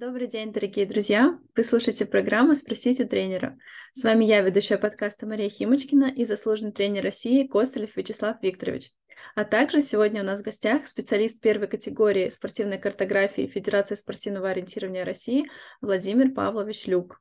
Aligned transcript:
Добрый 0.00 0.28
день, 0.28 0.52
дорогие 0.52 0.86
друзья! 0.86 1.40
Вы 1.56 1.64
слушаете 1.64 2.06
программу 2.06 2.54
«Спросить 2.54 3.00
у 3.00 3.08
тренера». 3.08 3.58
С 3.90 4.04
вами 4.04 4.26
я, 4.26 4.42
ведущая 4.42 4.78
подкаста 4.78 5.26
Мария 5.26 5.48
Химочкина 5.48 6.04
и 6.04 6.24
заслуженный 6.24 6.70
тренер 6.70 7.02
России 7.02 7.48
Костылев 7.48 7.96
Вячеслав 7.96 8.40
Викторович. 8.40 8.92
А 9.34 9.42
также 9.42 9.80
сегодня 9.80 10.22
у 10.22 10.24
нас 10.24 10.40
в 10.40 10.44
гостях 10.44 10.86
специалист 10.86 11.40
первой 11.40 11.66
категории 11.66 12.28
спортивной 12.28 12.78
картографии 12.78 13.48
Федерации 13.48 13.96
спортивного 13.96 14.50
ориентирования 14.50 15.04
России 15.04 15.50
Владимир 15.80 16.30
Павлович 16.32 16.86
Люк. 16.86 17.20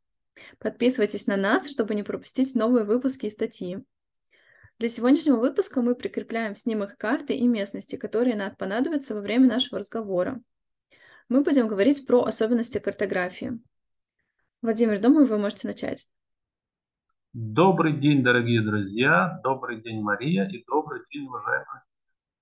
Подписывайтесь 0.59 1.25
на 1.25 1.35
нас, 1.35 1.71
чтобы 1.71 1.95
не 1.95 2.03
пропустить 2.03 2.53
новые 2.53 2.85
выпуски 2.85 3.25
и 3.25 3.31
статьи. 3.31 3.79
Для 4.77 4.89
сегодняшнего 4.89 5.37
выпуска 5.37 5.81
мы 5.81 5.95
прикрепляем 5.95 6.55
снимок 6.55 6.95
карты 6.99 7.33
и 7.33 7.47
местности, 7.47 7.95
которые 7.95 8.35
нам 8.35 8.55
понадобятся 8.55 9.15
во 9.15 9.21
время 9.21 9.47
нашего 9.47 9.79
разговора 9.79 10.43
мы 11.29 11.43
будем 11.43 11.67
говорить 11.67 12.05
про 12.07 12.23
особенности 12.23 12.79
картографии. 12.79 13.59
Владимир, 14.61 14.99
думаю, 14.99 15.27
вы 15.27 15.37
можете 15.37 15.68
начать. 15.68 16.07
Добрый 17.33 17.93
день, 17.93 18.23
дорогие 18.23 18.61
друзья, 18.61 19.39
добрый 19.43 19.82
день, 19.82 20.01
Мария, 20.01 20.47
и 20.47 20.63
добрый 20.65 21.01
день, 21.11 21.27
уважаемый 21.27 21.82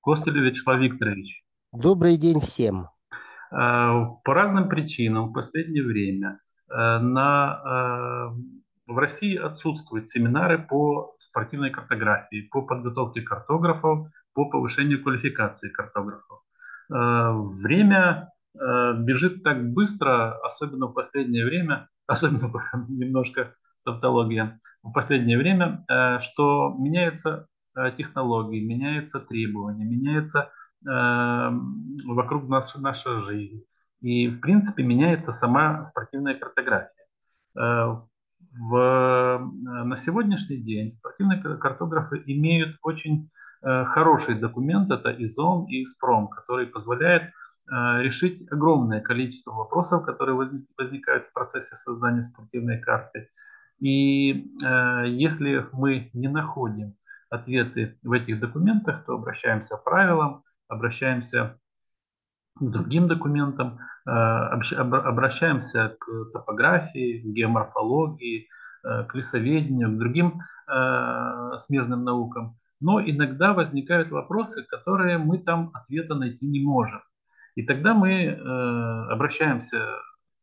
Костылев 0.02 0.44
Вячеслав 0.44 0.80
Викторович. 0.80 1.44
Добрый 1.74 2.18
день 2.18 2.40
всем. 2.40 2.90
Э, 3.52 4.06
по 4.24 4.34
разным 4.34 4.70
причинам 4.70 5.30
в 5.30 5.34
последнее 5.34 5.84
время 5.84 6.40
э, 6.70 7.00
на, 7.00 7.62
э, 7.66 8.92
в 8.92 8.98
России 8.98 9.36
отсутствуют 9.36 10.08
семинары 10.08 10.60
по 10.60 11.16
спортивной 11.18 11.72
картографии, 11.72 12.48
по 12.52 12.62
подготовке 12.62 13.22
картографов, 13.22 14.08
по 14.34 14.50
повышению 14.50 15.02
квалификации 15.02 15.70
картографов. 15.70 16.42
Время 16.88 18.30
бежит 18.60 19.44
так 19.44 19.72
быстро, 19.74 20.38
особенно 20.40 20.88
в 20.88 20.94
последнее 20.94 21.46
время, 21.46 21.90
особенно 22.08 22.52
немножко 22.90 23.56
тавтология, 23.84 24.60
в 24.84 24.92
последнее 24.92 25.38
время, 25.38 25.86
э, 25.90 26.20
что 26.22 26.76
меняются 26.78 27.48
э, 27.76 27.92
технологии, 27.98 28.66
меняются 28.66 29.20
требования, 29.20 29.86
меняется 29.86 30.52
вокруг 30.88 32.48
нас 32.48 32.76
наша 32.76 33.22
жизнь. 33.22 33.64
И, 34.02 34.28
в 34.28 34.40
принципе, 34.40 34.84
меняется 34.84 35.32
сама 35.32 35.82
спортивная 35.82 36.36
картография. 36.36 37.08
В, 37.56 39.52
на 39.64 39.98
сегодняшний 39.98 40.58
день 40.58 40.92
спортивные 40.92 41.42
картографы 41.42 42.22
имеют 42.28 42.78
очень 42.84 43.32
хороший 43.64 44.36
документ, 44.36 44.92
это 44.92 45.10
ИЗОН 45.10 45.70
и 45.70 45.82
ИСПРОМ, 45.82 46.28
который 46.28 46.68
позволяет 46.68 47.24
Э, 47.24 47.55
решить 47.68 48.52
огромное 48.52 49.02
количество 49.02 49.52
вопросов, 49.52 50.06
которые 50.06 50.36
возникают 50.36 51.28
в 51.28 51.34
процессе 51.34 51.76
создания 51.76 52.22
спортивной 52.22 52.80
карты. 52.80 53.30
И 53.80 54.54
э, 54.64 55.04
если 55.08 55.68
мы 55.74 56.10
не 56.14 56.28
находим 56.28 56.96
ответы 57.30 57.98
в 58.04 58.12
этих 58.14 58.40
документах, 58.40 59.06
то 59.06 59.16
обращаемся 59.16 59.78
к 59.78 59.84
правилам, 59.84 60.44
обращаемся 60.68 61.60
к 62.56 62.64
другим 62.64 63.08
документам, 63.08 63.80
э, 64.06 64.12
обращаемся 64.12 65.98
к 66.00 66.32
топографии, 66.32 67.22
к 67.22 67.26
геоморфологии, 67.26 68.48
к 68.84 69.16
лесоведению, 69.16 69.90
к 69.90 69.98
другим 69.98 70.40
смежным 71.58 72.04
наукам. 72.04 72.56
Но 72.80 73.02
иногда 73.02 73.54
возникают 73.54 74.12
вопросы, 74.12 74.64
которые 74.64 75.18
мы 75.18 75.40
там 75.40 75.72
ответа 75.74 76.14
найти 76.14 76.46
не 76.46 76.64
можем. 76.64 77.02
И 77.56 77.64
тогда 77.64 77.94
мы 77.94 78.12
э, 78.12 78.34
обращаемся 79.12 79.88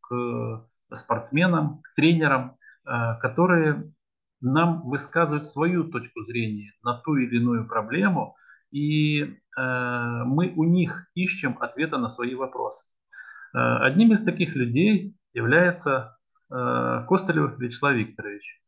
к 0.01 0.67
спортсменам, 0.95 1.83
к 1.83 1.95
тренерам, 1.95 2.57
э, 2.85 3.19
которые 3.21 3.93
нам 4.41 4.83
высказывают 4.89 5.47
свою 5.47 5.85
точку 5.85 6.23
зрения 6.23 6.73
на 6.83 6.95
ту 6.95 7.17
или 7.17 7.37
иную 7.37 7.69
проблему, 7.69 8.37
и 8.71 9.23
э, 9.23 9.29
мы 10.25 10.55
у 10.57 10.65
них 10.65 11.07
ищем 11.15 11.59
ответа 11.61 11.99
на 11.99 12.09
свои 12.09 12.35
вопросы. 12.35 12.89
Одним 13.55 14.15
из 14.15 14.25
таких 14.25 14.57
людей 14.57 15.15
является 15.35 16.17
Костылев 16.49 17.59
Вячеслав 17.59 17.93
Викторович. 17.93 18.63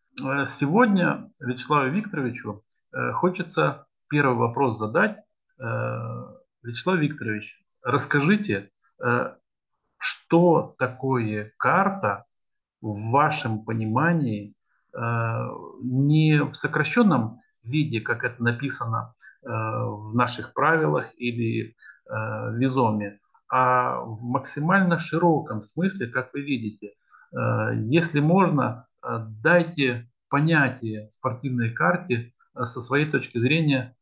Сегодня 0.46 1.30
Вячеславу 1.40 1.88
Викторовичу 1.88 2.62
хочется 3.14 3.86
первый 4.10 4.36
вопрос 4.36 4.78
задать. 4.78 5.24
Вячеслав 6.62 6.98
Викторович, 6.98 7.63
расскажите, 7.84 8.70
э, 9.02 9.34
что 9.98 10.74
такое 10.78 11.52
карта 11.58 12.24
в 12.80 13.10
вашем 13.10 13.64
понимании, 13.64 14.54
э, 14.92 14.98
не 15.82 16.42
в 16.42 16.54
сокращенном 16.54 17.40
виде, 17.62 18.00
как 18.00 18.24
это 18.24 18.42
написано 18.42 19.14
э, 19.42 19.48
в 19.48 20.14
наших 20.14 20.52
правилах 20.54 21.12
или 21.16 21.76
в 22.06 22.56
Визоме, 22.58 23.18
а 23.48 24.00
в 24.00 24.22
максимально 24.22 24.98
широком 24.98 25.62
смысле, 25.62 26.06
как 26.08 26.34
вы 26.34 26.42
видите. 26.42 26.92
Если 27.32 28.20
можно, 28.20 28.86
дайте 29.42 30.06
понятие 30.28 31.08
спортивной 31.08 31.70
карте 31.70 32.34
со 32.54 32.82
своей 32.82 33.10
точки 33.10 33.38
зрения 33.38 33.96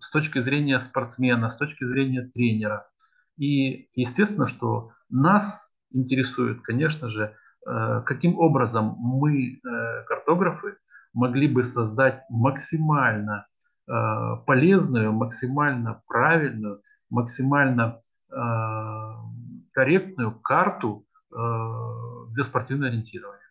с 0.00 0.10
точки 0.10 0.38
зрения 0.38 0.80
спортсмена, 0.80 1.48
с 1.48 1.56
точки 1.56 1.84
зрения 1.84 2.22
тренера. 2.22 2.88
И 3.36 3.88
естественно, 3.94 4.48
что 4.48 4.92
нас 5.08 5.74
интересует, 5.92 6.62
конечно 6.62 7.08
же, 7.08 7.34
э, 7.66 8.02
каким 8.04 8.38
образом 8.38 8.96
мы, 8.98 9.54
э, 9.54 10.04
картографы, 10.04 10.76
могли 11.12 11.48
бы 11.48 11.64
создать 11.64 12.24
максимально 12.30 13.46
э, 13.88 14.36
полезную, 14.46 15.12
максимально 15.12 16.02
правильную, 16.06 16.82
максимально 17.10 18.00
корректную 19.72 20.38
карту 20.40 21.04
для 21.32 22.44
спортивного 22.44 22.90
ориентирования. 22.90 23.49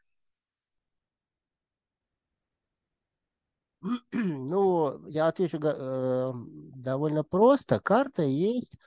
Ну, 4.11 5.07
я 5.07 5.27
отвечу 5.27 5.59
э, 5.61 6.31
довольно 6.75 7.23
просто. 7.23 7.79
Карта 7.79 8.23
есть 8.23 8.77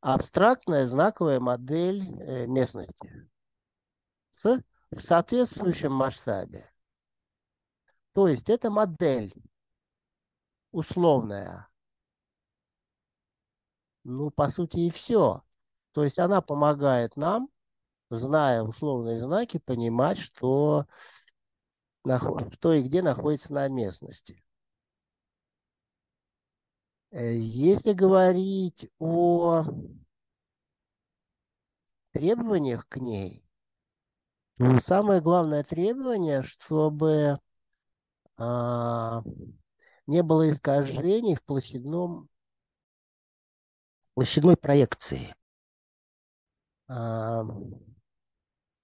абстрактная 0.00 0.86
знаковая 0.86 1.40
модель 1.40 2.02
э, 2.20 2.46
местности 2.46 3.28
с 4.30 4.62
в 4.90 5.00
соответствующем 5.00 5.92
масштабе. 5.92 6.68
То 8.12 8.26
есть 8.26 8.50
это 8.50 8.70
модель 8.70 9.32
условная. 10.72 11.68
Ну, 14.02 14.30
по 14.30 14.48
сути, 14.48 14.78
и 14.78 14.90
все. 14.90 15.42
То 15.92 16.04
есть 16.04 16.18
она 16.18 16.40
помогает 16.40 17.16
нам, 17.16 17.48
зная 18.08 18.62
условные 18.62 19.20
знаки, 19.20 19.58
понимать, 19.58 20.18
что 20.18 20.86
что 22.04 22.72
и 22.72 22.82
где 22.82 23.02
находится 23.02 23.52
на 23.52 23.68
местности. 23.68 24.42
Э, 27.10 27.34
если 27.34 27.92
говорить 27.92 28.88
о 28.98 29.64
требованиях 32.12 32.88
к 32.88 32.96
ней, 32.96 33.44
то 34.56 34.78
самое 34.80 35.20
главное 35.20 35.64
требование, 35.64 36.42
чтобы 36.42 37.38
а, 38.36 39.22
не 40.06 40.22
было 40.22 40.50
искажений 40.50 41.34
в 41.34 41.42
площадном 41.42 42.28
площадной 44.14 44.56
проекции. 44.56 45.34
А, 46.88 47.44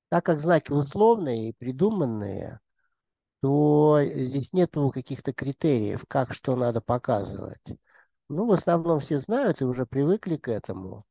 так 0.09 0.25
как 0.25 0.41
знаки 0.41 0.73
условные 0.73 1.51
и 1.51 1.53
придуманные, 1.53 2.61
то 3.47 4.01
здесь 4.03 4.53
нету 4.53 4.91
каких-то 4.91 5.33
критериев, 5.33 6.05
как 6.09 6.33
что 6.33 6.57
надо 6.57 6.81
показывать. 6.81 7.63
Ну, 8.29 8.47
в 8.47 8.51
основном 8.51 8.99
все 8.99 9.21
знают 9.21 9.61
и 9.61 9.65
уже 9.65 9.87
привыкли 9.87 10.37
к 10.37 10.49
этому. 10.49 11.05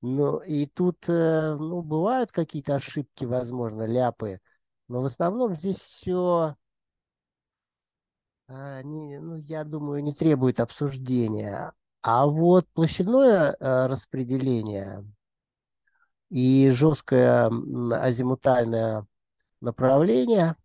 Но 0.00 0.38
и 0.42 0.64
тут, 0.64 1.06
э, 1.08 1.54
ну, 1.56 1.82
бывают 1.82 2.32
какие-то 2.32 2.76
ошибки, 2.76 3.26
возможно, 3.26 3.82
ляпы, 3.84 4.40
но 4.88 5.02
в 5.02 5.04
основном 5.04 5.56
здесь 5.56 5.76
все, 5.76 6.56
а, 8.48 8.82
ну, 8.82 9.36
я 9.36 9.64
думаю, 9.64 10.02
не 10.02 10.14
требует 10.14 10.60
обсуждения. 10.60 11.74
А 12.00 12.26
вот 12.26 12.66
площадное 12.72 13.56
э, 13.60 13.86
распределение 13.88 15.04
и 16.30 16.70
жесткое 16.70 17.50
азимутальное 17.92 19.06
направление– 19.60 20.56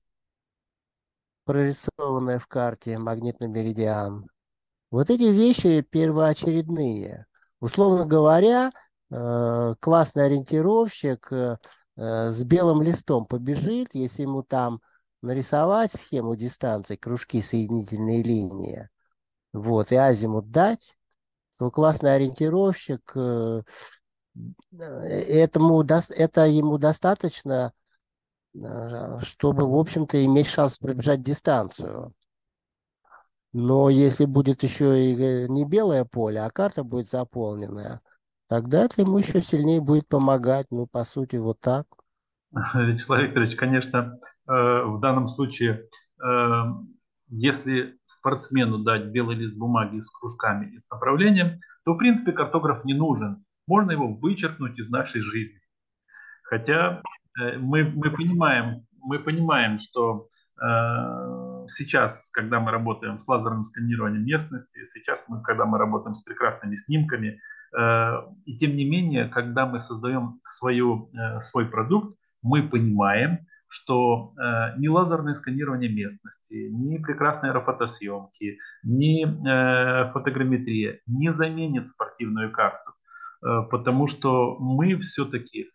прорисованная 1.50 2.38
в 2.38 2.46
карте 2.46 3.00
магнитный 3.00 3.48
меридиан. 3.48 4.28
Вот 4.92 5.10
эти 5.10 5.24
вещи 5.24 5.82
первоочередные. 5.82 7.26
Условно 7.60 8.06
говоря, 8.06 8.72
э, 9.10 9.74
классный 9.80 10.28
ориентировщик 10.28 11.28
э, 11.32 11.58
э, 11.98 12.30
с 12.30 12.44
белым 12.44 12.84
листом 12.84 13.26
побежит, 13.26 13.90
если 13.94 14.22
ему 14.22 14.44
там 14.44 14.80
нарисовать 15.24 15.92
схему 15.94 16.36
дистанции, 16.36 16.96
кружки, 16.96 17.42
соединительные 17.42 18.22
линии, 18.22 18.88
вот, 19.52 19.92
и 19.92 19.96
азимут 19.96 20.52
дать, 20.52 20.96
то 21.58 21.72
классный 21.72 22.14
ориентировщик, 22.14 23.12
этому, 24.72 25.82
это 25.84 26.46
ему 26.46 26.78
достаточно, 26.78 27.74
чтобы, 28.54 29.70
в 29.70 29.76
общем-то, 29.76 30.24
иметь 30.26 30.48
шанс 30.48 30.78
пробежать 30.78 31.22
дистанцию. 31.22 32.14
Но 33.52 33.90
если 33.90 34.26
будет 34.26 34.64
еще 34.64 35.12
и 35.12 35.50
не 35.50 35.66
белое 35.66 36.06
поле, 36.06 36.42
а 36.42 36.52
карта 36.52 36.84
будет 36.84 37.10
заполненная, 37.10 38.02
тогда 38.48 38.86
это 38.86 39.02
ему 39.02 39.18
еще 39.18 39.42
сильнее 39.42 39.82
будет 39.82 40.08
помогать. 40.08 40.68
Ну, 40.70 40.86
по 40.86 41.04
сути, 41.04 41.38
вот 41.38 41.60
так. 41.60 41.86
Вячеслав 42.74 43.22
Викторович, 43.22 43.56
конечно, 43.56 44.20
э, 44.48 44.52
в 44.52 45.00
данном 45.00 45.28
случае, 45.28 45.88
э, 46.24 46.64
если 47.30 47.98
спортсмену 48.04 48.80
дать 48.80 49.06
белый 49.06 49.36
лист 49.36 49.58
бумаги 49.58 50.00
с 50.00 50.10
кружками 50.10 50.74
и 50.74 50.80
с 50.80 50.90
направлением, 50.90 51.58
то, 51.86 51.94
в 51.94 51.98
принципе, 51.98 52.32
картограф 52.32 52.86
не 52.86 52.94
нужен. 52.94 53.46
Можно 53.68 53.92
его 53.92 54.14
вычеркнуть 54.14 54.80
из 54.80 54.90
нашей 54.90 55.22
жизни. 55.22 55.60
Хотя 56.44 56.98
э, 56.98 57.02
мы, 57.58 57.84
мы, 57.84 58.12
понимаем, 58.12 58.86
мы 59.02 59.20
понимаем, 59.20 59.78
что 59.78 60.28
сейчас, 61.70 62.30
когда 62.32 62.60
мы 62.60 62.72
работаем 62.72 63.18
с 63.18 63.28
лазерным 63.28 63.64
сканированием 63.64 64.26
местности, 64.26 64.84
сейчас, 64.84 65.24
мы, 65.30 65.42
когда 65.42 65.66
мы 65.66 65.78
работаем 65.78 66.14
с 66.14 66.24
прекрасными 66.24 66.76
снимками, 66.76 67.40
и 68.46 68.58
тем 68.58 68.76
не 68.76 68.84
менее, 68.84 69.30
когда 69.30 69.66
мы 69.66 69.80
создаем 69.80 70.42
свою, 70.50 71.10
свой 71.40 71.66
продукт, 71.66 72.18
мы 72.42 72.68
понимаем, 72.68 73.48
что 73.70 74.34
э, 74.36 74.80
ни 74.80 74.88
лазерное 74.88 75.34
сканирование 75.34 75.92
местности, 75.92 76.70
ни 76.72 76.98
прекрасные 76.98 77.52
аэрофотосъемки, 77.52 78.58
ни 78.84 79.24
э, 79.24 80.12
фотограмметрия 80.12 81.00
не 81.06 81.32
заменит 81.32 81.88
спортивную 81.88 82.52
карту, 82.52 82.92
э, 83.44 83.62
потому 83.70 84.08
что 84.08 84.58
мы 84.60 84.98
все-таки 85.00 85.62
э, 85.62 85.68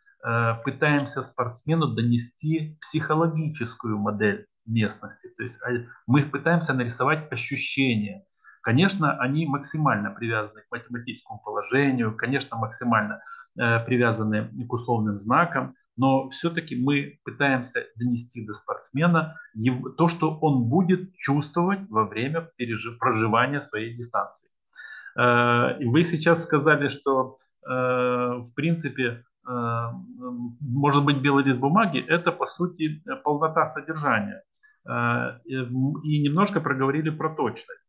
пытаемся 0.65 1.23
спортсмену 1.23 1.89
донести 1.89 2.79
психологическую 2.81 3.99
модель 3.99 4.47
местности, 4.67 5.29
то 5.37 5.43
есть 5.43 5.61
э, 5.67 5.87
мы 6.07 6.23
пытаемся 6.23 6.75
нарисовать 6.75 7.31
ощущения. 7.31 8.25
Конечно, 8.63 9.19
они 9.19 9.47
максимально 9.47 10.11
привязаны 10.11 10.63
к 10.63 10.71
математическому 10.71 11.41
положению, 11.45 12.17
конечно, 12.17 12.57
максимально 12.57 13.21
э, 13.59 13.81
привязаны 13.85 14.49
к 14.67 14.73
условным 14.73 15.19
знакам, 15.19 15.75
но 15.97 16.31
все-таки 16.31 16.75
мы 16.75 17.21
пытаемся 17.25 17.85
донести 17.97 18.45
до 18.47 18.53
спортсмена 18.53 19.39
то, 19.97 20.09
что 20.09 20.37
он 20.39 20.65
будет 20.69 21.15
чувствовать 21.15 21.89
во 21.89 22.07
время 22.07 22.51
проживания 22.99 23.61
своей 23.61 23.95
дистанции. 23.95 24.51
Э, 25.17 25.77
вы 25.85 26.03
сейчас 26.03 26.43
сказали, 26.43 26.89
что 26.89 27.37
э, 27.67 27.71
в 27.71 28.55
принципе 28.57 29.05
э, 29.05 29.23
может 29.47 31.05
быть 31.05 31.21
белый 31.21 31.45
лист 31.45 31.61
бумаги– 31.61 31.99
это 32.09 32.33
по 32.33 32.47
сути 32.47 33.03
полнота 33.25 33.67
содержания. 33.67 34.43
И 35.45 36.23
немножко 36.23 36.61
проговорили 36.61 37.11
про 37.11 37.35
точность. 37.35 37.87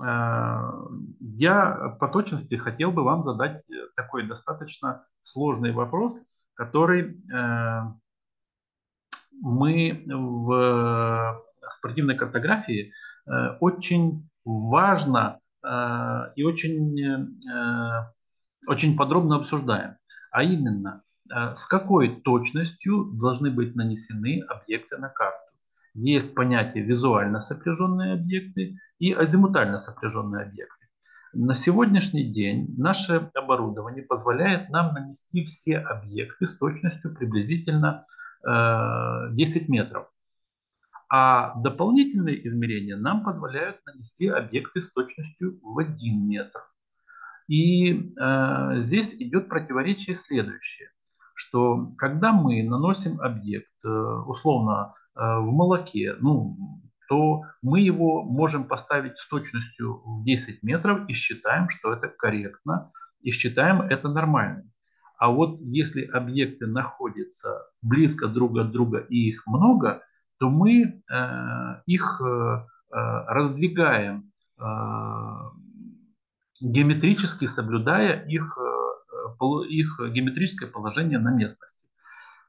Я 0.00 1.96
по 1.98 2.08
точности 2.08 2.54
хотел 2.54 2.92
бы 2.92 3.02
вам 3.02 3.22
задать 3.22 3.66
такой 3.96 4.26
достаточно 4.26 5.04
сложный 5.20 5.72
вопрос– 5.72 6.20
который 6.54 7.20
э, 7.32 7.80
мы 9.40 10.04
в 10.06 11.44
спортивной 11.70 12.16
картографии 12.16 12.92
э, 13.26 13.30
очень 13.60 14.28
важно 14.44 15.40
э, 15.62 15.68
и 16.36 16.44
очень, 16.44 17.40
очень 18.66 18.96
подробно 18.96 19.36
обсуждаем. 19.36 19.96
А 20.34 20.42
именно, 20.42 21.04
с 21.30 21.64
какой 21.68 22.20
точностью 22.22 23.04
должны 23.04 23.52
быть 23.52 23.76
нанесены 23.76 24.42
объекты 24.48 24.98
на 24.98 25.08
карту. 25.08 25.52
Есть 25.94 26.34
понятие 26.34 26.82
визуально 26.82 27.38
сопряженные 27.38 28.14
объекты 28.14 28.76
и 28.98 29.12
азимутально 29.12 29.78
сопряженные 29.78 30.46
объекты. 30.46 30.88
На 31.34 31.54
сегодняшний 31.54 32.32
день 32.32 32.74
наше 32.76 33.30
оборудование 33.32 34.02
позволяет 34.02 34.70
нам 34.70 34.92
нанести 34.92 35.44
все 35.44 35.78
объекты 35.78 36.48
с 36.48 36.58
точностью 36.58 37.14
приблизительно 37.14 38.04
10 38.42 38.48
э, 38.48 39.64
метров. 39.68 40.08
А 41.08 41.54
дополнительные 41.60 42.44
измерения 42.48 42.96
нам 42.96 43.22
позволяют 43.22 43.76
нанести 43.86 44.26
объекты 44.26 44.80
с 44.80 44.92
точностью 44.92 45.60
в 45.62 45.78
1 45.78 46.28
метр. 46.28 46.60
И 47.46 47.92
э, 47.92 48.80
здесь 48.80 49.14
идет 49.14 49.48
противоречие 49.48 50.14
следующее, 50.14 50.88
что 51.34 51.92
когда 51.98 52.32
мы 52.32 52.62
наносим 52.62 53.20
объект 53.20 53.68
э, 53.84 53.88
условно 53.88 54.94
э, 55.14 55.20
в 55.20 55.52
молоке, 55.52 56.16
ну, 56.20 56.56
то 57.08 57.42
мы 57.60 57.80
его 57.80 58.22
можем 58.22 58.64
поставить 58.64 59.18
с 59.18 59.28
точностью 59.28 60.00
в 60.04 60.24
10 60.24 60.62
метров 60.62 61.06
и 61.08 61.12
считаем, 61.12 61.68
что 61.68 61.92
это 61.92 62.08
корректно, 62.08 62.90
и 63.20 63.30
считаем 63.30 63.82
это 63.82 64.08
нормально. 64.08 64.64
А 65.18 65.30
вот 65.30 65.60
если 65.60 66.04
объекты 66.04 66.66
находятся 66.66 67.66
близко 67.82 68.26
друг 68.26 68.56
от 68.58 68.72
друга 68.72 68.98
и 68.98 69.28
их 69.28 69.46
много, 69.46 70.02
то 70.38 70.48
мы 70.48 70.82
э, 70.82 71.82
их 71.86 72.20
э, 72.20 72.66
э 72.92 73.24
раздвигаем 73.28 74.32
э, 74.58 74.64
геометрически, 76.64 77.46
соблюдая 77.46 78.24
их, 78.26 78.58
э, 78.58 79.44
их 79.68 80.00
геометрическое 80.00 80.68
положение 80.68 81.18
на 81.18 81.30
местности. 81.30 81.88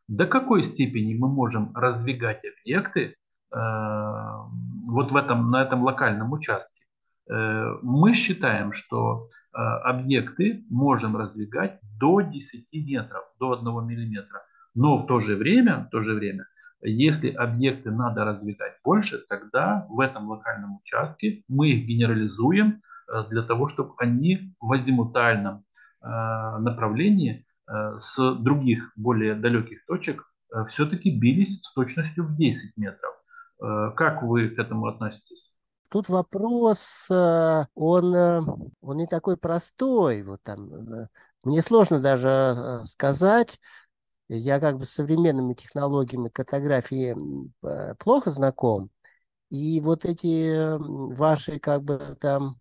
До 0.08 0.26
какой 0.26 0.64
степени 0.64 1.16
мы 1.16 1.28
можем 1.28 1.76
раздвигать 1.76 2.42
объекты, 2.46 3.16
Э, 3.56 4.42
вот 4.88 5.12
в 5.12 5.16
этом, 5.16 5.50
на 5.50 5.64
этом 5.64 5.84
локальном 5.84 6.34
участке, 6.34 6.84
э, 7.30 7.78
мы 7.82 8.14
считаем, 8.14 8.74
что 8.74 9.30
объекты 9.58 10.66
можем 10.70 11.16
раздвигать 11.16 11.80
до 11.98 12.20
10 12.20 12.86
метров, 12.86 13.24
до 13.40 13.54
1 13.54 13.88
миллиметра. 13.88 14.44
Но 14.74 14.98
в 14.98 15.08
то 15.08 15.22
же 15.22 15.38
время, 15.38 15.86
в 15.88 15.90
то 15.92 16.02
же 16.02 16.14
время, 16.14 16.46
если 16.82 17.30
объекты 17.30 17.90
надо 17.90 18.26
раздвигать 18.26 18.74
больше, 18.84 19.18
тогда 19.30 19.88
в 19.88 20.02
этом 20.02 20.28
локальном 20.28 20.76
участке 20.76 21.46
мы 21.48 21.70
их 21.70 21.88
генерализуем 21.88 22.82
для 23.30 23.44
того, 23.44 23.68
чтобы 23.68 23.94
они 23.98 24.56
в 24.60 24.72
азимутальном 24.72 25.64
направлении 26.02 27.46
с 27.68 28.36
других 28.36 28.92
более 28.96 29.34
далеких 29.36 29.86
точек 29.86 30.24
все-таки 30.68 31.10
бились 31.10 31.62
с 31.62 31.74
точностью 31.74 32.26
в 32.26 32.36
10 32.36 32.78
метров. 32.78 33.16
Э, 33.62 33.92
как 33.96 34.24
вы 34.24 34.50
к 34.50 34.60
этому 34.60 34.88
относитесь? 34.88 35.54
Тут 35.90 36.10
вопрос, 36.10 37.08
э, 37.10 37.66
он, 37.74 38.16
э, 38.16 38.42
он 38.82 38.98
не 38.98 39.08
такой 39.08 39.38
простой. 39.38 40.24
Вот 40.24 40.42
там, 40.44 41.08
мне 41.44 41.62
сложно 41.62 42.00
даже 42.00 42.82
сказать. 42.86 43.60
Я 44.28 44.60
как 44.60 44.78
бы 44.78 44.86
с 44.86 44.90
современными 44.90 45.54
технологиями 45.54 46.30
картографии 46.30 47.16
плохо 48.00 48.32
знаком. 48.32 48.90
И 49.52 49.80
вот 49.80 50.04
эти 50.04 50.78
ваши 50.80 51.60
как 51.60 51.84
бы 51.84 52.18
там 52.20 52.56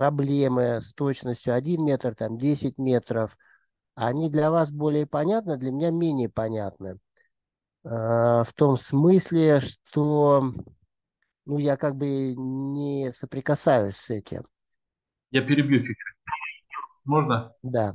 проблемы 0.00 0.80
с 0.80 0.94
точностью 0.94 1.52
1 1.52 1.84
метр, 1.84 2.14
там 2.14 2.38
10 2.38 2.78
метров, 2.78 3.36
они 3.94 4.30
для 4.30 4.50
вас 4.50 4.72
более 4.72 5.06
понятны, 5.06 5.58
для 5.58 5.70
меня 5.70 5.90
менее 5.90 6.30
понятны. 6.30 6.98
Э, 7.84 8.42
в 8.42 8.48
том 8.56 8.78
смысле, 8.78 9.60
что 9.60 10.54
ну, 11.44 11.58
я 11.58 11.76
как 11.76 11.96
бы 11.96 12.34
не 12.34 13.12
соприкасаюсь 13.12 13.96
с 13.96 14.08
этим. 14.08 14.44
Я 15.32 15.42
перебью 15.42 15.80
чуть-чуть. 15.80 16.16
Можно? 17.04 17.52
Да. 17.62 17.92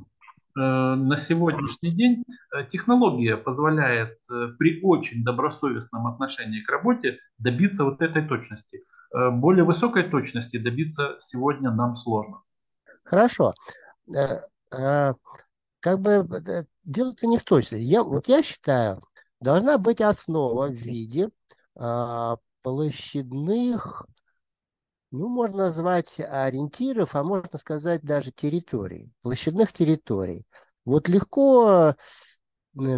Э, 0.55 0.59
на 0.59 1.17
сегодняшний 1.17 1.89
день 1.89 2.23
э, 2.53 2.67
технология 2.67 3.35
позволяет 3.35 4.19
при 4.59 4.79
очень 4.83 5.23
добросовестном 5.23 6.05
отношении 6.05 6.61
к 6.61 6.69
работе 6.69 7.17
добиться 7.39 7.83
вот 7.83 8.03
этой 8.03 8.27
точности. 8.27 8.83
Более 9.31 9.63
высокой 9.63 10.09
точности 10.09 10.57
добиться 10.57 11.15
сегодня 11.19 11.71
нам 11.71 11.95
сложно. 11.95 12.41
Хорошо. 13.03 13.53
Как 14.09 15.99
бы 15.99 16.27
дело-то 16.83 17.27
не 17.27 17.37
в 17.37 17.43
точности. 17.43 17.83
Я, 17.83 18.03
вот 18.03 18.27
я 18.27 18.43
считаю, 18.43 19.01
должна 19.39 19.77
быть 19.77 20.01
основа 20.01 20.67
в 20.67 20.73
виде 20.73 21.29
а, 21.75 22.37
площадных, 22.61 24.07
ну, 25.11 25.29
можно 25.29 25.57
назвать 25.57 26.19
ориентиров, 26.19 27.15
а 27.15 27.23
можно 27.23 27.57
сказать 27.57 28.01
даже 28.01 28.31
территорий, 28.31 29.13
площадных 29.21 29.71
территорий. 29.71 30.45
Вот 30.83 31.07
легко 31.07 31.95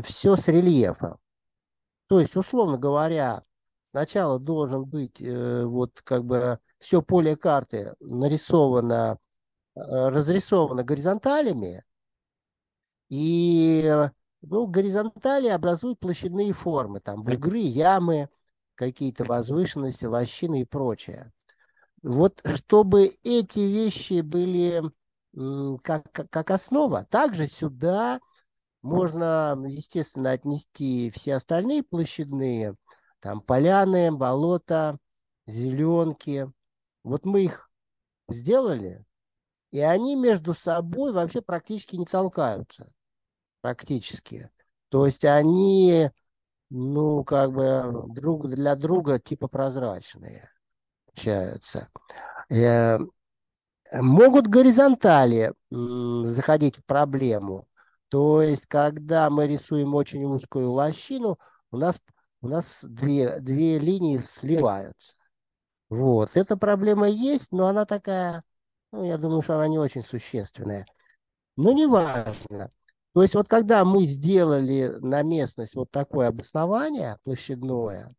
все 0.03 0.35
с 0.35 0.47
рельефом. 0.47 1.19
То 2.07 2.21
есть, 2.21 2.35
условно 2.35 2.77
говоря, 2.77 3.43
сначала 3.97 4.37
должен 4.39 4.85
быть 4.85 5.19
э, 5.19 5.63
вот 5.65 6.01
как 6.03 6.23
бы 6.23 6.59
все 6.77 7.01
поле 7.01 7.35
карты 7.35 7.95
нарисовано, 7.99 9.17
э, 9.75 9.79
разрисовано 9.79 10.83
горизонталями, 10.83 11.83
и 13.09 13.91
ну, 14.41 14.67
горизонтали 14.67 15.47
образуют 15.47 15.99
площадные 15.99 16.53
формы, 16.53 16.99
там 16.99 17.23
бугры, 17.23 17.57
ямы, 17.57 18.29
какие-то 18.75 19.23
возвышенности, 19.23 20.05
лощины 20.05 20.61
и 20.61 20.65
прочее. 20.65 21.31
Вот 22.03 22.43
чтобы 22.53 23.17
эти 23.23 23.59
вещи 23.59 24.21
были 24.21 24.83
как, 25.83 26.11
как, 26.11 26.29
как 26.29 26.51
основа, 26.51 27.07
также 27.09 27.47
сюда 27.47 28.19
можно, 28.83 29.57
естественно, 29.67 30.31
отнести 30.31 31.11
все 31.15 31.35
остальные 31.35 31.81
площадные, 31.81 32.75
там 33.19 33.41
поляны, 33.41 34.11
болота, 34.11 34.97
зеленки. 35.45 36.51
Вот 37.03 37.25
мы 37.25 37.45
их 37.45 37.69
сделали, 38.29 39.05
и 39.71 39.79
они 39.79 40.15
между 40.15 40.53
собой 40.53 41.13
вообще 41.13 41.41
практически 41.41 41.95
не 41.95 42.05
толкаются. 42.05 42.91
Практически. 43.61 44.49
То 44.89 45.05
есть 45.05 45.25
они, 45.25 46.09
ну, 46.69 47.23
как 47.23 47.51
бы 47.51 48.05
друг 48.09 48.47
для 48.47 48.75
друга 48.75 49.19
типа 49.19 49.47
прозрачные 49.47 50.49
получаются. 51.17 51.89
Э, 52.49 52.99
могут 53.93 54.47
горизонтали 54.47 55.53
заходить 55.69 56.77
в 56.77 56.85
проблему. 56.85 57.67
То 58.09 58.41
есть, 58.41 58.67
когда 58.67 59.29
мы 59.29 59.47
рисуем 59.47 59.95
очень 59.95 60.23
узкую 60.23 60.71
лощину, 60.71 61.37
у 61.71 61.77
нас, 61.77 61.99
у 62.41 62.47
нас 62.47 62.79
две, 62.83 63.39
две 63.39 63.79
линии 63.79 64.17
сливаются. 64.17 65.13
Вот. 65.89 66.31
Эта 66.35 66.57
проблема 66.57 67.07
есть, 67.07 67.51
но 67.51 67.67
она 67.67 67.85
такая, 67.85 68.43
ну, 68.91 69.03
я 69.05 69.17
думаю, 69.17 69.41
что 69.41 69.55
она 69.55 69.67
не 69.67 69.79
очень 69.79 70.03
существенная. 70.03 70.85
Но 71.55 71.71
не 71.71 71.87
важно. 71.87 72.71
То 73.13 73.21
есть 73.23 73.33
вот 73.33 73.47
когда 73.47 73.83
мы 73.83 74.05
сделали 74.05 74.97
на 74.99 75.23
местность 75.23 75.75
вот 75.75 75.89
такое 75.89 76.27
обоснование 76.27 77.17
площадное, 77.23 78.13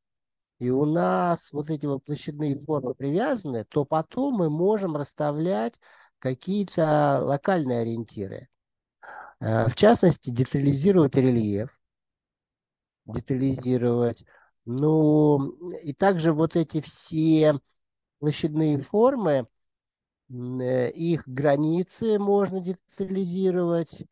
и 0.59 0.71
у 0.71 0.85
нас 0.87 1.53
вот 1.53 1.71
эти 1.71 1.87
вот 1.87 2.05
площадные 2.05 2.59
формы 2.59 2.95
привязаны, 2.95 3.65
то 3.65 3.85
потом 3.85 4.35
мы 4.35 4.51
можем 4.51 4.97
расставлять 4.97 5.75
какие-то 6.19 7.21
локальные 7.23 7.83
ориентиры. 7.83 8.49
Э, 9.41 9.69
в 9.69 9.77
частности, 9.77 10.31
детализировать 10.31 11.15
рельеф, 11.15 11.78
детализировать. 13.09 14.25
Ну, 14.65 15.51
и 15.83 15.95
также 15.95 16.33
вот 16.33 16.57
эти 16.57 16.81
все 16.81 17.59
площадные 18.21 18.81
формы, 18.81 19.47
э, 20.31 20.91
их 20.91 21.27
границы 21.27 22.19
можно 22.19 22.61
детализировать, 22.61 24.07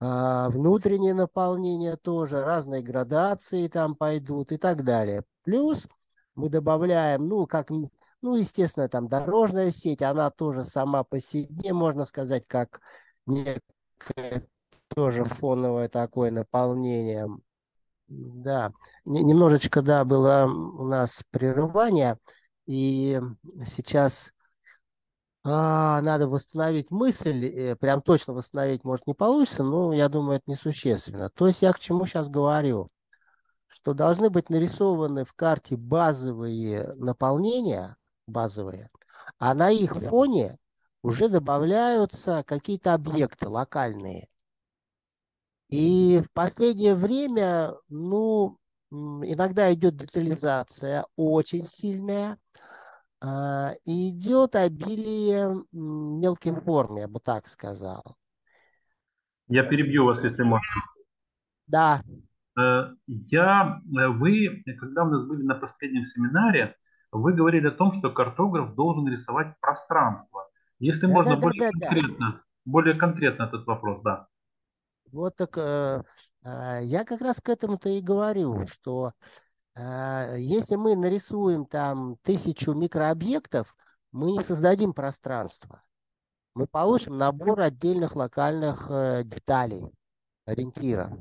а, 0.00 0.48
внутреннее 0.50 1.14
наполнение 1.14 1.96
тоже, 1.96 2.44
разные 2.44 2.82
градации 2.82 3.66
там 3.68 3.96
пойдут 3.96 4.52
и 4.52 4.56
так 4.56 4.84
далее. 4.84 5.24
Плюс 5.42 5.88
мы 6.36 6.48
добавляем, 6.48 7.26
ну, 7.26 7.46
как, 7.46 7.70
ну, 7.70 8.36
естественно, 8.36 8.88
там 8.88 9.08
дорожная 9.08 9.72
сеть, 9.72 10.02
она 10.02 10.30
тоже 10.30 10.64
сама 10.64 11.02
по 11.02 11.18
себе, 11.20 11.72
можно 11.72 12.04
сказать, 12.04 12.44
как 12.46 12.80
некое 13.26 14.46
тоже 14.94 15.24
фоновое 15.24 15.88
такое 15.88 16.30
наполнение. 16.30 17.28
Да, 18.08 18.72
немножечко, 19.04 19.82
да, 19.82 20.04
было 20.04 20.46
у 20.46 20.84
нас 20.84 21.22
прерывание, 21.30 22.18
и 22.66 23.20
сейчас 23.66 24.32
а, 25.44 26.00
надо 26.00 26.26
восстановить 26.26 26.90
мысль, 26.90 27.44
э, 27.44 27.76
прям 27.76 28.00
точно 28.00 28.32
восстановить, 28.32 28.82
может, 28.84 29.06
не 29.06 29.14
получится, 29.14 29.62
но 29.62 29.92
я 29.92 30.08
думаю, 30.08 30.38
это 30.38 30.50
несущественно. 30.50 31.30
То 31.30 31.46
есть 31.46 31.62
я 31.62 31.72
к 31.72 31.78
чему 31.78 32.06
сейчас 32.06 32.28
говорю? 32.28 32.90
Что 33.66 33.92
должны 33.92 34.30
быть 34.30 34.48
нарисованы 34.48 35.24
в 35.24 35.34
карте 35.34 35.76
базовые 35.76 36.94
наполнения, 36.94 37.96
базовые, 38.26 38.90
а 39.38 39.54
на 39.54 39.70
их 39.70 39.94
фоне 39.96 40.58
уже 41.02 41.28
добавляются 41.28 42.42
какие-то 42.46 42.94
объекты 42.94 43.48
локальные. 43.48 44.28
И 45.68 46.22
в 46.24 46.32
последнее 46.32 46.94
время, 46.94 47.74
ну, 47.88 48.58
иногда 48.90 49.72
идет 49.72 49.96
детализация 49.96 51.04
очень 51.16 51.64
сильная, 51.64 52.38
а, 53.20 53.74
идет 53.84 54.56
обилие 54.56 55.62
мелких 55.72 56.62
форм, 56.62 56.96
я 56.96 57.08
бы 57.08 57.20
так 57.20 57.48
сказал. 57.48 58.16
Я 59.48 59.64
перебью 59.64 60.04
вас, 60.04 60.22
если 60.22 60.42
можно. 60.42 60.82
Да. 61.66 62.02
Э, 62.58 62.90
я, 63.06 63.80
э, 63.86 64.08
вы, 64.08 64.62
когда 64.78 65.04
у 65.04 65.10
нас 65.10 65.26
были 65.26 65.42
на 65.42 65.54
последнем 65.54 66.04
семинаре, 66.04 66.76
вы 67.12 67.32
говорили 67.32 67.68
о 67.68 67.72
том, 67.72 67.92
что 67.92 68.10
картограф 68.10 68.74
должен 68.74 69.08
рисовать 69.08 69.54
пространство. 69.60 70.48
Если 70.78 71.06
да, 71.06 71.12
можно 71.12 71.36
да, 71.36 71.40
более 71.40 71.70
да, 71.72 71.86
конкретно, 71.86 72.32
да. 72.32 72.40
более 72.64 72.94
конкретно 72.94 73.44
этот 73.44 73.66
вопрос, 73.66 74.02
да. 74.02 74.28
Вот 75.12 75.36
так 75.36 75.56
э, 75.56 76.02
э, 76.44 76.80
я 76.82 77.04
как 77.04 77.20
раз 77.20 77.40
к 77.40 77.48
этому-то 77.48 77.88
и 77.88 78.00
говорю, 78.00 78.66
что 78.66 79.12
а, 79.74 80.34
если 80.34 80.74
мы 80.74 80.96
нарисуем 80.96 81.64
там 81.64 82.16
тысячу 82.22 82.72
микрообъектов, 82.74 83.76
мы 84.10 84.32
не 84.32 84.42
создадим 84.42 84.92
пространство. 84.92 85.82
Мы 86.54 86.66
получим 86.66 87.16
набор 87.16 87.60
отдельных 87.60 88.16
локальных 88.16 88.86
э, 88.90 89.22
деталей, 89.24 89.84
ориентиров. 90.46 91.12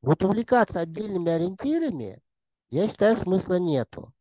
Вот 0.00 0.24
увлекаться 0.24 0.80
отдельными 0.80 1.30
ориентирами, 1.30 2.22
я 2.70 2.88
считаю, 2.88 3.18
смысла 3.18 3.58
нету. 3.58 4.14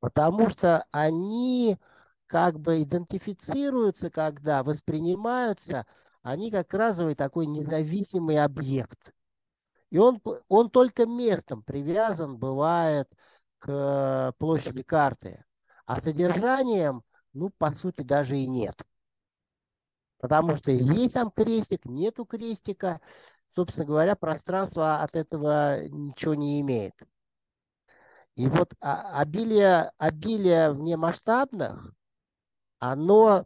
Потому 0.00 0.50
что 0.50 0.84
они 0.90 1.78
как 2.26 2.60
бы 2.60 2.82
идентифицируются, 2.82 4.10
когда 4.10 4.62
воспринимаются, 4.62 5.86
они 6.22 6.50
как 6.50 6.72
разовый 6.72 7.14
такой 7.14 7.46
независимый 7.46 8.42
объект. 8.42 9.12
И 9.90 9.98
он, 9.98 10.20
он 10.48 10.70
только 10.70 11.06
местом 11.06 11.62
привязан 11.62 12.38
бывает 12.38 13.08
к 13.58 14.34
площади 14.38 14.82
карты. 14.82 15.44
А 15.84 16.00
содержанием, 16.00 17.02
ну, 17.32 17.50
по 17.50 17.72
сути, 17.72 18.02
даже 18.02 18.38
и 18.38 18.46
нет. 18.46 18.80
Потому 20.18 20.56
что 20.56 20.70
есть 20.70 21.14
там 21.14 21.30
крестик, 21.30 21.84
нету 21.84 22.24
крестика. 22.24 23.00
Собственно 23.54 23.86
говоря, 23.86 24.16
пространство 24.16 25.02
от 25.02 25.14
этого 25.14 25.86
ничего 25.88 26.34
не 26.34 26.60
имеет. 26.60 26.94
И 28.34 28.46
вот 28.46 28.72
обилие, 28.80 29.92
обилие 29.98 30.72
внемасштабных, 30.72 31.92
оно, 32.78 33.44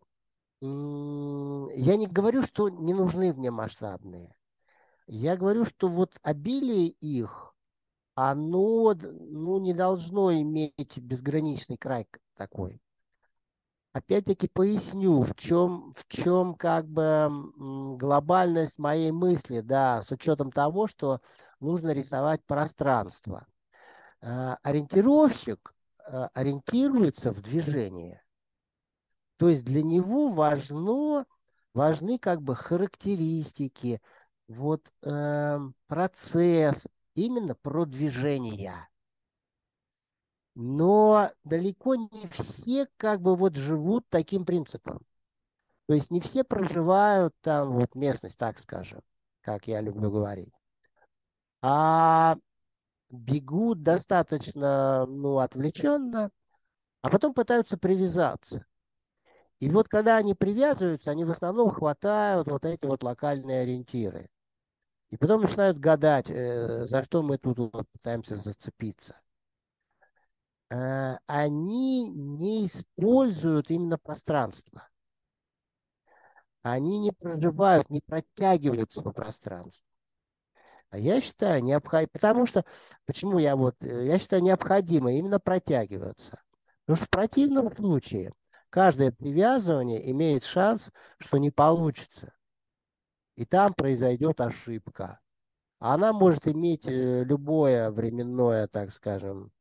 я 0.61 1.97
не 1.97 2.07
говорю, 2.07 2.43
что 2.43 2.69
не 2.69 2.95
нужны 2.95 3.33
внемасштабные. 3.33 4.35
Я 5.07 5.37
говорю, 5.37 5.65
что 5.65 5.89
вот 5.89 6.13
обилие 6.23 6.89
их, 6.89 7.55
оно 8.15 8.95
ну, 8.95 9.59
не 9.61 9.75
должно 9.75 10.33
иметь 10.33 10.99
безграничный 10.99 11.77
край 11.77 12.09
такой. 12.35 12.81
Опять-таки 13.93 14.49
поясню, 14.49 15.23
в 15.23 15.35
чем, 15.37 15.95
в 15.97 16.07
чем 16.09 16.55
как 16.55 16.87
бы 16.87 17.31
глобальность 17.97 18.79
моей 18.79 19.11
мысли, 19.11 19.61
да, 19.61 20.03
с 20.03 20.11
учетом 20.11 20.53
того, 20.53 20.87
что 20.87 21.21
нужно 21.61 21.93
рисовать 21.93 22.45
пространство. 22.45 23.47
А, 24.21 24.59
ориентировщик 24.63 25.75
а, 25.99 26.29
ориентируется 26.35 27.33
в 27.33 27.41
движении. 27.41 28.21
То 29.37 29.49
есть 29.49 29.65
для 29.65 29.83
него 29.83 30.29
важно, 30.29 31.27
важны 31.75 32.19
как 32.19 32.43
бы 32.43 32.57
характеристики, 32.57 34.01
вот 34.49 34.91
э, 35.03 35.59
процесс 35.87 36.87
именно 37.15 37.55
продвижения. 37.55 38.89
Но 40.55 41.31
далеко 41.45 41.97
не 41.97 42.27
все 42.31 42.89
как 42.97 43.21
бы 43.21 43.37
вот 43.37 43.57
живут 43.57 44.07
таким 44.09 44.47
принципом. 44.47 45.01
То 45.87 45.95
есть 45.95 46.11
не 46.11 46.21
все 46.21 46.45
проживают 46.45 47.35
там 47.43 47.73
вот 47.73 47.95
местность, 47.95 48.39
так 48.39 48.59
скажем, 48.59 49.03
как 49.43 49.69
я 49.69 49.81
люблю 49.81 50.11
говорить. 50.11 50.53
А 51.63 52.37
бегут 53.11 53.83
достаточно, 53.83 55.07
ну, 55.07 55.39
отвлеченно, 55.39 56.31
а 57.03 57.11
потом 57.11 57.35
пытаются 57.35 57.77
привязаться. 57.77 58.65
И 59.59 59.71
вот 59.71 59.89
когда 59.89 60.17
они 60.17 60.35
привязываются, 60.35 61.11
они 61.11 61.25
в 61.25 61.31
основном 61.31 61.71
хватают 61.71 62.49
вот 62.49 62.65
эти 62.65 62.85
вот 62.85 63.03
локальные 63.03 63.61
ориентиры. 63.63 64.29
И 65.11 65.17
потом 65.17 65.43
начинают 65.43 65.79
гадать, 65.79 66.29
э, 66.29 66.87
за 66.87 67.05
что 67.05 67.23
мы 67.23 67.39
тут 67.39 67.59
вот 67.59 67.89
пытаемся 67.91 68.37
зацепиться. 68.37 69.19
Э, 70.69 71.17
они 71.27 72.11
не 72.11 72.67
используют 72.67 73.71
именно 73.71 73.99
пространство. 73.99 74.89
Они 76.63 76.99
не 76.99 77.13
проживают, 77.13 77.89
не 77.91 78.01
протягиваются 78.01 79.01
по 79.01 79.13
пространству. 79.13 79.87
А 80.91 80.99
я 80.99 81.21
считаю, 81.21 81.63
необходимо, 81.63 82.11
потому 82.13 82.47
что, 82.47 82.65
почему 83.07 83.39
я 83.39 83.57
вот, 83.57 83.77
э, 83.81 84.07
я 84.07 84.19
считаю, 84.19 84.43
необходимо 84.43 85.13
именно 85.13 85.39
протягиваться. 85.41 86.43
Потому 86.85 86.97
что 86.97 87.07
в 87.07 87.11
противном 87.11 87.75
случае 87.75 88.33
каждое 88.71 89.13
привязывание 89.13 90.11
имеет 90.11 90.45
шанс, 90.45 90.93
что 91.19 91.39
не 91.39 91.51
получится. 91.51 92.33
И 93.37 93.45
там 93.45 93.75
произойдет 93.75 94.41
ошибка. 94.41 95.21
Она 95.79 96.13
может 96.13 96.49
иметь 96.49 96.87
э, 96.87 97.25
любое 97.25 97.91
временное, 97.91 98.67
так 98.67 98.93
скажем, 98.93 99.53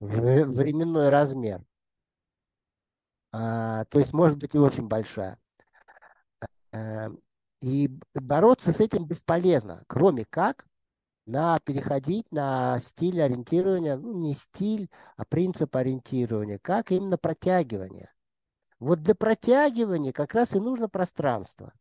временной 0.00 1.08
размер. 1.08 1.64
А, 3.32 3.84
то 3.86 3.98
есть 3.98 4.12
может 4.12 4.38
быть 4.38 4.54
и 4.54 4.58
очень 4.58 4.86
большая. 4.86 5.38
А, 6.72 7.10
и 7.60 7.90
бороться 8.14 8.72
с 8.72 8.80
этим 8.80 9.06
бесполезно, 9.06 9.84
кроме 9.86 10.24
как 10.24 10.66
на 11.26 11.58
переходить 11.60 12.30
на 12.30 12.80
стиль 12.80 13.22
ориентирования, 13.22 13.96
ну 13.96 14.12
не 14.12 14.34
стиль, 14.34 14.90
а 15.16 15.24
принцип 15.24 15.74
ориентирования, 15.74 16.58
как 16.58 16.92
именно 16.92 17.18
протягивание. 17.18 18.13
Вот 18.78 19.02
для 19.02 19.14
протягивания 19.14 20.12
как 20.12 20.34
раз 20.34 20.54
и 20.54 20.60
нужно 20.60 20.88
пространство. 20.88 21.72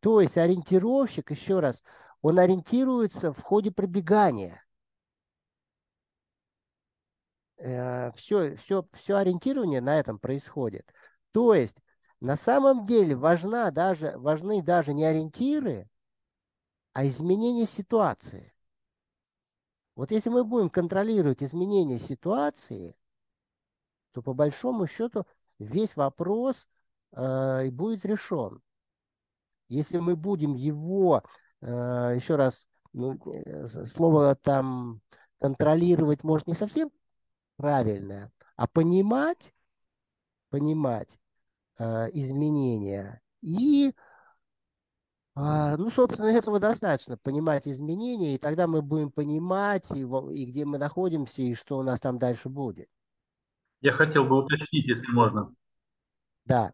То 0.00 0.20
есть 0.20 0.36
ориентировщик, 0.36 1.30
еще 1.30 1.60
раз, 1.60 1.82
он 2.20 2.38
ориентируется 2.38 3.32
в 3.32 3.40
ходе 3.40 3.70
пробегания. 3.70 4.62
Все, 7.56 8.56
все, 8.56 8.86
все 8.92 9.16
ориентирование 9.16 9.80
на 9.80 9.98
этом 9.98 10.18
происходит. 10.18 10.92
То 11.32 11.54
есть 11.54 11.76
на 12.20 12.36
самом 12.36 12.84
деле 12.84 13.14
важна 13.14 13.70
даже, 13.70 14.12
важны 14.18 14.62
даже 14.62 14.92
не 14.92 15.04
ориентиры, 15.04 15.88
а 16.92 17.06
изменение 17.06 17.66
ситуации. 17.66 18.52
Вот 19.94 20.10
если 20.10 20.28
мы 20.28 20.44
будем 20.44 20.68
контролировать 20.68 21.42
изменение 21.42 21.98
ситуации, 21.98 22.96
то 24.12 24.22
по 24.22 24.34
большому 24.34 24.86
счету 24.86 25.24
весь 25.58 25.96
вопрос 25.96 26.68
э, 27.12 27.70
будет 27.70 28.04
решен. 28.04 28.60
Если 29.68 29.98
мы 29.98 30.16
будем 30.16 30.54
его, 30.54 31.22
э, 31.60 32.12
еще 32.16 32.36
раз, 32.36 32.68
ну, 32.92 33.18
э, 33.26 33.66
слово 33.86 34.34
там 34.36 35.00
контролировать, 35.40 36.22
может, 36.22 36.46
не 36.46 36.54
совсем 36.54 36.90
правильное, 37.56 38.32
а 38.56 38.66
понимать, 38.66 39.54
понимать 40.50 41.18
э, 41.78 42.08
изменения 42.12 43.20
и 43.42 43.94
а, 45.36 45.76
ну, 45.76 45.90
собственно, 45.90 46.26
этого 46.26 46.60
достаточно, 46.60 47.16
понимать 47.16 47.66
изменения, 47.66 48.36
и 48.36 48.38
тогда 48.38 48.68
мы 48.68 48.82
будем 48.82 49.10
понимать, 49.10 49.84
и, 49.90 50.00
и 50.02 50.46
где 50.46 50.64
мы 50.64 50.78
находимся, 50.78 51.42
и 51.42 51.54
что 51.54 51.78
у 51.78 51.82
нас 51.82 51.98
там 51.98 52.18
дальше 52.18 52.48
будет. 52.48 52.88
Я 53.84 53.92
хотел 53.92 54.24
бы 54.24 54.38
уточнить, 54.38 54.86
если 54.86 55.12
можно. 55.12 55.54
Да. 56.46 56.72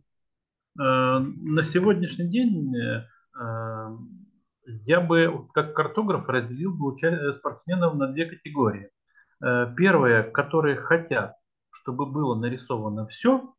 Э, 0.78 1.18
на 1.18 1.62
сегодняшний 1.64 2.28
день 2.28 2.72
э, 2.76 3.04
я 4.84 5.00
бы, 5.00 5.48
как 5.52 5.74
картограф, 5.74 6.28
разделил 6.28 6.72
бы 6.72 6.96
спортсменов 7.32 7.96
на 7.96 8.06
две 8.06 8.26
категории. 8.26 8.90
Э, 9.42 9.66
первые, 9.76 10.22
которые 10.22 10.76
хотят, 10.76 11.34
чтобы 11.72 12.06
было 12.06 12.36
нарисовано 12.36 13.08
все, 13.08 13.54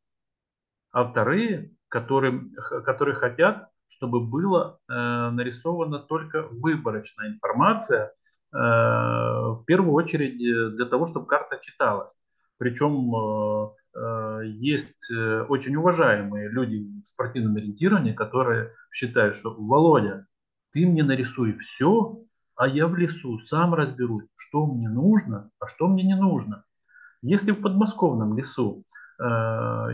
а 0.94 1.04
вторые, 1.04 1.76
которые, 1.90 2.46
которые 2.86 3.16
хотят, 3.16 3.68
чтобы 3.90 4.26
была 4.26 4.78
э, 4.88 4.94
нарисована 4.94 6.00
только 6.00 6.44
выборочная 6.44 7.28
информация, 7.28 8.14
э, 8.54 8.58
в 8.58 9.66
первую 9.68 9.92
очередь 9.92 10.38
для 10.38 10.86
того, 10.86 11.08
чтобы 11.08 11.26
карта 11.26 11.60
читалась. 11.62 12.18
Причем 12.62 13.10
э, 13.16 13.70
э, 13.98 14.42
есть 14.46 15.10
э, 15.12 15.42
очень 15.50 15.76
уважаемые 15.78 16.48
люди 16.48 16.86
в 17.02 17.08
спортивном 17.08 17.56
ориентировании, 17.56 18.14
которые 18.14 18.74
считают, 18.92 19.36
что 19.36 19.56
Володя, 19.58 20.28
ты 20.72 20.86
мне 20.86 21.04
нарисуй 21.04 21.54
все, 21.54 22.20
а 22.56 22.68
я 22.68 22.86
в 22.86 22.96
лесу 22.96 23.40
сам 23.40 23.74
разберусь, 23.74 24.28
что 24.36 24.68
мне 24.68 24.90
нужно, 24.90 25.50
а 25.60 25.66
что 25.66 25.88
мне 25.88 26.04
не 26.04 26.16
нужно. 26.16 26.64
Если 27.24 27.52
в 27.52 27.62
подмосковном 27.62 28.38
лесу 28.38 28.84
э, 29.18 29.24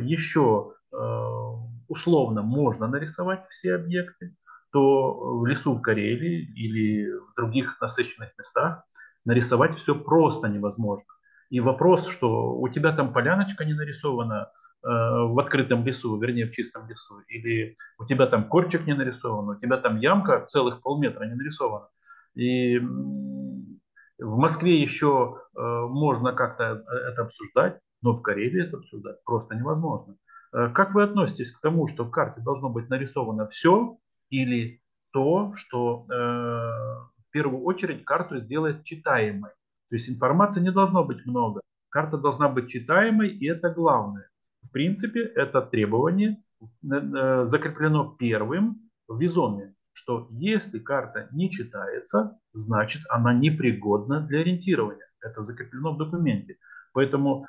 еще 0.01 0.73
Э, 0.93 1.51
условно 1.88 2.41
можно 2.41 2.88
нарисовать 2.88 3.47
все 3.49 3.75
объекты, 3.75 4.36
то 4.71 5.39
в 5.39 5.45
лесу 5.45 5.73
в 5.73 5.82
Карелии 5.82 6.41
или 6.56 7.12
в 7.12 7.34
других 7.36 7.80
насыщенных 7.82 8.38
местах 8.38 8.84
нарисовать 9.25 9.77
все 9.77 9.95
просто 9.95 10.47
невозможно. 10.47 11.06
И 11.49 11.60
вопрос, 11.60 12.07
что 12.07 12.53
у 12.53 12.67
тебя 12.67 12.91
там 12.91 13.13
поляночка 13.13 13.65
не 13.65 13.73
нарисована 13.73 14.51
э, 14.83 14.88
в 14.88 15.39
открытом 15.39 15.86
лесу, 15.86 16.17
вернее 16.19 16.47
в 16.47 16.51
чистом 16.51 16.88
лесу, 16.88 17.19
или 17.27 17.75
у 17.99 18.05
тебя 18.05 18.27
там 18.27 18.47
корчик 18.49 18.86
не 18.86 18.93
нарисован, 18.93 19.49
у 19.49 19.60
тебя 19.60 19.77
там 19.77 19.97
ямка 19.97 20.45
целых 20.45 20.81
полметра 20.81 21.25
не 21.25 21.36
нарисована. 21.36 21.88
И 22.36 22.79
в 22.79 24.38
Москве 24.38 24.81
еще 24.81 25.38
э, 25.55 25.62
можно 25.62 26.33
как-то 26.33 26.83
это 27.12 27.23
обсуждать, 27.23 27.79
но 28.01 28.13
в 28.13 28.21
Карелии 28.21 28.65
это 28.65 28.77
обсуждать 28.77 29.23
просто 29.23 29.55
невозможно. 29.55 30.17
Э, 30.53 30.69
как 30.69 30.93
вы 30.93 31.03
относитесь 31.03 31.51
к 31.51 31.62
тому, 31.62 31.88
что 31.88 32.03
в 32.03 32.12
карте 32.12 32.41
должно 32.41 32.69
быть 32.69 32.89
нарисовано 32.89 33.47
все 33.47 33.97
или 34.29 34.81
то, 35.12 35.53
что 35.55 36.05
э, 36.10 36.13
в 36.13 37.31
первую 37.31 37.63
очередь 37.63 38.05
карту 38.05 38.38
сделает 38.38 38.83
читаемой? 38.83 39.51
То 39.89 39.95
есть 39.95 40.10
информации 40.10 40.62
не 40.62 40.71
должно 40.71 41.04
быть 41.04 41.26
много. 41.26 41.62
Карта 41.89 42.17
должна 42.17 42.50
быть 42.50 42.69
читаемой, 42.69 43.30
и 43.30 43.47
это 43.47 43.69
главное. 43.69 44.30
В 44.62 44.71
принципе, 44.71 45.21
это 45.21 45.62
требование 45.62 46.43
э, 46.62 47.45
закреплено 47.45 48.15
первым 48.19 48.89
в 49.08 49.19
визоме, 49.19 49.76
что 49.93 50.28
если 50.32 50.80
карта 50.80 51.30
не 51.32 51.50
читается, 51.50 52.38
значит 52.54 53.04
она 53.10 53.34
непригодна 53.34 54.21
для 54.21 54.41
ориентирования. 54.41 55.08
Это 55.21 55.41
закреплено 55.41 55.93
в 55.93 55.97
документе. 55.97 56.58
Поэтому 56.93 57.45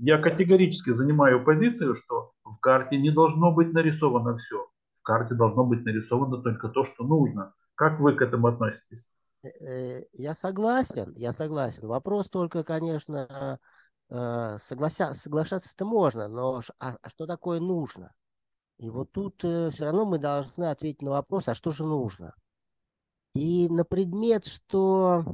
я 0.00 0.18
категорически 0.18 0.90
занимаю 0.90 1.44
позицию, 1.44 1.94
что 1.94 2.32
в 2.44 2.56
карте 2.60 2.98
не 2.98 3.10
должно 3.10 3.52
быть 3.52 3.72
нарисовано 3.72 4.36
все. 4.36 4.66
В 5.00 5.02
карте 5.02 5.34
должно 5.34 5.64
быть 5.64 5.84
нарисовано 5.84 6.38
только 6.38 6.68
то, 6.68 6.84
что 6.84 7.04
нужно. 7.04 7.54
Как 7.74 8.00
вы 8.00 8.14
к 8.14 8.22
этому 8.22 8.48
относитесь? 8.48 9.12
Э, 9.48 10.00
э, 10.00 10.04
я 10.12 10.34
согласен, 10.34 11.12
я 11.16 11.32
согласен. 11.32 11.86
Вопрос 11.86 12.28
только, 12.28 12.64
конечно, 12.64 13.58
э, 14.10 14.58
соглася, 14.60 15.14
соглашаться-то 15.14 15.84
можно, 15.84 16.28
но 16.28 16.62
а, 16.78 16.96
а 17.00 17.10
что 17.10 17.26
такое 17.26 17.60
нужно? 17.60 18.12
И 18.78 18.90
вот 18.90 19.12
тут 19.12 19.38
все 19.38 19.84
равно 19.84 20.04
мы 20.06 20.18
должны 20.18 20.64
ответить 20.64 21.02
на 21.02 21.10
вопрос, 21.10 21.48
а 21.48 21.54
что 21.54 21.70
же 21.70 21.84
нужно? 21.84 22.34
И 23.34 23.68
на 23.68 23.84
предмет, 23.84 24.46
что 24.46 25.24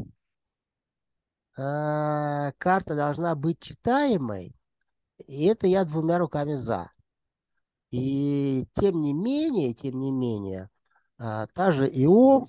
э, 1.57 2.53
карта 2.59 2.95
должна 2.95 3.35
быть 3.35 3.61
читаемой, 3.61 4.55
и 5.27 5.45
это 5.45 5.67
я 5.67 5.85
двумя 5.85 6.19
руками 6.19 6.55
за. 6.55 6.91
И 7.91 8.67
тем 8.75 9.03
не 9.03 9.13
менее, 9.13 9.75
тем 9.75 10.01
не 10.01 10.11
менее, 10.11 10.71
э, 11.19 11.47
та 11.55 11.71
же 11.71 11.89
ИО 11.89 12.47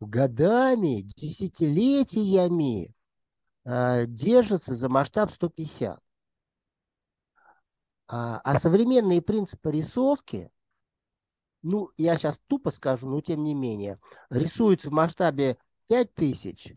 годами, 0.00 1.02
десятилетиями 1.16 2.94
э, 3.64 4.06
держится 4.06 4.74
за 4.74 4.88
масштаб 4.88 5.30
150. 5.30 6.00
А, 8.08 8.40
а 8.44 8.58
современные 8.58 9.20
принципы 9.20 9.72
рисовки, 9.72 10.50
ну, 11.62 11.90
я 11.96 12.16
сейчас 12.16 12.40
тупо 12.46 12.70
скажу, 12.70 13.08
но 13.08 13.20
тем 13.20 13.42
не 13.42 13.54
менее, 13.54 13.98
рисуются 14.30 14.90
в 14.90 14.92
масштабе 14.92 15.58
5000, 15.88 16.76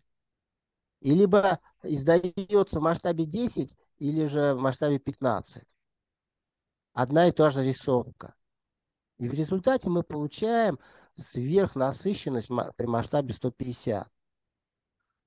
и 1.01 1.13
либо 1.13 1.59
издается 1.83 2.79
в 2.79 2.83
масштабе 2.83 3.25
10, 3.25 3.77
или 3.99 4.25
же 4.25 4.55
в 4.55 4.59
масштабе 4.59 4.97
15. 4.97 5.63
Одна 6.93 7.27
и 7.27 7.31
та 7.31 7.49
же 7.51 7.63
рисовка. 7.63 8.35
И 9.19 9.27
в 9.27 9.33
результате 9.33 9.89
мы 9.89 10.01
получаем 10.01 10.79
сверхнасыщенность 11.19 12.49
при 12.75 12.85
масштабе 12.85 13.33
150. 13.33 14.07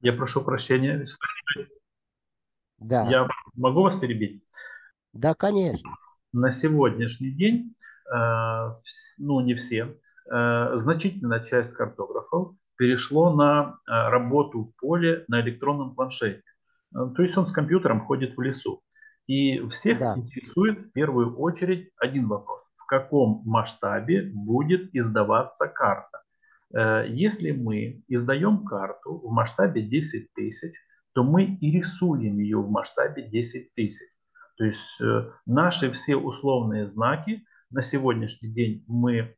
Я 0.01 0.13
прошу 0.13 0.43
прощения. 0.43 1.07
Да. 2.79 3.09
Я 3.09 3.29
могу 3.55 3.83
вас 3.83 3.97
перебить? 3.97 4.45
Да, 5.13 5.35
конечно. 5.35 5.91
На 6.33 6.51
сегодняшний 6.51 7.31
день, 7.31 7.75
э, 8.13 8.73
ну 9.19 9.41
не 9.41 9.55
все, 9.55 9.97
э, 10.31 10.71
значительная 10.77 11.41
часть 11.41 11.75
картографов 11.75 12.57
перешло 12.77 13.33
на 13.33 13.79
работу 13.87 14.65
в 14.65 14.75
поле 14.77 15.25
на 15.29 15.41
электронном 15.41 15.95
планшете. 15.95 16.43
То 16.91 17.23
есть 17.23 17.37
он 17.37 17.47
с 17.47 17.53
компьютером 17.53 18.05
ходит 18.05 18.37
в 18.37 18.41
лесу. 18.41 18.83
И 19.27 19.67
всех 19.69 19.99
да. 20.01 20.15
интересует 20.17 20.81
в 20.81 20.93
первую 20.93 21.39
очередь 21.39 21.91
один 21.97 22.27
вопрос. 22.27 22.62
Каком 22.93 23.41
масштабе 23.47 24.31
будет 24.35 24.95
издаваться 24.95 25.67
карта? 25.67 26.19
Если 27.09 27.53
мы 27.53 28.03
издаем 28.07 28.67
карту 28.67 29.19
в 29.25 29.31
масштабе 29.31 29.81
10 29.81 30.35
тысяч, 30.35 30.75
то 31.15 31.23
мы 31.23 31.45
и 31.45 31.79
рисуем 31.79 32.39
ее 32.39 32.59
в 32.59 32.71
масштабе 32.71 33.23
10 33.23 33.73
тысяч. 33.73 34.09
То 34.57 34.65
есть 34.65 35.01
э, 35.01 35.31
наши 35.47 35.91
все 35.91 36.17
условные 36.17 36.87
знаки 36.87 37.45
на 37.71 37.83
сегодняшний 37.83 38.51
день 38.51 38.85
мы 38.87 39.17
э, 39.17 39.35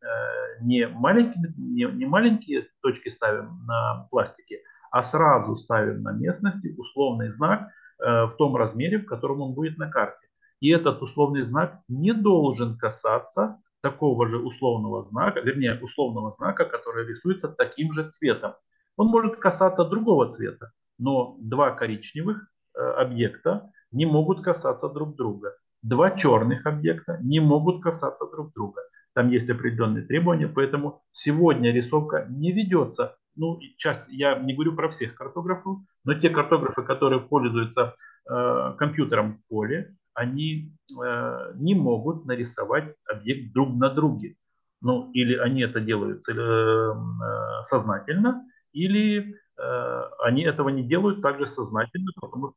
не, 0.60 0.88
маленькие, 0.88 1.54
не, 1.56 1.84
не 1.84 2.06
маленькие 2.06 2.68
точки 2.82 3.08
ставим 3.08 3.64
на 3.66 4.08
пластике, 4.10 4.60
а 4.90 5.02
сразу 5.02 5.54
ставим 5.56 6.02
на 6.02 6.12
местности 6.12 6.74
условный 6.76 7.30
знак 7.30 7.68
э, 8.00 8.24
в 8.26 8.36
том 8.36 8.56
размере, 8.56 8.98
в 8.98 9.06
котором 9.06 9.40
он 9.40 9.54
будет 9.54 9.78
на 9.78 9.88
карте. 9.88 10.26
И 10.60 10.70
этот 10.70 11.02
условный 11.02 11.42
знак 11.42 11.80
не 11.88 12.12
должен 12.12 12.78
касаться 12.78 13.60
такого 13.80 14.28
же 14.28 14.38
условного 14.38 15.02
знака, 15.02 15.40
вернее, 15.40 15.78
условного 15.82 16.30
знака, 16.30 16.64
который 16.64 17.06
рисуется 17.06 17.48
таким 17.48 17.92
же 17.92 18.08
цветом. 18.08 18.54
Он 18.96 19.08
может 19.08 19.36
касаться 19.36 19.84
другого 19.84 20.30
цвета 20.30 20.72
но 20.98 21.36
два 21.40 21.70
коричневых 21.70 22.48
э, 22.74 22.80
объекта 22.80 23.70
не 23.90 24.06
могут 24.06 24.42
касаться 24.42 24.88
друг 24.88 25.16
друга. 25.16 25.54
Два 25.82 26.10
черных 26.10 26.66
объекта 26.66 27.18
не 27.22 27.40
могут 27.40 27.82
касаться 27.82 28.26
друг 28.30 28.52
друга. 28.54 28.82
Там 29.12 29.30
есть 29.30 29.50
определенные 29.50 30.04
требования, 30.04 30.48
поэтому 30.48 31.02
сегодня 31.12 31.72
рисовка 31.72 32.26
не 32.28 32.52
ведется. 32.52 33.16
Ну, 33.36 33.58
часть, 33.76 34.08
я 34.08 34.38
не 34.38 34.54
говорю 34.54 34.74
про 34.74 34.88
всех 34.88 35.14
картографов, 35.14 35.78
но 36.04 36.14
те 36.14 36.30
картографы, 36.30 36.82
которые 36.82 37.20
пользуются 37.20 37.94
э, 38.28 38.74
компьютером 38.78 39.34
в 39.34 39.46
поле, 39.46 39.96
они 40.14 40.72
э, 41.02 41.52
не 41.54 41.74
могут 41.74 42.24
нарисовать 42.24 42.94
объект 43.06 43.52
друг 43.52 43.74
на 43.74 43.90
друге. 43.90 44.36
Ну, 44.80 45.10
или 45.12 45.36
они 45.36 45.62
это 45.62 45.80
делают 45.80 46.28
э, 46.28 46.32
э, 46.32 47.62
сознательно, 47.64 48.46
или 48.72 49.34
Э, 49.56 50.02
они 50.24 50.42
этого 50.42 50.68
не 50.68 50.82
делают 50.82 51.22
также 51.22 51.46
сознательно, 51.46 52.10
потому 52.20 52.54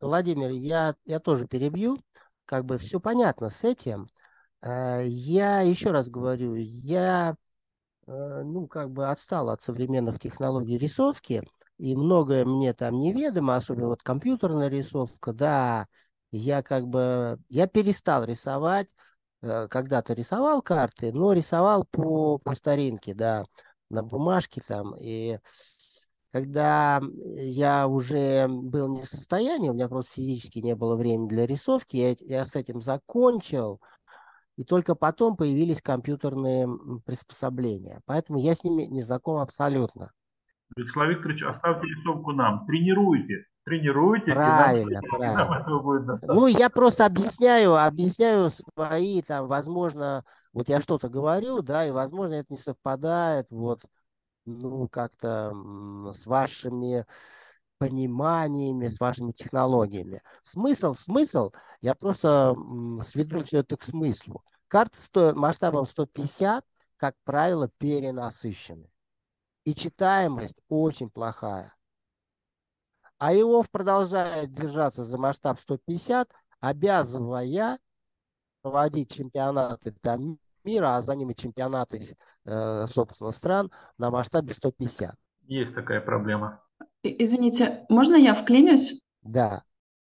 Владимир, 0.00 0.50
я, 0.50 0.94
я 1.04 1.20
тоже 1.20 1.46
перебью. 1.46 1.98
Как 2.44 2.64
бы 2.64 2.78
все 2.78 3.00
понятно 3.00 3.50
с 3.50 3.64
этим. 3.64 4.08
Э, 4.62 5.04
я 5.04 5.60
еще 5.60 5.90
раз 5.90 6.08
говорю, 6.08 6.54
я 6.54 7.36
э, 8.06 8.42
ну, 8.44 8.66
как 8.66 8.90
бы 8.90 9.08
отстал 9.08 9.50
от 9.50 9.62
современных 9.62 10.18
технологий 10.18 10.78
рисовки, 10.78 11.42
и 11.76 11.94
многое 11.94 12.44
мне 12.44 12.72
там 12.72 12.98
неведомо, 12.98 13.56
особенно 13.56 13.88
вот 13.88 14.02
компьютерная 14.02 14.68
рисовка, 14.68 15.32
да, 15.32 15.86
я 16.30 16.62
как 16.62 16.86
бы, 16.86 17.38
я 17.48 17.66
перестал 17.66 18.24
рисовать, 18.24 18.88
когда-то 19.40 20.14
рисовал 20.14 20.62
карты, 20.62 21.12
но 21.12 21.32
рисовал 21.32 21.84
по, 21.84 22.38
по 22.38 22.54
старинке, 22.54 23.14
да, 23.14 23.44
на 23.90 24.02
бумажке 24.02 24.60
там, 24.66 24.94
и 24.98 25.38
когда 26.30 27.00
я 27.36 27.88
уже 27.88 28.48
был 28.48 28.88
не 28.88 29.02
в 29.02 29.08
состоянии, 29.08 29.70
у 29.70 29.74
меня 29.74 29.88
просто 29.88 30.12
физически 30.12 30.58
не 30.58 30.74
было 30.74 30.94
времени 30.94 31.28
для 31.28 31.46
рисовки, 31.46 31.96
я, 31.96 32.14
я 32.20 32.44
с 32.44 32.54
этим 32.54 32.80
закончил, 32.80 33.80
и 34.56 34.64
только 34.64 34.94
потом 34.94 35.36
появились 35.36 35.80
компьютерные 35.80 36.68
приспособления. 37.06 38.00
Поэтому 38.04 38.38
я 38.40 38.54
с 38.54 38.64
ними 38.64 38.82
не 38.84 39.02
знаком 39.02 39.36
абсолютно. 39.36 40.12
Вячеслав 40.76 41.08
Викторович, 41.08 41.44
оставьте 41.44 41.86
рисовку 41.86 42.32
нам, 42.32 42.66
тренируйте, 42.66 43.46
тренируйте, 43.68 44.32
правильно, 44.32 44.90
и 44.90 44.94
нам, 44.94 45.02
правильно. 45.02 45.32
И 45.32 45.36
нам 45.36 45.52
этого 45.52 45.80
будет 45.80 46.06
достаточно. 46.06 46.40
Ну, 46.40 46.46
я 46.46 46.70
просто 46.70 47.06
объясняю, 47.06 47.76
объясняю 47.76 48.50
свои, 48.50 49.22
там, 49.22 49.46
возможно, 49.46 50.24
вот 50.52 50.68
я 50.68 50.80
что-то 50.80 51.08
говорю, 51.08 51.62
да, 51.62 51.86
и, 51.86 51.90
возможно, 51.90 52.34
это 52.34 52.52
не 52.52 52.58
совпадает, 52.58 53.46
вот, 53.50 53.82
ну, 54.44 54.88
как-то 54.88 55.52
с 56.12 56.26
вашими 56.26 57.06
пониманиями, 57.78 58.88
с 58.88 58.98
вашими 58.98 59.32
технологиями. 59.32 60.22
Смысл, 60.42 60.94
смысл, 60.94 61.52
я 61.80 61.94
просто 61.94 62.54
сведу 63.04 63.44
все 63.44 63.58
это 63.58 63.76
к 63.76 63.84
смыслу. 63.84 64.42
Карты 64.66 64.98
сто, 65.00 65.34
масштабом 65.34 65.86
150, 65.86 66.64
как 66.96 67.14
правило, 67.24 67.70
перенасыщены. 67.78 68.90
И 69.64 69.74
читаемость 69.74 70.56
очень 70.68 71.10
плохая. 71.10 71.74
А 73.18 73.32
его 73.32 73.64
продолжает 73.70 74.52
держаться 74.52 75.04
за 75.04 75.18
масштаб 75.18 75.58
150, 75.60 76.30
обязывая 76.60 77.78
проводить 78.62 79.12
чемпионаты 79.12 79.92
там 80.00 80.38
мира, 80.64 80.96
а 80.96 81.02
за 81.02 81.14
ними 81.16 81.32
чемпионаты, 81.32 82.16
э, 82.44 82.86
собственно, 82.86 83.30
стран 83.30 83.70
на 83.96 84.10
масштабе 84.10 84.54
150. 84.54 85.14
Есть 85.46 85.74
такая 85.74 86.00
проблема. 86.00 86.62
Извините, 87.02 87.86
можно 87.88 88.14
я 88.16 88.34
вклинюсь? 88.34 89.02
Да. 89.22 89.62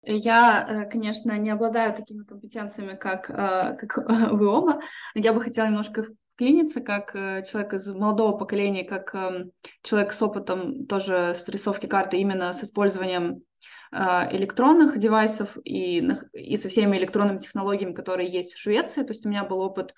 Я, 0.04 0.66
э, 0.68 0.90
конечно, 0.90 1.38
не 1.38 1.50
обладаю 1.50 1.94
такими 1.94 2.24
компетенциями, 2.24 2.96
как, 2.96 3.30
э, 3.30 3.78
как 3.78 3.98
вы 4.32 4.48
оба. 4.48 4.82
Я 5.16 5.34
бы 5.34 5.42
хотела 5.42 5.68
немножко 5.68 6.08
вклиниться, 6.38 6.82
как 6.82 7.14
человек 7.14 7.74
из 7.74 7.88
молодого 7.88 8.38
поколения, 8.38 8.84
как 8.84 9.14
эм, 9.16 9.52
человек 9.82 10.14
с 10.14 10.22
опытом 10.22 10.86
тоже 10.86 11.34
с 11.36 11.48
рисовки 11.50 11.88
карты 11.88 12.18
именно 12.18 12.54
с 12.54 12.64
использованием 12.64 13.42
электронных 13.92 14.98
девайсов 14.98 15.58
и, 15.64 16.06
и 16.34 16.58
со 16.58 16.68
всеми 16.68 16.98
электронными 16.98 17.40
технологиями, 17.40 17.94
которые 17.94 18.30
есть 18.30 18.54
в 18.54 18.60
Швеции. 18.60 19.02
То 19.02 19.14
есть 19.14 19.26
у 19.26 19.30
меня 19.30 19.46
был 19.46 19.62
опыт 19.62 19.94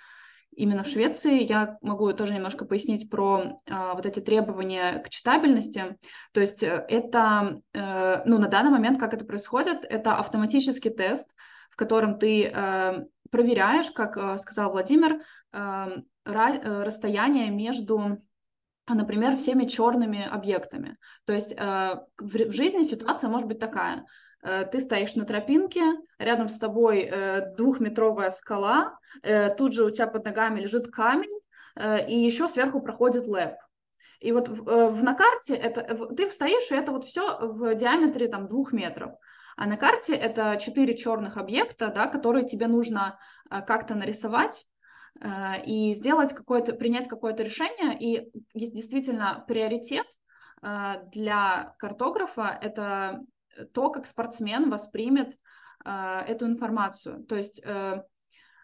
именно 0.60 0.84
в 0.84 0.88
Швеции. 0.88 1.44
Я 1.44 1.78
могу 1.82 2.12
тоже 2.14 2.34
немножко 2.34 2.66
пояснить 2.66 3.10
про 3.10 3.62
э, 3.66 3.74
вот 3.94 4.06
эти 4.06 4.20
требования 4.20 5.00
к 5.00 5.10
читабельности. 5.10 5.98
То 6.34 6.42
есть 6.42 6.64
э, 6.64 6.86
это, 6.90 7.62
э, 7.74 8.24
ну, 8.26 8.38
на 8.38 8.48
данный 8.48 8.72
момент, 8.72 9.00
как 9.00 9.14
это 9.14 9.26
происходит, 9.26 9.86
это 9.90 10.16
автоматический 10.16 10.90
тест, 10.90 11.34
в 11.72 11.76
котором 11.76 12.20
ты 12.20 12.44
э, 12.44 13.06
проверяешь, 13.32 13.92
как 13.92 14.18
э, 14.18 14.38
сказал 14.38 14.72
Владимир, 14.72 15.22
э, 15.54 15.58
э 15.58 16.02
расстояние 16.26 17.50
между 17.50 18.22
например, 18.88 19.36
всеми 19.36 19.66
черными 19.66 20.28
объектами. 20.28 20.98
То 21.26 21.34
есть 21.34 21.54
э, 21.56 21.96
в, 22.18 22.52
жизни 22.52 22.82
ситуация 22.82 23.30
может 23.30 23.48
быть 23.48 23.60
такая. 23.60 24.06
Э, 24.42 24.66
ты 24.66 24.80
стоишь 24.80 25.16
на 25.16 25.26
тропинке, 25.26 25.84
рядом 26.18 26.50
с 26.50 26.58
тобой 26.58 27.02
э, 27.02 27.56
двухметровая 27.56 28.32
скала, 28.32 28.98
э, 29.22 29.54
тут 29.56 29.74
же 29.74 29.86
у 29.86 29.90
тебя 29.90 30.08
под 30.08 30.26
ногами 30.26 30.62
лежит 30.62 30.92
камень, 30.92 31.40
и 32.10 32.20
еще 32.20 32.50
сверху 32.50 32.82
проходит 32.82 33.26
лэп. 33.26 33.56
И 34.20 34.34
вот 34.34 34.50
в, 34.50 35.02
на 35.02 35.14
карте 35.14 35.56
это, 35.56 35.82
ты 36.14 36.30
стоишь, 36.30 36.70
и 36.72 36.76
это 36.76 36.92
вот 36.92 37.06
все 37.06 37.40
в 37.40 37.74
диаметре 37.74 38.28
там 38.28 38.50
двух 38.50 38.74
метров. 38.74 39.14
А 39.56 39.66
на 39.66 39.78
карте 39.78 40.14
это 40.14 40.58
четыре 40.58 40.98
черных 40.98 41.38
объекта, 41.38 41.88
да, 41.88 42.08
которые 42.08 42.46
тебе 42.46 42.68
нужно 42.68 43.18
как-то 43.50 43.96
нарисовать 43.96 44.66
и 45.66 45.94
сделать 45.96 46.34
какое-то, 46.34 46.74
принять 46.74 47.08
какое-то 47.08 47.44
решение. 47.44 47.98
И 48.00 48.32
есть 48.54 48.74
действительно 48.74 49.44
приоритет 49.48 50.06
для 50.62 51.76
картографа 51.78 52.58
это 52.62 53.22
то, 53.74 53.90
как 53.90 54.06
спортсмен 54.06 54.70
воспримет 54.70 55.38
э, 55.86 56.20
эту 56.28 56.46
информацию. 56.46 57.24
То 57.26 57.36
есть 57.36 57.62
э, 57.64 58.04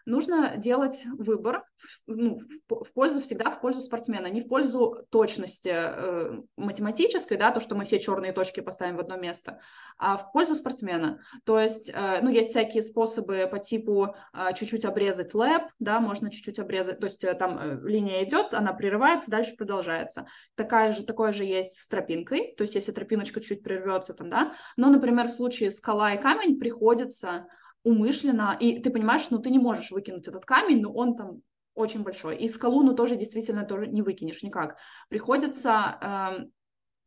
нужно 0.06 0.56
делать 0.56 1.04
выбор 1.18 1.64
ну, 2.06 2.38
в, 2.68 2.92
пользу 2.94 3.20
всегда 3.20 3.50
в 3.50 3.60
пользу 3.60 3.80
спортсмена, 3.80 4.28
не 4.28 4.40
в 4.40 4.48
пользу 4.48 5.04
точности 5.10 5.70
э, 5.72 6.40
математической, 6.56 7.36
да, 7.36 7.50
то, 7.50 7.60
что 7.60 7.74
мы 7.74 7.84
все 7.84 7.98
черные 7.98 8.32
точки 8.32 8.60
поставим 8.60 8.96
в 8.96 9.00
одно 9.00 9.16
место, 9.16 9.60
а 9.98 10.16
в 10.16 10.32
пользу 10.32 10.54
спортсмена. 10.54 11.20
То 11.44 11.60
есть, 11.60 11.90
э, 11.92 12.20
ну, 12.22 12.30
есть 12.30 12.50
всякие 12.50 12.82
способы 12.82 13.48
по 13.50 13.58
типу 13.58 14.14
э, 14.32 14.54
чуть-чуть 14.54 14.84
обрезать 14.84 15.34
лэп, 15.34 15.64
да, 15.78 16.00
можно 16.00 16.30
чуть-чуть 16.30 16.58
обрезать, 16.58 17.00
то 17.00 17.06
есть 17.06 17.24
э, 17.24 17.34
там 17.34 17.58
э, 17.58 17.80
линия 17.86 18.24
идет, 18.24 18.54
она 18.54 18.72
прерывается, 18.72 19.30
дальше 19.30 19.56
продолжается. 19.56 20.26
Такая 20.54 20.92
же, 20.92 21.02
такое 21.02 21.32
же 21.32 21.44
есть 21.44 21.80
с 21.80 21.88
тропинкой, 21.88 22.54
то 22.56 22.62
есть 22.62 22.74
если 22.74 22.92
тропиночка 22.92 23.40
чуть 23.40 23.62
прервется 23.62 24.14
там, 24.14 24.30
да, 24.30 24.54
но, 24.76 24.88
например, 24.88 25.26
в 25.26 25.32
случае 25.32 25.72
скала 25.72 26.14
и 26.14 26.22
камень 26.22 26.58
приходится 26.58 27.46
умышленно, 27.86 28.56
и 28.58 28.80
ты 28.80 28.90
понимаешь, 28.90 29.30
ну 29.30 29.38
ты 29.38 29.48
не 29.50 29.60
можешь 29.60 29.92
выкинуть 29.92 30.26
этот 30.26 30.44
камень, 30.44 30.82
но 30.82 30.92
он 30.92 31.16
там 31.16 31.42
очень 31.74 32.02
большой. 32.02 32.36
И 32.36 32.48
скалу, 32.48 32.82
ну 32.82 32.94
тоже 32.94 33.16
действительно 33.16 33.64
тоже 33.64 33.86
не 33.86 34.02
выкинешь 34.02 34.42
никак. 34.42 34.76
Приходится 35.08 35.98
э, 36.00 36.46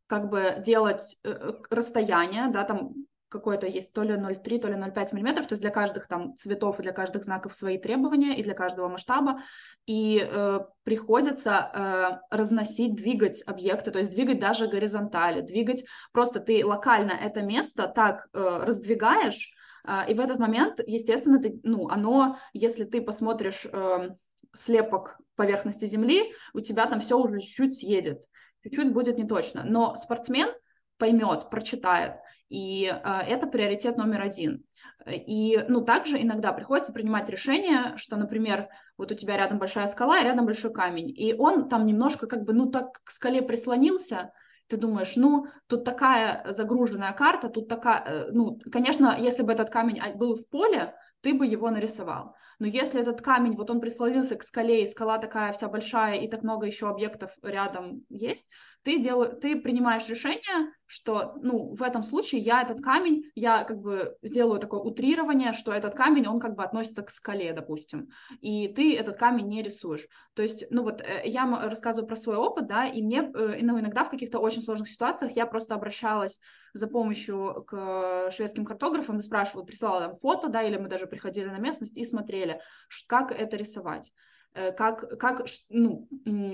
как 0.07 0.29
бы 0.29 0.61
делать 0.65 1.17
э, 1.23 1.51
расстояние, 1.69 2.47
да, 2.47 2.63
там 2.63 2.93
какой-то 3.27 3.67
есть 3.67 3.93
то 3.93 4.03
ли 4.03 4.13
0,3, 4.13 4.59
то 4.59 4.67
ли 4.69 4.75
0,5 4.75 5.13
миллиметров, 5.13 5.47
то 5.47 5.53
есть 5.53 5.61
для 5.61 5.69
каждых 5.69 6.07
там 6.07 6.35
цветов 6.35 6.79
и 6.79 6.83
для 6.83 6.93
каждых 6.93 7.25
знаков 7.25 7.53
свои 7.53 7.77
требования 7.77 8.37
и 8.37 8.43
для 8.43 8.53
каждого 8.53 8.87
масштаба, 8.87 9.41
и 9.85 10.19
э, 10.19 10.59
приходится 10.83 12.21
э, 12.31 12.35
разносить, 12.35 12.95
двигать 12.95 13.43
объекты, 13.45 13.91
то 13.91 13.99
есть 13.99 14.11
двигать 14.11 14.39
даже 14.39 14.67
горизонтали, 14.67 15.41
двигать, 15.41 15.83
просто 16.13 16.39
ты 16.39 16.65
локально 16.65 17.11
это 17.11 17.41
место 17.41 17.87
так 17.87 18.29
э, 18.33 18.63
раздвигаешь, 18.63 19.51
э, 19.51 19.58
и 19.87 20.13
в 20.13 20.19
этот 20.19 20.39
момент, 20.39 20.79
естественно, 20.85 21.41
ты, 21.41 21.59
ну, 21.63 21.89
оно, 21.89 22.37
если 22.53 22.83
ты 22.83 23.01
посмотришь 23.01 23.65
э, 23.65 24.09
слепок 24.53 25.17
поверхности 25.35 25.85
Земли, 25.85 26.33
у 26.53 26.59
тебя 26.59 26.85
там 26.85 26.99
все 26.99 27.17
уже 27.17 27.39
чуть-чуть 27.39 27.77
съедет, 27.77 28.23
чуть-чуть 28.63 28.93
будет 28.93 29.17
не 29.17 29.25
точно, 29.25 29.63
но 29.63 29.95
спортсмен 29.95 30.49
поймет, 30.97 31.49
прочитает, 31.49 32.15
и 32.49 32.85
э, 32.85 33.19
это 33.27 33.47
приоритет 33.47 33.97
номер 33.97 34.21
один. 34.21 34.63
И, 35.07 35.63
ну, 35.69 35.81
также 35.81 36.21
иногда 36.21 36.51
приходится 36.51 36.91
принимать 36.91 37.29
решение, 37.29 37.95
что, 37.95 38.17
например, 38.17 38.67
вот 38.97 39.11
у 39.11 39.15
тебя 39.15 39.37
рядом 39.37 39.57
большая 39.57 39.87
скала 39.87 40.19
и 40.19 40.23
рядом 40.25 40.45
большой 40.45 40.73
камень, 40.73 41.09
и 41.09 41.33
он 41.33 41.69
там 41.69 41.85
немножко 41.85 42.27
как 42.27 42.43
бы, 42.43 42.53
ну, 42.53 42.69
так 42.69 43.01
к 43.03 43.09
скале 43.09 43.41
прислонился, 43.41 44.33
ты 44.69 44.77
думаешь, 44.77 45.15
ну, 45.15 45.47
тут 45.67 45.83
такая 45.83 46.45
загруженная 46.51 47.11
карта, 47.13 47.49
тут 47.49 47.67
такая, 47.67 48.03
э, 48.05 48.31
ну, 48.31 48.59
конечно, 48.71 49.17
если 49.19 49.43
бы 49.43 49.51
этот 49.51 49.69
камень 49.69 49.99
был 50.15 50.35
в 50.37 50.47
поле, 50.47 50.95
ты 51.21 51.33
бы 51.33 51.45
его 51.45 51.69
нарисовал. 51.71 52.35
Но 52.59 52.67
если 52.67 53.01
этот 53.01 53.21
камень, 53.21 53.55
вот 53.55 53.69
он 53.71 53.81
прислонился 53.81 54.35
к 54.35 54.43
скале, 54.43 54.83
и 54.83 54.87
скала 54.87 55.17
такая 55.17 55.53
вся 55.53 55.67
большая, 55.69 56.19
и 56.19 56.29
так 56.29 56.43
много 56.43 56.67
еще 56.67 56.87
объектов 56.87 57.31
рядом 57.41 58.05
есть, 58.09 58.49
ты, 58.83 58.99
дел... 58.99 59.25
ты 59.39 59.59
принимаешь 59.59 60.07
решение, 60.07 60.71
что, 60.89 61.35
ну, 61.43 61.75
в 61.75 61.83
этом 61.83 62.01
случае 62.01 62.41
я 62.41 62.63
этот 62.63 62.81
камень, 62.81 63.29
я 63.35 63.63
как 63.63 63.79
бы 63.79 64.17
сделаю 64.23 64.59
такое 64.59 64.79
утрирование, 64.79 65.53
что 65.53 65.71
этот 65.71 65.93
камень, 65.93 66.27
он 66.27 66.39
как 66.39 66.55
бы 66.55 66.63
относится 66.63 67.03
к 67.03 67.11
скале, 67.11 67.53
допустим, 67.53 68.09
и 68.41 68.67
ты 68.69 68.97
этот 68.97 69.15
камень 69.15 69.47
не 69.47 69.61
рисуешь. 69.61 70.07
То 70.33 70.41
есть, 70.41 70.65
ну 70.71 70.81
вот, 70.81 71.01
э, 71.01 71.21
я 71.25 71.45
рассказываю 71.69 72.07
про 72.07 72.15
свой 72.15 72.37
опыт, 72.37 72.65
да, 72.65 72.87
и 72.87 73.03
мне, 73.03 73.19
э, 73.19 73.59
ну, 73.61 73.79
иногда 73.79 74.03
в 74.03 74.09
каких-то 74.09 74.39
очень 74.39 74.63
сложных 74.63 74.89
ситуациях 74.89 75.35
я 75.35 75.45
просто 75.45 75.75
обращалась 75.75 76.39
за 76.73 76.87
помощью 76.87 77.65
к 77.67 78.31
шведским 78.31 78.65
картографам 78.65 79.19
и 79.19 79.21
спрашивала, 79.21 79.63
присылала 79.63 80.01
там 80.01 80.13
фото, 80.13 80.49
да, 80.49 80.63
или 80.63 80.77
мы 80.77 80.87
даже 80.87 81.05
приходили 81.05 81.49
на 81.49 81.59
местность 81.59 81.97
и 81.97 82.03
смотрели, 82.03 82.61
как 83.05 83.31
это 83.31 83.57
рисовать. 83.57 84.11
Э, 84.55 84.71
как, 84.71 85.19
как, 85.19 85.45
ну, 85.69 86.07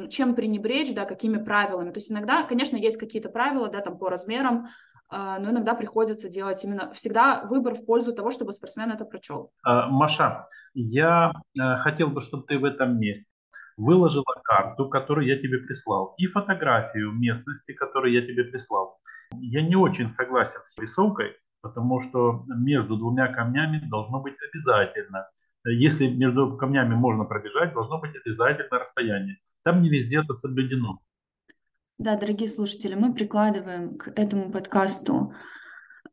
чем 0.10 0.36
пренебречь, 0.36 0.94
да, 0.94 1.06
какими 1.06 1.38
правилами. 1.38 1.92
То 1.92 2.00
есть 2.00 2.12
иногда, 2.12 2.44
конечно, 2.44 2.76
есть 2.76 2.98
какие-то 2.98 3.30
правила, 3.30 3.70
да, 3.70 3.80
там 3.80 3.98
по 3.98 4.10
размерам, 4.10 4.68
а, 5.08 5.40
но 5.40 5.52
иногда 5.52 5.76
приходится 5.76 6.30
делать 6.30 6.64
именно 6.64 6.92
всегда 6.94 7.46
выбор 7.46 7.76
в 7.76 7.86
пользу 7.86 8.14
того, 8.14 8.32
чтобы 8.32 8.54
спортсмен 8.54 8.92
это 8.92 9.06
прочел. 9.06 9.52
А, 9.64 9.88
Маша, 9.88 10.48
я 10.74 11.32
э, 11.58 11.78
хотел 11.78 12.10
бы, 12.10 12.22
чтобы 12.22 12.44
ты 12.46 12.58
в 12.58 12.66
этом 12.66 13.00
месте 13.00 13.34
выложила 13.78 14.24
карту, 14.44 14.90
которую 14.90 15.28
я 15.28 15.38
тебе 15.38 15.60
прислал, 15.60 16.16
и 16.18 16.28
фотографию 16.28 17.12
местности, 17.12 17.74
которую 17.74 18.14
я 18.14 18.22
тебе 18.22 18.44
прислал. 18.44 19.00
Я 19.34 19.62
не 19.62 19.76
очень 19.76 20.10
согласен 20.10 20.60
с 20.64 20.78
рисовкой, 20.78 21.34
потому 21.62 22.00
что 22.00 22.44
между 22.48 22.98
двумя 22.98 23.28
камнями 23.28 23.82
должно 23.90 24.22
быть 24.22 24.36
обязательно 24.50 25.28
если 25.72 26.08
между 26.08 26.58
камнями 26.58 26.96
можно 26.96 27.26
пробежать, 27.26 27.74
должно 27.74 28.00
быть 28.00 28.16
обязательно 28.16 28.80
расстояние. 28.80 29.38
Там 29.64 29.82
не 29.82 29.90
везде 29.90 30.20
это 30.20 30.34
соблюдено. 30.34 31.00
Да, 31.98 32.18
дорогие 32.18 32.50
слушатели, 32.50 32.94
мы 32.94 33.14
прикладываем 33.14 33.98
к 33.98 34.10
этому 34.20 34.52
подкасту 34.52 35.34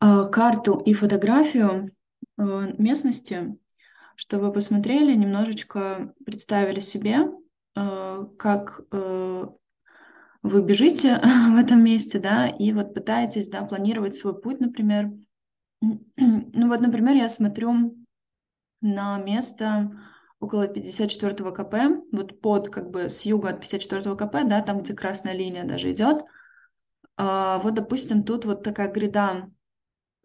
э, 0.01 0.29
карту 0.31 0.81
и 0.87 0.95
фотографию 0.95 1.91
э, 2.39 2.75
местности, 2.79 3.57
чтобы 4.15 4.53
посмотрели, 4.53 5.15
немножечко 5.15 6.15
представили 6.25 6.79
себе, 6.79 7.29
э, 7.75 8.27
как 8.39 8.83
вы 10.43 10.63
бежите 10.63 11.21
в 11.51 11.57
этом 11.57 11.83
месте, 11.83 12.19
да, 12.19 12.49
и 12.49 12.73
вот 12.73 12.95
пытаетесь, 12.95 13.49
да, 13.49 13.63
планировать 13.65 14.15
свой 14.15 14.41
путь, 14.41 14.61
например. 14.61 15.13
Ну 16.55 16.69
вот, 16.69 16.81
например, 16.81 17.17
я 17.17 17.29
смотрю 17.29 17.97
на 18.83 19.17
место 19.19 19.91
около 20.41 20.67
54 20.67 21.53
КП, 21.53 21.75
вот 22.13 22.41
под, 22.41 22.69
как 22.69 22.91
бы, 22.91 23.09
с 23.09 23.23
юга 23.23 23.51
от 23.51 23.61
54 23.61 24.17
КП, 24.17 24.45
да, 24.45 24.61
там, 24.61 24.83
где 24.83 24.93
красная 24.93 25.35
линия 25.35 25.65
даже 25.65 25.93
идет. 25.93 26.23
А, 27.17 27.59
вот, 27.59 27.75
допустим, 27.75 28.25
тут 28.25 28.45
вот 28.45 28.65
такая 28.65 28.91
гряда, 28.91 29.49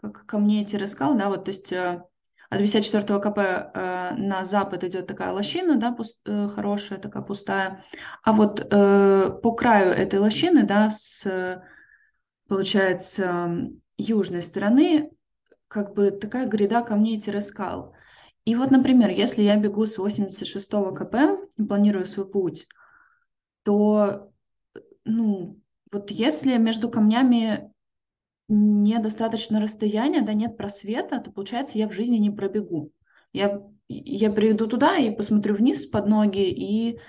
как 0.02 0.26
камней-скал, 0.26 1.16
да, 1.16 1.30
вот, 1.30 1.46
то 1.46 1.50
есть 1.50 1.72
э, 1.72 2.02
от 2.50 2.60
54 2.60 3.20
КП 3.20 3.38
э, 3.38 4.16
на 4.16 4.46
запад 4.46 4.84
идет 4.84 5.06
такая 5.06 5.34
лощина, 5.34 5.78
да, 5.78 5.92
пуст, 5.92 6.22
э, 6.26 6.48
хорошая, 6.48 6.98
такая 6.98 7.22
пустая, 7.22 7.84
а 8.24 8.32
вот 8.32 8.66
э, 8.72 9.40
по 9.44 9.52
краю 9.54 9.92
этой 9.92 10.20
лощины, 10.20 10.64
да, 10.64 10.90
с, 10.90 11.62
получается, 12.48 13.70
южной 13.98 14.42
стороны, 14.42 15.12
как 15.68 15.94
бы 15.94 16.12
такая 16.12 16.48
гряда 16.48 16.82
камней-скал. 16.82 17.94
И 18.48 18.56
вот, 18.56 18.72
например, 18.72 19.10
если 19.10 19.44
я 19.44 19.58
бегу 19.58 19.86
с 19.86 19.98
86 19.98 20.70
КП 20.96 21.16
и 21.58 21.64
планирую 21.64 22.06
свой 22.06 22.32
путь, 22.32 22.66
то, 23.64 24.32
ну, 25.04 25.60
вот 25.92 26.12
если 26.12 26.56
между 26.56 26.90
камнями 26.90 27.74
недостаточно 28.48 29.60
расстояния, 29.60 30.22
да, 30.22 30.32
нет 30.32 30.56
просвета, 30.56 31.20
то, 31.20 31.30
получается, 31.30 31.78
я 31.78 31.90
в 31.90 31.92
жизни 31.92 32.16
не 32.16 32.30
пробегу. 32.30 32.94
Я, 33.34 33.62
я 33.90 34.32
приду 34.32 34.68
туда 34.68 34.96
и 34.96 35.14
посмотрю 35.14 35.54
вниз 35.54 35.86
под 35.86 36.08
ноги, 36.08 36.50
и, 36.50 37.02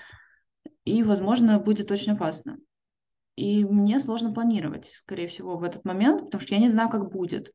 и, 0.83 1.03
возможно, 1.03 1.57
будет 1.57 1.89
очень 1.89 2.15
опасно. 2.15 2.57
И 3.37 3.63
мне 3.63 4.01
сложно 4.01 4.33
планировать, 4.33 4.87
скорее 4.87 5.27
всего, 5.27 5.55
в 5.55 5.63
этот 5.63 5.85
момент, 5.85 6.25
потому 6.25 6.41
что 6.41 6.53
я 6.53 6.59
не 6.59 6.67
знаю, 6.67 6.89
как 6.89 7.09
будет. 7.09 7.53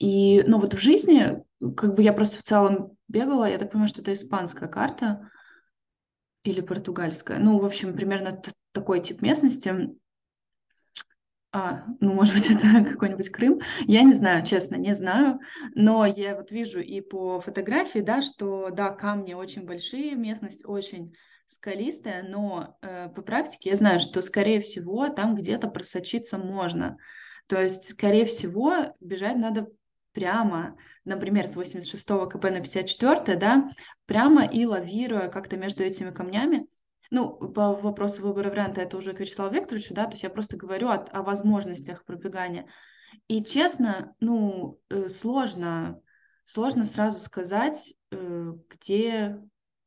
И, 0.00 0.42
ну, 0.46 0.58
вот 0.58 0.72
в 0.72 0.80
жизни, 0.80 1.44
как 1.76 1.94
бы 1.94 2.02
я 2.02 2.14
просто 2.14 2.38
в 2.38 2.42
целом 2.42 2.96
бегала, 3.06 3.48
я 3.48 3.58
так 3.58 3.70
понимаю, 3.70 3.88
что 3.88 4.00
это 4.00 4.14
испанская 4.14 4.68
карта 4.68 5.30
или 6.42 6.62
португальская. 6.62 7.38
Ну, 7.38 7.58
в 7.58 7.66
общем, 7.66 7.94
примерно 7.94 8.42
такой 8.72 9.00
тип 9.00 9.20
местности. 9.20 9.94
А, 11.52 11.84
ну, 12.00 12.14
может 12.14 12.32
быть, 12.32 12.50
это 12.50 12.82
какой-нибудь 12.90 13.28
Крым. 13.28 13.60
Я 13.86 14.02
не 14.02 14.14
знаю, 14.14 14.44
честно, 14.44 14.76
не 14.76 14.94
знаю. 14.94 15.38
Но 15.74 16.06
я 16.06 16.34
вот 16.34 16.50
вижу 16.50 16.80
и 16.80 17.02
по 17.02 17.40
фотографии, 17.40 17.98
да, 17.98 18.22
что, 18.22 18.70
да, 18.70 18.88
камни 18.90 19.34
очень 19.34 19.66
большие, 19.66 20.14
местность 20.14 20.64
очень 20.66 21.14
скалистая, 21.46 22.22
но 22.22 22.78
э, 22.80 23.10
по 23.10 23.20
практике 23.20 23.70
я 23.70 23.76
знаю, 23.76 24.00
что, 24.00 24.22
скорее 24.22 24.60
всего, 24.60 25.08
там 25.10 25.34
где-то 25.34 25.68
просочиться 25.68 26.38
можно. 26.38 26.96
То 27.48 27.60
есть, 27.60 27.88
скорее 27.88 28.24
всего, 28.24 28.94
бежать 29.00 29.36
надо 29.36 29.68
прямо, 30.12 30.76
например, 31.04 31.48
с 31.48 31.56
86 31.56 32.06
КП 32.06 32.44
на 32.44 32.60
54, 32.60 33.36
да, 33.36 33.70
прямо 34.06 34.44
и 34.44 34.64
лавируя 34.66 35.28
как-то 35.28 35.56
между 35.56 35.82
этими 35.82 36.10
камнями. 36.10 36.66
Ну, 37.10 37.30
по 37.30 37.72
вопросу 37.72 38.22
выбора 38.22 38.50
варианта 38.50 38.80
это 38.80 38.96
уже 38.96 39.12
к 39.12 39.20
Вячеславу 39.20 39.52
Викторовичу, 39.52 39.94
да, 39.94 40.04
то 40.04 40.12
есть 40.12 40.22
я 40.22 40.30
просто 40.30 40.56
говорю 40.56 40.88
о, 40.88 40.94
о 40.94 41.22
возможностях 41.22 42.04
пробегания. 42.04 42.66
И 43.26 43.42
честно, 43.44 44.14
ну, 44.20 44.80
э, 44.90 45.08
сложно, 45.08 46.00
сложно 46.44 46.84
сразу 46.84 47.18
сказать, 47.20 47.94
э, 48.12 48.52
где 48.68 49.40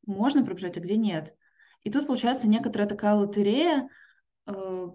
можно 0.06 0.44
пробежать, 0.44 0.76
а 0.76 0.80
где 0.80 0.96
нет. 0.96 1.34
И 1.82 1.90
тут 1.90 2.06
получается 2.06 2.48
некоторая 2.48 2.88
такая 2.88 3.14
лотерея, 3.14 3.88
э, 4.46 4.88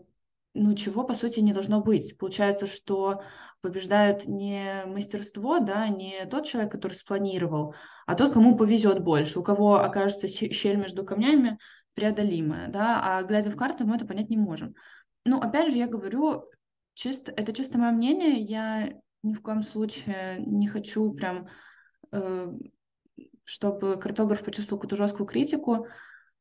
ну, 0.54 0.76
чего, 0.76 1.04
по 1.04 1.14
сути, 1.14 1.40
не 1.40 1.54
должно 1.54 1.82
быть. 1.82 2.18
Получается, 2.18 2.68
что 2.68 3.24
побеждает 3.62 4.26
не 4.26 4.84
мастерство, 4.86 5.60
да, 5.60 5.88
не 5.88 6.26
тот 6.26 6.46
человек, 6.46 6.72
который 6.72 6.94
спланировал, 6.94 7.76
а 8.06 8.16
тот, 8.16 8.34
кому 8.34 8.56
повезет 8.56 9.04
больше, 9.04 9.40
у 9.40 9.44
кого 9.44 9.80
окажется 9.80 10.28
щель 10.28 10.78
между 10.78 11.04
камнями 11.04 11.58
преодолимая, 11.94 12.70
да, 12.70 13.02
а 13.04 13.24
глядя 13.24 13.50
в 13.50 13.58
карту, 13.58 13.86
мы 13.86 13.98
это 13.98 14.06
понять 14.06 14.30
не 14.30 14.38
можем. 14.38 14.76
Ну, 15.26 15.40
опять 15.42 15.72
же, 15.72 15.78
я 15.78 15.88
говорю, 15.88 16.46
чисто, 16.94 17.34
это 17.36 17.54
чисто 17.54 17.78
мое 17.78 17.92
мнение, 17.92 18.42
я 18.42 18.94
ни 19.22 19.34
в 19.34 19.42
коем 19.42 19.64
случае 19.64 20.42
не 20.46 20.68
хочу 20.68 21.12
прям, 21.12 21.48
э, 22.12 22.54
чтобы 23.44 23.98
картограф 23.98 24.44
почувствовал 24.44 24.80
какую-то 24.80 24.96
жесткую 24.96 25.28
критику, 25.28 25.88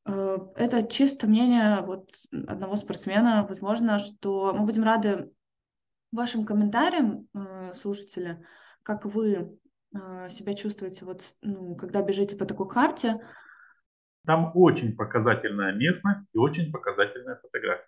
э, 0.05 0.39
это 0.55 0.87
чисто 0.87 1.27
мнение 1.27 1.81
вот 1.83 2.09
одного 2.31 2.77
спортсмена. 2.77 3.45
Возможно, 3.49 3.99
что 3.99 4.53
мы 4.55 4.65
будем 4.65 4.85
рады 4.85 5.31
вашим 6.13 6.45
комментариям, 6.45 7.29
э, 7.35 7.73
слушатели, 7.75 8.45
как 8.83 9.05
вы 9.05 9.59
э, 9.95 10.29
себя 10.31 10.55
чувствуете, 10.55 11.05
вот, 11.05 11.23
ну, 11.43 11.77
когда 11.77 12.03
бежите 12.03 12.37
по 12.37 12.47
такой 12.47 12.69
карте. 12.69 13.21
Там 14.27 14.53
очень 14.55 14.97
показательная 14.97 15.73
местность 15.73 16.29
и 16.33 16.39
очень 16.39 16.73
показательная 16.73 17.37
фотография. 17.37 17.85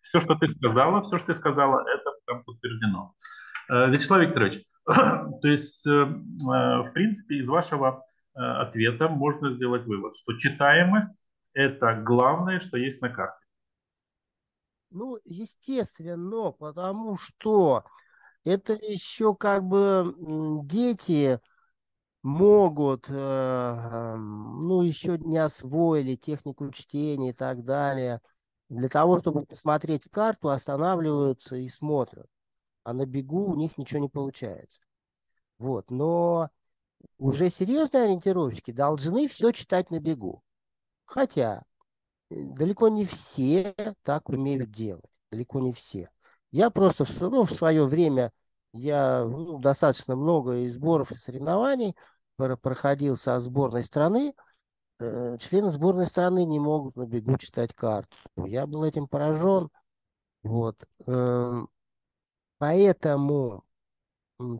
Все, 0.00 0.20
что 0.20 0.34
ты 0.34 0.48
сказала, 0.48 1.02
все, 1.02 1.18
что 1.18 1.28
ты 1.28 1.34
сказала, 1.34 1.80
это 1.80 2.10
там 2.26 2.44
подтверждено. 2.44 3.14
Вячеслав 3.68 4.20
Викторович, 4.20 4.62
то 4.84 5.48
есть, 5.48 5.86
в 5.86 6.90
принципе, 6.92 7.36
из 7.36 7.48
вашего 7.48 8.04
ответа 8.34 9.08
можно 9.08 9.50
сделать 9.50 9.86
вывод, 9.86 10.14
что 10.16 10.34
читаемость– 10.34 11.26
это 11.54 11.94
главное, 11.94 12.60
что 12.60 12.76
есть 12.76 13.00
на 13.00 13.08
карте. 13.08 13.43
Ну, 14.94 15.18
естественно, 15.24 16.52
потому 16.52 17.16
что 17.16 17.84
это 18.44 18.74
еще 18.74 19.34
как 19.34 19.64
бы 19.64 20.14
дети 20.66 21.40
могут, 22.22 23.06
э, 23.08 24.14
ну, 24.16 24.82
еще 24.82 25.18
не 25.18 25.38
освоили 25.38 26.14
технику 26.14 26.70
чтения 26.70 27.30
и 27.30 27.32
так 27.32 27.64
далее. 27.64 28.20
Для 28.68 28.88
того, 28.88 29.18
чтобы 29.18 29.44
посмотреть 29.44 30.04
карту, 30.12 30.50
останавливаются 30.50 31.56
и 31.56 31.68
смотрят. 31.68 32.26
А 32.84 32.92
на 32.92 33.04
бегу 33.04 33.50
у 33.50 33.56
них 33.56 33.76
ничего 33.76 34.00
не 34.00 34.08
получается. 34.08 34.80
Вот, 35.58 35.90
но 35.90 36.50
уже 37.18 37.50
серьезные 37.50 38.04
ориентировщики 38.04 38.70
должны 38.70 39.26
все 39.26 39.50
читать 39.50 39.90
на 39.90 39.98
бегу. 39.98 40.44
Хотя 41.04 41.64
далеко 42.34 42.88
не 42.88 43.04
все 43.04 43.74
так 44.02 44.28
умеют 44.28 44.70
делать. 44.70 45.04
Далеко 45.30 45.60
не 45.60 45.72
все. 45.72 46.10
Я 46.50 46.70
просто 46.70 47.04
в, 47.04 47.20
ну, 47.20 47.44
в 47.44 47.52
свое 47.52 47.84
время, 47.86 48.32
я 48.72 49.24
ну, 49.24 49.58
достаточно 49.58 50.16
много 50.16 50.58
и 50.58 50.68
сборов, 50.68 51.12
и 51.12 51.16
соревнований 51.16 51.96
проходил 52.36 53.16
со 53.16 53.38
сборной 53.40 53.84
страны. 53.84 54.34
Э, 55.00 55.36
члены 55.40 55.70
сборной 55.70 56.06
страны 56.06 56.44
не 56.44 56.58
могут 56.58 56.96
на 56.96 57.06
бегу 57.06 57.36
читать 57.38 57.74
карту. 57.74 58.16
Я 58.36 58.66
был 58.66 58.84
этим 58.84 59.08
поражен. 59.08 59.70
Вот. 60.42 60.76
Эм, 61.06 61.68
поэтому 62.58 63.64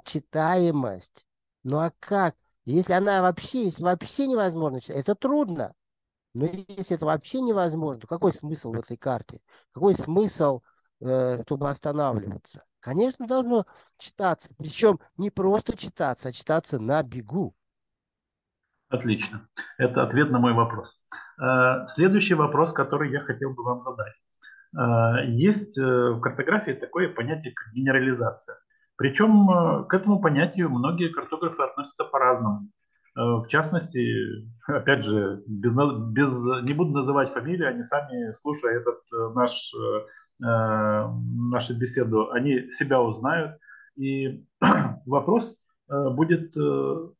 читаемость, 0.04 1.26
ну 1.62 1.78
а 1.78 1.92
как? 2.00 2.36
Если 2.64 2.92
она 2.92 3.20
вообще, 3.22 3.64
если 3.64 3.82
вообще 3.82 4.26
невозможно 4.26 4.80
читать, 4.80 4.96
это 4.96 5.14
трудно. 5.14 5.74
Но 6.34 6.46
если 6.46 6.96
это 6.96 7.06
вообще 7.06 7.40
невозможно, 7.40 8.00
то 8.00 8.06
какой 8.06 8.32
смысл 8.32 8.72
в 8.72 8.78
этой 8.78 8.96
карте? 8.96 9.40
Какой 9.72 9.94
смысл, 9.94 10.62
э, 11.00 11.42
чтобы 11.44 11.70
останавливаться? 11.70 12.64
Конечно, 12.80 13.26
должно 13.26 13.64
читаться. 13.96 14.50
Причем 14.58 15.00
не 15.16 15.30
просто 15.30 15.76
читаться, 15.76 16.28
а 16.28 16.32
читаться 16.32 16.78
на 16.78 17.02
бегу. 17.02 17.54
Отлично. 18.90 19.48
Это 19.78 20.02
ответ 20.02 20.30
на 20.30 20.38
мой 20.38 20.52
вопрос. 20.52 21.02
Э, 21.40 21.86
следующий 21.86 22.34
вопрос, 22.34 22.72
который 22.72 23.10
я 23.10 23.20
хотел 23.20 23.54
бы 23.54 23.64
вам 23.64 23.80
задать. 23.80 24.12
Э, 24.76 25.26
есть 25.26 25.78
э, 25.78 25.82
в 25.82 26.20
картографии 26.20 26.72
такое 26.72 27.08
понятие, 27.08 27.52
как 27.54 27.72
генерализация. 27.72 28.56
Причем 28.96 29.86
к 29.88 29.94
этому 29.94 30.20
понятию 30.20 30.70
многие 30.70 31.08
картографы 31.08 31.62
относятся 31.62 32.04
по-разному. 32.04 32.68
В 33.14 33.46
частности, 33.48 34.48
опять 34.66 35.04
же, 35.04 35.42
без, 35.46 35.72
без, 35.74 36.62
не 36.64 36.72
буду 36.72 36.92
называть 36.92 37.30
фамилии, 37.30 37.64
они 37.64 37.82
сами, 37.82 38.32
слушая 38.32 38.80
этот 38.80 39.00
наш, 39.34 39.72
нашу 40.38 41.78
беседу, 41.78 42.30
они 42.32 42.70
себя 42.70 43.00
узнают. 43.00 43.58
И 43.96 44.44
вопрос 45.06 45.62
будет 45.88 46.54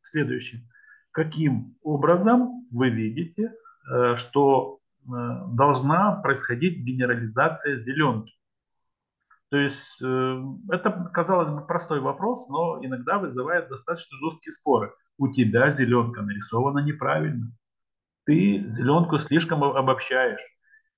следующим 0.01 0.67
каким 1.15 1.77
образом 1.81 2.67
вы 2.71 2.89
видите, 2.89 3.53
э, 3.89 4.17
что 4.17 4.79
э, 4.79 5.07
должна 5.53 6.17
происходить 6.21 6.83
генерализация 6.83 7.77
зеленки. 7.77 8.35
То 9.49 9.57
есть 9.57 10.01
э, 10.03 10.43
это, 10.69 11.09
казалось 11.13 11.51
бы, 11.51 11.65
простой 11.65 12.01
вопрос, 12.01 12.49
но 12.49 12.83
иногда 12.83 13.17
вызывает 13.17 13.69
достаточно 13.69 14.17
жесткие 14.17 14.51
споры. 14.51 14.93
У 15.17 15.27
тебя 15.29 15.69
зеленка 15.69 16.21
нарисована 16.21 16.79
неправильно. 16.79 17.51
Ты 18.25 18.67
зеленку 18.67 19.17
слишком 19.17 19.63
обобщаешь. 19.63 20.41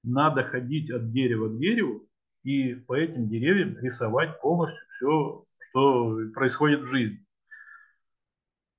Надо 0.03 0.43
ходить 0.43 0.89
от 0.89 1.11
дерева 1.11 1.49
к 1.49 1.59
дереву 1.59 2.07
и 2.43 2.75
по 2.75 2.95
этим 2.95 3.27
деревьям 3.27 3.77
рисовать 3.79 4.39
полностью 4.41 4.79
все, 4.91 5.43
что 5.59 6.17
происходит 6.33 6.81
в 6.81 6.87
жизни. 6.87 7.23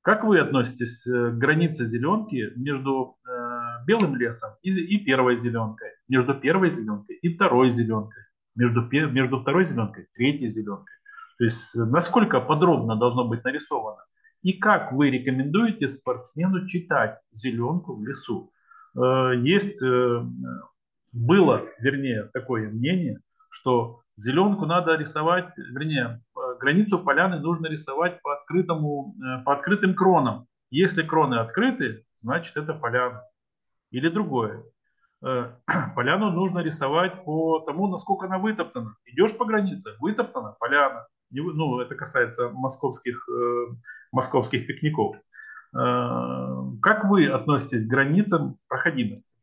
Как 0.03 0.25
вы 0.25 0.41
относитесь 0.41 1.07
э, 1.07 1.31
к 1.31 1.35
границе 1.35 1.85
зеленки 1.85 2.51
между 2.57 3.19
э, 3.29 3.85
белым 3.87 4.17
лесом 4.17 4.53
и, 4.63 4.71
и 4.71 5.05
первой 5.05 5.37
зеленкой, 5.37 5.91
между 6.09 6.35
первой 6.35 6.71
зеленкой 6.71 7.17
и 7.17 7.29
второй 7.29 7.71
зеленкой, 7.71 8.23
между, 8.55 8.81
между 8.91 9.39
второй 9.39 9.67
зеленкой 9.67 10.05
и 10.05 10.17
третьей 10.17 10.49
зеленкой? 10.49 10.95
То 11.37 11.45
есть 11.45 11.77
э, 11.77 11.85
насколько 11.85 12.41
подробно 12.41 12.97
должно 12.97 13.29
быть 13.29 13.45
нарисовано? 13.45 14.03
И 14.43 14.53
как 14.53 14.93
вы 14.93 15.11
рекомендуете 15.11 15.89
спортсмену 15.89 16.67
читать 16.67 17.19
зеленку 17.33 17.97
в 17.97 18.07
лесу? 18.07 18.53
Э, 18.97 19.33
есть, 19.37 19.83
э, 19.83 20.23
было, 21.13 21.65
вернее, 21.81 22.31
такое 22.33 22.69
мнение, 22.69 23.21
что 23.51 24.03
зеленку 24.17 24.67
надо 24.67 24.97
рисовать, 24.97 25.57
вернее, 25.57 26.23
границу 26.59 26.99
поляны 26.99 27.39
нужно 27.39 27.67
рисовать 27.67 28.21
по, 28.23 28.35
открытому, 28.35 29.15
э, 29.17 29.43
по 29.45 29.55
открытым 29.55 29.95
кронам. 29.95 30.47
Если 30.71 31.03
кроны 31.03 31.37
открыты, 31.37 32.05
значит 32.17 32.57
это 32.57 32.75
поляна. 32.75 33.23
Или 33.91 34.09
другое. 34.09 34.65
Э, 35.23 35.53
поляну 35.97 36.31
нужно 36.31 36.61
рисовать 36.61 37.25
по 37.25 37.61
тому, 37.61 37.89
насколько 37.89 38.27
она 38.27 38.39
вытоптана. 38.39 38.95
Идешь 39.05 39.37
по 39.37 39.45
границе, 39.45 39.95
вытоптана 39.99 40.57
поляна. 40.59 41.07
Ну, 41.31 41.81
это 41.81 41.95
касается 41.95 42.51
московских, 42.51 43.29
э, 43.29 43.67
московских 44.13 44.67
пикников. 44.67 45.17
Как 45.71 47.05
вы 47.05 47.29
относитесь 47.29 47.87
к 47.87 47.91
границам 47.91 48.59
проходимости? 48.69 49.39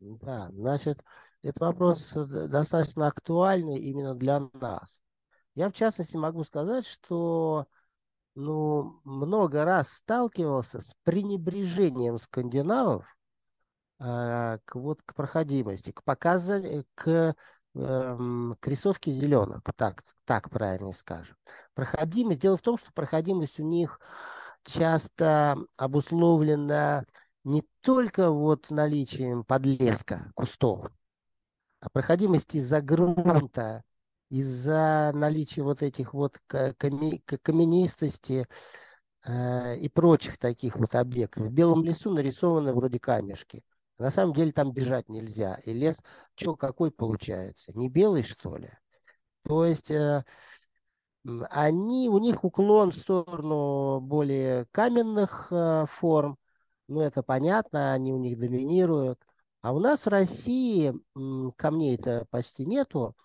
Да, 0.00 0.50
значит, 0.52 1.02
этот 1.44 1.60
вопрос 1.60 2.16
э, 2.16 2.48
достаточно 2.48 3.06
актуальный 3.06 3.78
именно 3.78 4.14
для 4.14 4.40
нас. 4.54 5.02
Я, 5.54 5.70
в 5.70 5.72
частности, 5.72 6.16
могу 6.16 6.42
сказать, 6.44 6.86
что 6.86 7.66
ну, 8.34 9.00
много 9.04 9.64
раз 9.64 9.90
сталкивался 9.90 10.80
с 10.80 10.94
пренебрежением 11.04 12.18
скандинавов 12.18 13.06
э, 14.00 14.58
к, 14.64 14.74
вот, 14.74 15.02
к 15.02 15.14
проходимости, 15.14 15.92
к 15.92 16.02
показанию, 16.02 16.86
к 16.94 17.34
э, 17.74 18.52
рисовке 18.62 19.10
зеленок, 19.10 19.68
так, 19.76 20.04
так 20.24 20.50
правильно 20.50 20.92
скажем. 20.92 21.36
Проходимость, 21.74 22.40
дело 22.40 22.56
в 22.56 22.62
том, 22.62 22.78
что 22.78 22.92
проходимость 22.92 23.60
у 23.60 23.64
них 23.64 24.00
часто 24.64 25.56
обусловлена 25.76 27.04
не 27.44 27.62
только 27.82 28.30
вот 28.30 28.70
наличием 28.70 29.44
подлеска, 29.44 30.32
кустов, 30.34 30.86
а 31.80 31.90
проходимость 31.90 32.54
из-за 32.54 32.80
грунта, 32.80 33.82
из-за 34.30 35.12
наличия 35.14 35.62
вот 35.62 35.82
этих 35.82 36.14
вот 36.14 36.38
каменистости 36.48 38.48
э, 39.24 39.76
и 39.76 39.88
прочих 39.90 40.38
таких 40.38 40.76
вот 40.76 40.94
объектов. 40.94 41.44
В 41.44 41.52
белом 41.52 41.84
лесу 41.84 42.10
нарисованы 42.10 42.72
вроде 42.72 42.98
камешки. 42.98 43.62
На 43.98 44.10
самом 44.10 44.34
деле 44.34 44.52
там 44.52 44.72
бежать 44.72 45.08
нельзя. 45.08 45.56
И 45.64 45.72
лес, 45.72 45.96
что 46.34 46.56
какой 46.56 46.90
получается? 46.90 47.72
Не 47.76 47.88
белый, 47.88 48.22
что 48.22 48.56
ли? 48.56 48.70
То 49.42 49.64
есть 49.64 49.90
э, 49.90 50.24
они, 51.50 52.08
у 52.08 52.18
них 52.18 52.44
уклон 52.44 52.90
в 52.90 52.96
сторону 52.96 54.00
более 54.00 54.66
каменных 54.72 55.48
э, 55.50 55.86
форм. 55.88 56.38
Ну, 56.88 57.00
это 57.00 57.22
понятно, 57.22 57.92
они 57.92 58.12
у 58.12 58.18
них 58.18 58.38
доминируют. 58.38 59.18
А 59.62 59.72
у 59.72 59.78
нас 59.78 60.00
в 60.00 60.08
России 60.08 60.92
камней-то 61.56 62.26
почти 62.30 62.66
нету, 62.66 63.16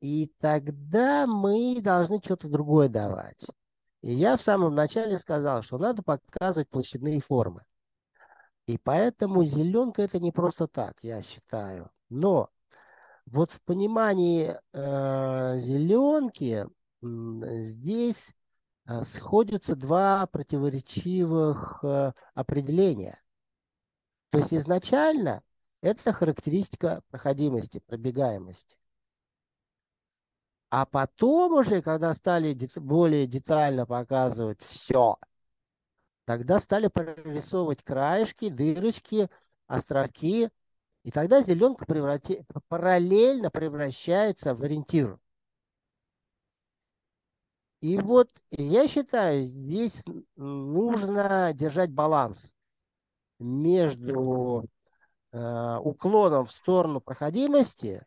и 0.00 0.32
тогда 0.40 1.26
мы 1.26 1.80
должны 1.82 2.20
что-то 2.24 2.48
другое 2.48 2.88
давать. 2.88 3.44
И 4.00 4.14
я 4.14 4.36
в 4.36 4.42
самом 4.42 4.74
начале 4.74 5.18
сказал, 5.18 5.62
что 5.62 5.78
надо 5.78 6.02
показывать 6.02 6.70
площадные 6.70 7.20
формы. 7.20 7.64
И 8.66 8.78
поэтому 8.78 9.44
зеленка 9.44 10.02
это 10.02 10.18
не 10.18 10.32
просто 10.32 10.66
так, 10.66 10.96
я 11.02 11.22
считаю. 11.22 11.90
Но 12.08 12.50
вот 13.26 13.52
в 13.52 13.60
понимании 13.62 14.56
э, 14.72 15.58
зеленки 15.58 16.66
э, 16.66 17.60
здесь 17.60 18.34
э, 18.86 19.02
сходятся 19.04 19.76
два 19.76 20.26
противоречивых 20.26 21.80
э, 21.84 22.12
определения. 22.34 23.20
То 24.30 24.38
есть 24.38 24.54
изначально 24.54 25.42
это 25.80 26.12
характеристика 26.12 27.02
проходимости, 27.10 27.80
пробегаемости. 27.86 28.76
А 30.70 30.84
потом 30.84 31.52
уже, 31.52 31.80
когда 31.80 32.12
стали 32.14 32.58
более 32.76 33.26
детально 33.28 33.86
показывать 33.86 34.60
все, 34.62 35.16
тогда 36.26 36.60
стали 36.60 36.88
прорисовывать 36.88 37.82
краешки, 37.82 38.50
дырочки, 38.50 39.30
островки. 39.66 40.50
И 41.04 41.10
тогда 41.10 41.40
зеленка 41.40 41.86
преврати... 41.86 42.44
параллельно 42.68 43.50
превращается 43.50 44.54
в 44.54 44.62
ориентир. 44.62 45.18
И 47.80 47.98
вот 47.98 48.30
я 48.50 48.88
считаю, 48.88 49.44
здесь 49.44 50.02
нужно 50.34 51.52
держать 51.54 51.92
баланс 51.92 52.54
между 53.38 54.64
э, 55.30 55.76
уклоном 55.78 56.46
в 56.46 56.52
сторону 56.52 57.00
проходимости 57.00 58.04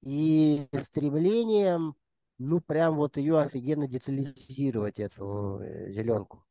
и 0.00 0.68
стремлением, 0.80 1.96
ну, 2.38 2.60
прям 2.60 2.96
вот 2.96 3.16
ее 3.16 3.40
офигенно 3.40 3.88
детализировать, 3.88 4.98
эту 4.98 5.60
э, 5.60 5.90
зеленку. 5.92 6.43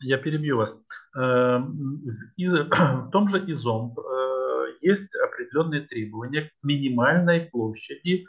Я 0.00 0.18
перебью 0.18 0.58
вас. 0.58 0.72
Э, 1.16 1.58
в 1.58 3.10
том 3.10 3.28
же 3.28 3.38
ИЗОМ 3.50 3.96
э, 3.98 4.66
есть 4.82 5.14
определенные 5.16 5.82
требования 5.82 6.42
к 6.42 6.52
минимальной 6.62 7.46
площади, 7.46 8.26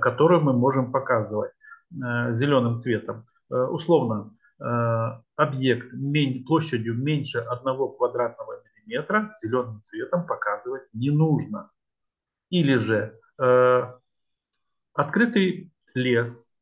которую 0.00 0.40
мы 0.40 0.52
можем 0.52 0.90
показывать 0.90 1.52
зеленым 1.90 2.76
цветом. 2.76 3.24
Условно, 3.48 4.34
объект 5.36 5.92
площадью 6.46 6.94
меньше 6.94 7.38
1 7.38 7.62
квадратного 7.96 8.62
миллиметра 8.64 9.32
зеленым 9.40 9.80
цветом 9.82 10.26
показывать 10.26 10.82
не 10.92 11.10
нужно. 11.10 11.70
Или 12.48 12.76
же 12.78 13.16
открытый 14.92 15.72
лес 15.94 16.52
э, 16.52 16.59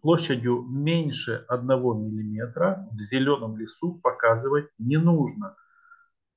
площадью 0.00 0.62
меньше 0.62 1.44
1 1.48 1.66
миллиметра 1.68 2.88
в 2.90 2.94
зеленом 2.94 3.56
лесу 3.58 4.00
показывать 4.02 4.68
не 4.78 4.96
нужно. 4.96 5.56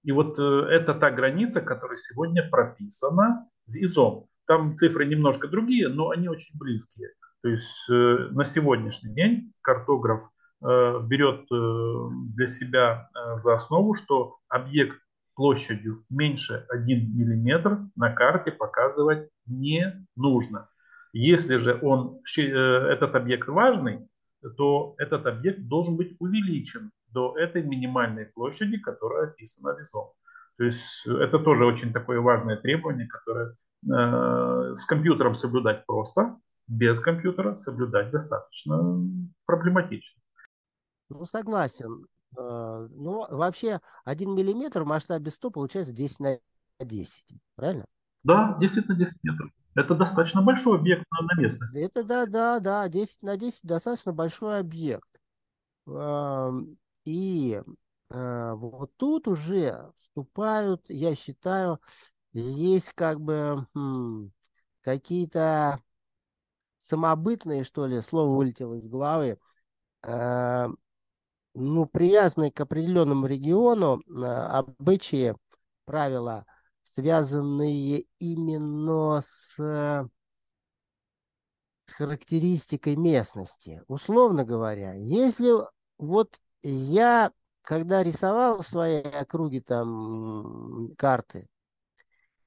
И 0.03 0.11
вот 0.11 0.39
э, 0.39 0.43
это 0.69 0.93
та 0.93 1.11
граница, 1.11 1.61
которая 1.61 1.97
сегодня 1.97 2.49
прописана 2.49 3.45
в 3.65 3.75
ИЗОМ. 3.75 4.27
Там 4.45 4.77
цифры 4.77 5.05
немножко 5.05 5.47
другие, 5.47 5.89
но 5.89 6.09
они 6.09 6.29
очень 6.29 6.57
близкие. 6.57 7.09
То 7.43 7.49
есть 7.49 7.89
э, 7.89 8.29
на 8.31 8.45
сегодняшний 8.45 9.13
день 9.13 9.53
картограф 9.61 10.21
берет 10.59 11.45
для 11.49 12.47
себя 12.47 13.11
за 13.35 13.53
основу, 13.53 13.93
что 13.93 14.37
объект 14.49 14.97
площадью 15.35 16.03
меньше 16.09 16.65
1 16.69 17.15
миллиметр 17.15 17.81
на 17.95 18.11
карте 18.11 18.51
показывать 18.51 19.29
не 19.45 20.03
нужно. 20.15 20.67
Если 21.17 21.57
же 21.57 21.79
он, 21.81 22.21
э, 22.37 22.41
этот 22.41 23.15
объект 23.15 23.47
важный, 23.47 24.07
то 24.55 24.93
этот 24.99 25.25
объект 25.25 25.61
должен 25.67 25.97
быть 25.97 26.15
увеличен 26.19 26.91
до 27.07 27.35
этой 27.35 27.63
минимальной 27.63 28.25
площади, 28.27 28.77
которая 28.77 29.29
описана 29.29 29.75
весом. 29.79 30.11
То 30.57 30.65
есть 30.65 31.07
это 31.07 31.39
тоже 31.39 31.65
очень 31.65 31.91
такое 31.91 32.21
важное 32.21 32.57
требование, 32.57 33.07
которое 33.07 33.55
э, 33.83 34.75
с 34.75 34.85
компьютером 34.85 35.33
соблюдать 35.33 35.87
просто, 35.87 36.37
без 36.67 36.99
компьютера 36.99 37.55
соблюдать 37.55 38.11
достаточно 38.11 39.01
проблематично. 39.47 40.21
Ну, 41.09 41.25
согласен. 41.25 42.05
Э, 42.37 42.87
ну, 42.91 43.25
вообще, 43.35 43.81
1 44.05 44.35
миллиметр 44.35 44.83
в 44.83 44.87
масштабе 44.87 45.31
100 45.31 45.49
получается 45.49 45.93
10 45.93 46.19
на 46.19 46.39
10, 46.79 47.25
правильно? 47.55 47.85
Да, 48.23 48.55
10 48.59 48.87
на 48.87 48.95
10 48.95 49.23
метров. 49.23 49.49
Это 49.77 49.93
достаточно 49.93 50.41
большой 50.41 50.79
объект 50.79 51.05
на, 51.11 51.27
на 51.27 51.39
местности. 51.39 51.77
Это 51.77 52.03
да, 52.03 52.25
да, 52.25 52.59
да, 52.59 52.89
10 52.89 53.21
на 53.21 53.37
10 53.37 53.59
достаточно 53.61 54.11
большой 54.11 54.59
объект. 54.59 55.07
И 57.05 57.61
э, 58.09 58.53
вот 58.55 58.91
тут 58.97 59.27
уже 59.27 59.91
вступают, 59.99 60.83
я 60.89 61.15
считаю, 61.15 61.79
есть 62.33 62.91
как 62.95 63.21
бы 63.21 63.67
хм, 63.75 64.31
какие-то 64.81 65.79
самобытные, 66.79 67.63
что 67.63 67.85
ли, 67.85 68.01
слово 68.01 68.35
вылетело 68.35 68.73
из 68.73 68.87
головы, 68.87 69.37
э, 70.01 70.67
ну, 71.53 71.85
привязанные 71.85 72.51
к 72.51 72.59
определенному 72.59 73.27
региону 73.27 74.01
э, 74.01 74.25
обычаи, 74.25 75.35
правила– 75.85 76.47
связанные 76.97 78.05
именно 78.17 79.21
с, 79.21 79.55
с 81.85 81.93
характеристикой 81.93 82.95
местности. 82.95 83.83
Условно 83.87 84.43
говоря, 84.43 84.93
если 84.93 85.51
вот 85.99 86.39
я, 86.63 87.31
когда 87.61 88.01
рисовал 88.01 88.63
в 88.63 88.67
своей 88.67 89.03
округе 89.03 89.61
там 89.61 90.95
карты, 90.97 91.47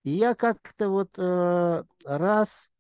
и 0.03 0.11
я 0.11 0.35
как-то 0.35 0.89
вот 0.89 1.17
э, 1.17 1.85
раз 2.05 2.73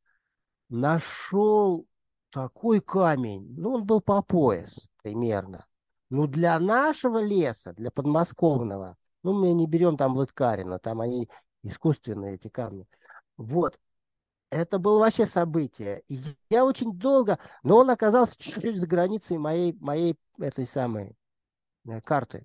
нашел 0.71 1.87
такой 2.31 2.81
камень, 2.81 3.55
ну, 3.57 3.75
он 3.75 3.85
был 3.85 4.01
по 4.01 4.23
пояс 4.23 4.89
примерно. 5.05 5.67
Ну, 6.09 6.27
для 6.27 6.59
нашего 6.59 7.23
леса, 7.23 7.75
для 7.75 7.93
подмосковного, 7.93 8.97
ну, 9.23 9.35
мы 9.35 9.53
не 9.53 9.69
берем 9.69 9.97
там 9.97 10.17
Лыткарина, 10.17 10.81
там 10.81 11.01
они 11.01 11.29
искусственные 11.63 12.35
эти 12.37 12.49
камни. 12.49 12.87
Вот. 13.37 13.79
Это 14.51 14.79
было 14.79 14.99
вообще 14.99 15.27
событие. 15.27 16.03
И 16.09 16.21
я 16.49 16.65
очень 16.65 16.93
долго, 16.93 17.39
но 17.63 17.79
он 17.79 17.91
оказался 17.91 18.37
чуть-чуть 18.37 18.79
за 18.79 18.87
границей 18.87 19.39
моей, 19.39 19.73
моей 19.81 20.19
этой 20.39 20.67
самой 20.67 21.17
э, 21.87 22.01
карты. 22.01 22.45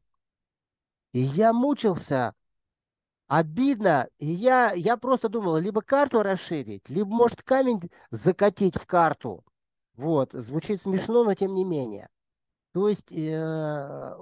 И 1.13 1.21
я 1.21 1.51
мучился, 1.51 2.35
обидно, 3.27 4.07
и 4.19 4.27
я, 4.27 4.73
я 4.73 4.97
просто 4.97 5.29
думал, 5.29 5.57
либо 5.57 5.81
карту 5.81 6.21
расширить, 6.21 6.89
либо, 6.89 7.09
может, 7.09 7.41
камень 7.41 7.89
закатить 8.11 8.77
в 8.77 8.85
карту. 8.85 9.43
Вот, 9.95 10.33
звучит 10.33 10.81
смешно, 10.81 11.23
но 11.23 11.33
тем 11.33 11.53
не 11.53 11.63
менее. 11.63 12.09
То 12.73 12.89
есть 12.89 13.11
э, 13.11 14.15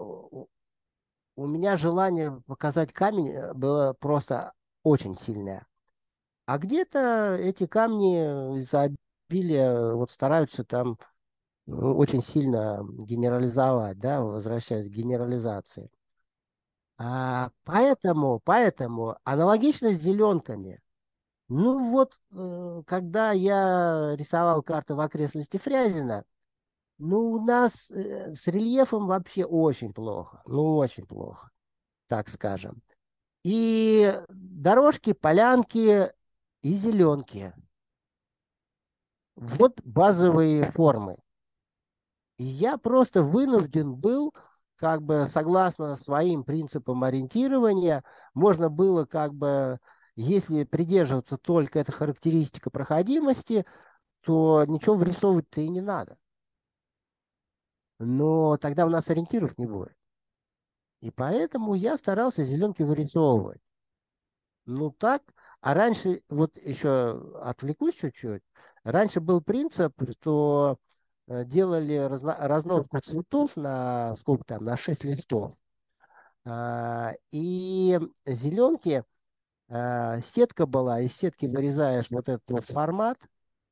у 1.36 1.48
меня 1.48 1.76
желание 1.76 2.42
показать 2.46 2.94
камень 2.94 3.30
э, 3.30 3.54
было 3.54 3.94
просто 3.94 4.54
очень 4.84 5.18
сильная. 5.18 5.66
А 6.46 6.58
где-то 6.58 7.36
эти 7.40 7.66
камни 7.68 8.60
из-за 8.60 8.90
обилия 9.30 9.94
вот 9.94 10.12
стараются 10.12 10.64
там 10.64 10.98
ну, 11.66 11.96
очень 11.98 12.22
сильно 12.22 12.82
генерализовать, 12.84 14.00
да, 14.00 14.22
возвращаясь 14.22 14.90
к 14.90 14.92
генерализации. 14.92 15.90
А, 16.98 17.52
поэтому, 17.64 18.40
поэтому 18.44 19.18
аналогично 19.24 19.92
с 19.92 20.02
зеленками. 20.02 20.82
Ну 21.50 21.92
вот, 21.92 22.20
э, 22.32 22.84
когда 22.88 23.32
я 23.32 24.16
рисовал 24.18 24.64
карты 24.64 24.96
в 24.96 25.00
окрестности 25.00 25.58
Фрязина, 25.58 26.26
ну 26.98 27.32
у 27.34 27.42
нас 27.46 27.90
э, 27.92 28.34
с 28.36 28.48
рельефом 28.48 29.08
вообще 29.08 29.46
очень 29.46 29.94
плохо, 29.94 30.42
ну 30.46 30.78
очень 30.78 31.06
плохо, 31.06 31.52
так 32.08 32.30
скажем. 32.30 32.82
И 33.44 34.22
дорожки, 34.30 35.14
полянки 35.14 36.12
и 36.62 36.74
зеленки. 36.76 37.54
Вот 39.36 39.82
базовые 39.84 40.72
формы. 40.72 41.18
И 42.38 42.46
я 42.46 42.78
просто 42.78 43.22
вынужден 43.24 43.96
был, 43.96 44.34
как 44.76 45.02
бы 45.02 45.28
согласно 45.30 45.98
своим 45.98 46.44
принципам 46.44 47.04
ориентирования, 47.04 48.04
можно 48.34 48.70
было 48.70 49.06
как 49.06 49.34
бы, 49.34 49.80
если 50.16 50.64
придерживаться 50.64 51.38
только 51.38 51.80
этой 51.80 51.92
характеристика 51.92 52.70
проходимости, 52.70 53.66
то 54.22 54.64
ничего 54.66 54.96
вырисовывать-то 54.96 55.62
и 55.62 55.70
не 55.70 55.82
надо. 55.82 56.18
Но 58.00 58.58
тогда 58.58 58.86
у 58.86 58.90
нас 58.90 59.10
ориентиров 59.10 59.58
не 59.58 59.66
будет. 59.66 59.96
И 61.04 61.12
поэтому 61.12 61.74
я 61.74 61.98
старался 61.98 62.46
зеленки 62.46 62.82
вырисовывать. 62.82 63.60
Ну 64.66 64.90
так, 64.90 65.22
а 65.60 65.74
раньше, 65.74 66.24
вот 66.30 66.56
еще 66.56 67.34
отвлекусь 67.42 67.96
чуть-чуть, 67.96 68.42
раньше 68.86 69.20
был 69.20 69.42
принцип, 69.42 69.92
что 70.22 70.78
э, 71.28 71.44
делали 71.44 71.98
разно, 71.98 72.38
разноску 72.40 73.02
цветов 73.02 73.58
на 73.58 74.16
сколько 74.16 74.46
там, 74.46 74.64
на 74.64 74.78
6 74.78 75.04
листов. 75.04 75.58
А, 76.46 77.12
и 77.32 78.00
зеленки, 78.26 79.04
а, 79.68 80.22
сетка 80.22 80.66
была, 80.66 81.02
из 81.02 81.14
сетки 81.18 81.48
вырезаешь 81.48 82.12
вот 82.12 82.30
этот 82.30 82.50
вот 82.50 82.66
формат 82.66 83.18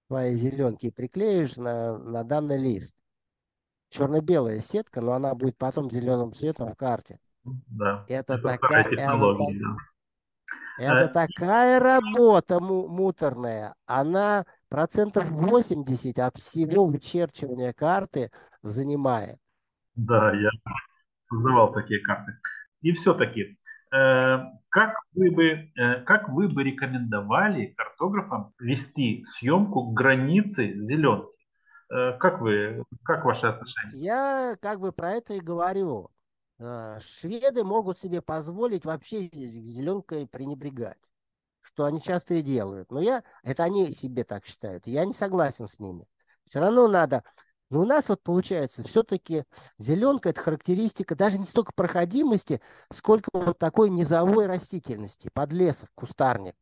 твоей 0.09 0.36
зеленки 0.36 0.88
и 0.88 0.91
приклеишь 0.91 1.55
на, 1.55 1.97
на 1.97 2.25
данный 2.25 2.57
лист 2.57 2.93
черно-белая 3.91 4.61
сетка, 4.61 5.01
но 5.01 5.11
она 5.11 5.35
будет 5.35 5.57
потом 5.57 5.91
зеленым 5.91 6.33
цветом 6.33 6.71
в 6.71 6.75
карте. 6.75 7.19
Да. 7.43 8.05
Это, 8.07 8.33
это 8.33 8.43
такая, 8.43 8.89
технология, 8.89 9.57
это, 9.57 9.65
да. 10.79 11.01
это 11.01 11.21
а... 11.21 11.27
такая 11.27 11.79
работа 11.79 12.59
му 12.59 12.87
муторная. 12.87 13.75
Она 13.85 14.45
процентов 14.69 15.29
80 15.29 16.17
от 16.17 16.37
всего 16.37 16.85
вычерчивания 16.85 17.73
карты 17.73 18.31
занимает. 18.63 19.37
Да, 19.95 20.33
я 20.33 20.49
создавал 21.29 21.73
такие 21.73 21.99
карты. 21.99 22.33
И 22.81 22.93
все-таки 22.93 23.57
как 23.91 24.95
вы 25.13 25.31
бы, 25.31 25.71
как 26.05 26.29
вы 26.29 26.47
бы 26.47 26.63
рекомендовали 26.63 27.73
картографам 27.77 28.53
вести 28.57 29.23
съемку 29.25 29.91
границы 29.91 30.79
зеленки? 30.79 31.27
Как 32.19 32.39
вы, 32.41 32.83
как 33.03 33.25
ваши 33.25 33.47
отношения? 33.47 33.97
Я 33.97 34.57
как 34.61 34.79
бы 34.79 34.91
про 34.91 35.11
это 35.11 35.33
и 35.33 35.39
говорю. 35.39 36.09
Шведы 36.57 37.63
могут 37.63 37.99
себе 37.99 38.21
позволить 38.21 38.85
вообще 38.85 39.29
зеленкой 39.31 40.27
пренебрегать 40.27 40.97
что 41.61 41.85
они 41.85 42.01
часто 42.01 42.35
и 42.35 42.41
делают. 42.41 42.91
Но 42.91 43.01
я, 43.01 43.23
это 43.43 43.63
они 43.63 43.93
себе 43.93 44.23
так 44.23 44.45
считают. 44.45 44.87
Я 44.87 45.05
не 45.05 45.13
согласен 45.13 45.67
с 45.67 45.79
ними. 45.79 46.07
Все 46.47 46.59
равно 46.59 46.87
надо. 46.87 47.23
Но 47.69 47.81
у 47.81 47.85
нас 47.85 48.09
вот 48.09 48.21
получается, 48.21 48.83
все-таки 48.83 49.45
зеленка 49.77 50.29
это 50.29 50.41
характеристика 50.41 51.15
даже 51.15 51.37
не 51.37 51.45
столько 51.45 51.71
проходимости, 51.73 52.61
сколько 52.91 53.29
вот 53.31 53.57
такой 53.57 53.89
низовой 53.89 54.47
растительности, 54.47 55.29
подлесок, 55.33 55.89
кустарник. 55.95 56.55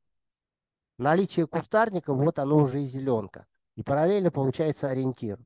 Наличие 1.00 1.48
кустарника, 1.48 2.14
вот 2.14 2.38
оно 2.38 2.58
уже 2.58 2.82
и 2.84 2.86
зеленка. 2.86 3.48
И 3.80 3.82
параллельно 3.82 4.30
получается 4.30 4.90
ориентир. 4.90 5.40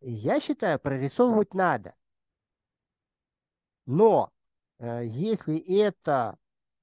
Я 0.00 0.40
считаю, 0.40 0.78
прорисовывать 0.78 1.52
надо. 1.52 1.94
Но 3.84 4.30
э, 4.78 5.02
если 5.04 5.58
это 5.58 6.38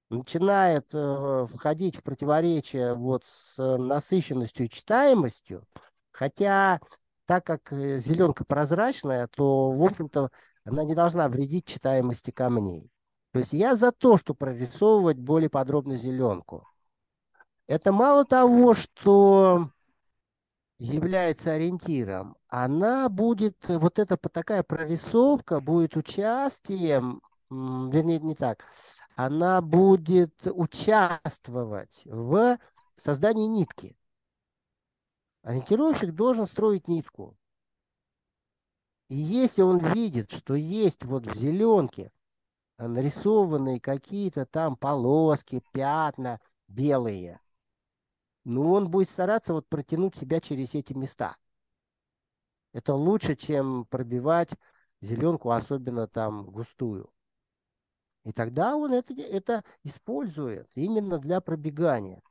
начинает 0.09 0.93
э, 0.93 1.47
входить 1.51 1.95
в 1.95 2.03
противоречие 2.03 2.93
вот 2.93 3.25
с 3.25 3.57
насыщенностью 3.77 4.67
и 4.67 4.69
читаемостью, 4.69 5.65
хотя 6.11 6.79
так 7.25 7.47
как 7.47 7.73
э, 7.73 7.97
зеленка 7.97 8.45
прозрачная, 8.45 9.25
то, 9.25 9.71
в 9.71 9.83
общем-то, 9.83 10.29
она 10.65 10.83
не 10.83 10.93
должна 10.93 11.27
вредить 11.29 11.65
читаемости 11.65 12.29
камней. 12.29 12.91
То 13.31 13.39
есть 13.39 13.53
я 13.53 13.75
за 13.75 13.91
то, 13.91 14.17
что 14.17 14.35
прорисовывать 14.35 15.17
более 15.17 15.49
подробно 15.49 15.95
зеленку. 15.95 16.67
Это 17.65 17.91
мало 17.91 18.23
того, 18.23 18.75
что 18.75 19.71
является 20.81 21.53
ориентиром, 21.53 22.35
она 22.47 23.07
будет, 23.07 23.67
вот 23.67 23.99
эта 23.99 24.17
такая 24.17 24.63
прорисовка 24.63 25.59
будет 25.59 25.95
участием, 25.95 27.21
вернее, 27.49 28.19
не 28.19 28.35
так, 28.35 28.65
она 29.15 29.61
будет 29.61 30.33
участвовать 30.45 32.01
в 32.05 32.57
создании 32.95 33.45
нитки. 33.45 33.95
Ориентировщик 35.43 36.13
должен 36.13 36.47
строить 36.47 36.87
нитку. 36.87 37.37
И 39.07 39.15
если 39.15 39.61
он 39.61 39.77
видит, 39.93 40.31
что 40.31 40.55
есть 40.55 41.03
вот 41.03 41.27
в 41.27 41.35
зеленке 41.35 42.11
нарисованные 42.77 43.79
какие-то 43.79 44.45
там 44.45 44.75
полоски, 44.75 45.61
пятна 45.73 46.39
белые, 46.67 47.39
ну, 48.43 48.71
он 48.71 48.89
будет 48.89 49.09
стараться 49.09 49.53
вот 49.53 49.67
протянуть 49.67 50.15
себя 50.15 50.39
через 50.39 50.73
эти 50.73 50.93
места. 50.93 51.35
Это 52.73 52.93
лучше, 52.93 53.35
чем 53.35 53.85
пробивать 53.85 54.51
зеленку, 55.01 55.51
особенно 55.51 56.07
там 56.07 56.45
густую. 56.45 57.09
И 58.23 58.31
тогда 58.31 58.75
он 58.75 58.93
это, 58.93 59.13
это 59.13 59.63
использует 59.83 60.67
именно 60.75 61.17
для 61.17 61.41
пробегания. 61.41 62.21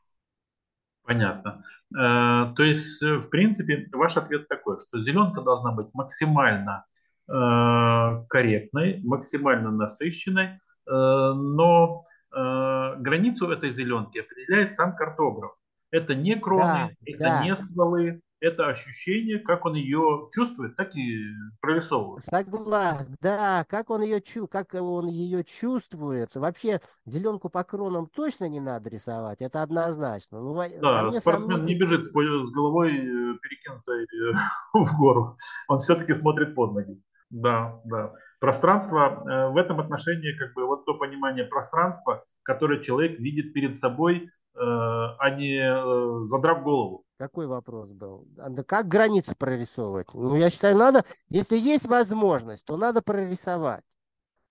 Понятно. 1.02 1.64
Э, 1.92 2.46
то 2.54 2.62
есть, 2.62 3.02
э, 3.02 3.16
в 3.16 3.30
принципе, 3.30 3.88
ваш 3.92 4.16
ответ 4.16 4.46
такой, 4.48 4.78
что 4.78 5.02
зеленка 5.02 5.42
должна 5.42 5.72
быть 5.72 5.88
максимально 5.92 6.84
э, 7.28 8.24
корректной, 8.28 9.00
максимально 9.02 9.70
насыщенной, 9.70 10.60
но 10.86 12.04
границу 12.32 13.48
этой 13.50 13.70
зеленки 13.70 14.18
определяет 14.18 14.72
сам 14.74 14.96
картограф. 14.96 15.52
Это 15.90 16.14
не 16.14 16.36
кроны, 16.36 16.62
да, 16.62 16.90
это 17.04 17.18
да. 17.18 17.44
не 17.44 17.56
стволы, 17.56 18.22
это 18.40 18.68
ощущение, 18.68 19.38
как 19.38 19.66
он 19.66 19.74
ее 19.74 20.28
чувствует, 20.32 20.76
так 20.76 20.96
и 20.96 21.26
прорисовывает. 21.60 22.24
Согласен, 22.24 23.16
да, 23.20 23.64
как 23.68 23.90
он 23.90 24.02
ее, 24.02 24.20
чу 24.20 24.46
как 24.46 24.74
он 24.74 25.08
ее 25.08 25.44
чувствует. 25.44 26.34
Вообще 26.34 26.80
зеленку 27.04 27.50
по 27.50 27.64
кронам 27.64 28.06
точно 28.06 28.48
не 28.48 28.60
надо 28.60 28.88
рисовать, 28.88 29.42
это 29.42 29.62
однозначно. 29.62 30.40
Ну, 30.40 30.54
да, 30.80 31.10
спортсмен 31.12 31.56
сомнительно... 31.56 31.66
не 31.66 31.74
бежит 31.74 32.04
с 32.04 32.10
головой 32.10 32.92
э, 32.92 33.38
перекинутой 33.42 34.04
э, 34.04 34.34
в 34.74 34.96
гору, 34.98 35.36
он 35.68 35.78
все-таки 35.78 36.14
смотрит 36.14 36.54
под 36.54 36.72
ноги. 36.72 37.02
Да, 37.30 37.80
да. 37.84 38.12
Пространство 38.40 39.22
э, 39.22 39.52
в 39.52 39.56
этом 39.56 39.80
отношении, 39.80 40.36
как 40.36 40.54
бы 40.54 40.66
вот 40.66 40.86
то 40.86 40.94
понимание 40.94 41.44
пространства, 41.44 42.24
которое 42.42 42.80
человек 42.80 43.20
видит 43.20 43.52
перед 43.52 43.76
собой, 43.76 44.30
а 44.54 45.30
не 45.30 46.24
задрав 46.26 46.62
голову. 46.62 47.04
Какой 47.18 47.46
вопрос 47.46 47.90
был? 47.90 48.26
Да 48.30 48.64
как 48.64 48.88
границы 48.88 49.34
прорисовывать? 49.36 50.06
Ну, 50.14 50.36
я 50.36 50.50
считаю, 50.50 50.76
надо, 50.76 51.04
если 51.28 51.58
есть 51.58 51.86
возможность, 51.86 52.64
то 52.64 52.76
надо 52.76 53.02
прорисовать. 53.02 53.84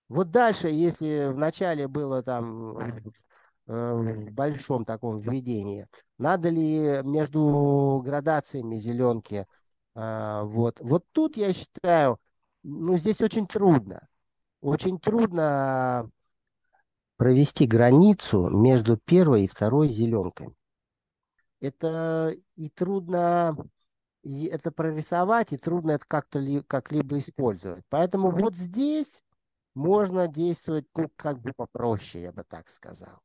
Вот 0.08 0.30
дальше, 0.30 0.68
если 0.68 1.32
в 1.32 1.38
начале 1.38 1.86
было 1.86 2.22
там 2.22 2.78
э, 2.78 3.12
в 3.66 4.30
большом 4.32 4.84
таком 4.84 5.20
введении, 5.20 5.86
надо 6.18 6.48
ли 6.48 7.00
между 7.04 8.02
градациями 8.04 8.76
зеленки, 8.76 9.46
а, 9.94 10.44
вот, 10.44 10.80
вот 10.80 11.04
тут 11.12 11.36
я 11.36 11.52
считаю, 11.52 12.18
ну, 12.62 12.96
здесь 12.96 13.20
очень 13.20 13.46
трудно. 13.46 14.06
Очень 14.60 14.98
трудно 14.98 16.10
провести 17.20 17.66
границу 17.66 18.48
между 18.48 18.96
первой 18.96 19.44
и 19.44 19.46
второй 19.46 19.88
зеленкой 19.90 20.54
это 21.60 22.34
и 22.56 22.70
трудно 22.70 23.54
и 24.22 24.46
это 24.46 24.70
прорисовать, 24.70 25.52
и 25.52 25.58
трудно 25.58 25.90
это 25.90 26.06
как-то 26.08 26.38
ли, 26.38 26.62
как-либо 26.62 27.18
использовать. 27.18 27.84
Поэтому 27.90 28.30
вот 28.30 28.56
здесь 28.56 29.22
можно 29.74 30.28
действовать 30.28 30.86
ну, 30.94 31.10
как 31.14 31.38
бы 31.40 31.52
попроще, 31.54 32.24
я 32.24 32.32
бы 32.32 32.42
так 32.42 32.70
сказал. 32.70 33.20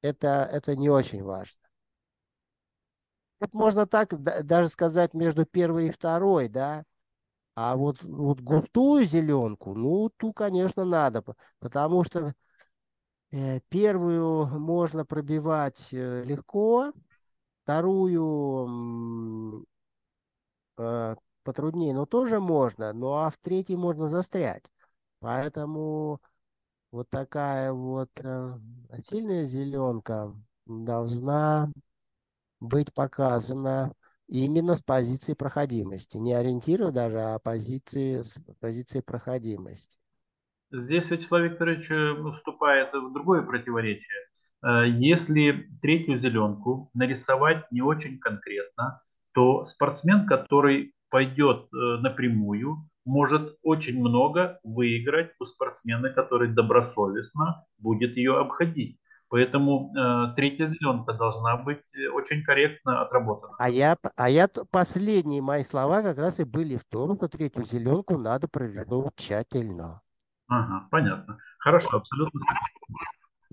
Это, 0.00 0.48
это 0.50 0.74
не 0.74 0.88
очень 0.88 1.22
важно. 1.22 1.60
Тут 3.38 3.52
можно 3.52 3.86
так 3.86 4.18
даже 4.22 4.68
сказать 4.68 5.12
между 5.12 5.44
первой 5.44 5.88
и 5.88 5.90
второй, 5.90 6.48
да. 6.48 6.84
А 7.54 7.76
вот, 7.76 8.02
вот 8.02 8.40
густую 8.40 9.04
зеленку, 9.04 9.74
ну, 9.74 10.08
ту, 10.16 10.32
конечно, 10.32 10.86
надо, 10.86 11.22
потому 11.58 12.02
что 12.02 12.34
первую 13.68 14.46
можно 14.58 15.04
пробивать 15.04 15.88
э, 15.92 16.24
легко, 16.24 16.92
вторую 17.64 19.66
э, 20.78 21.16
потруднее, 21.44 21.94
но 21.94 22.06
тоже 22.06 22.40
можно, 22.40 22.92
ну 22.92 23.12
а 23.14 23.30
в 23.30 23.38
третьей 23.38 23.76
можно 23.76 24.08
застрять. 24.08 24.64
Поэтому 25.20 26.20
вот 26.90 27.08
такая 27.10 27.72
вот 27.72 28.10
э, 28.16 28.58
сильная 29.08 29.44
зеленка 29.44 30.34
должна 30.66 31.70
быть 32.60 32.92
показана 32.92 33.92
именно 34.26 34.74
с 34.74 34.82
позиции 34.82 35.34
проходимости. 35.34 36.16
Не 36.16 36.34
ориентирую 36.34 36.92
даже, 36.92 37.20
а 37.20 37.38
позиции, 37.38 38.22
с 38.22 38.36
позиции 38.60 39.00
проходимости. 39.00 39.99
Здесь 40.72 41.10
Вячеслав 41.10 41.42
Викторович 41.42 41.90
э, 41.90 42.14
вступает 42.36 42.92
в 42.92 43.12
другое 43.12 43.42
противоречие. 43.42 44.18
Э, 44.62 44.86
если 44.86 45.68
третью 45.82 46.18
зеленку 46.18 46.90
нарисовать 46.94 47.70
не 47.72 47.82
очень 47.82 48.18
конкретно, 48.18 49.02
то 49.32 49.64
спортсмен, 49.64 50.26
который 50.26 50.94
пойдет 51.10 51.68
э, 51.72 52.00
напрямую, 52.00 52.88
может 53.04 53.56
очень 53.62 53.98
много 53.98 54.60
выиграть 54.62 55.30
у 55.40 55.44
спортсмена, 55.44 56.10
который 56.10 56.48
добросовестно 56.52 57.64
будет 57.78 58.16
ее 58.16 58.38
обходить. 58.38 59.00
Поэтому 59.28 59.92
э, 59.96 60.34
третья 60.36 60.66
зеленка 60.66 61.14
должна 61.14 61.56
быть 61.56 61.84
очень 62.12 62.42
корректно 62.42 63.02
отработана. 63.02 63.54
А 63.58 63.70
я, 63.70 63.96
а 64.16 64.28
я 64.28 64.48
последние 64.70 65.40
мои 65.40 65.64
слова 65.64 66.02
как 66.02 66.18
раз 66.18 66.40
и 66.40 66.44
были 66.44 66.76
в 66.76 66.84
том, 66.84 67.16
что 67.16 67.28
третью 67.28 67.64
зеленку 67.64 68.18
надо 68.18 68.48
прорисовывать 68.48 69.14
тщательно. 69.16 70.02
Ага, 70.50 70.88
понятно. 70.90 71.38
Хорошо, 71.58 71.96
абсолютно 71.96 72.40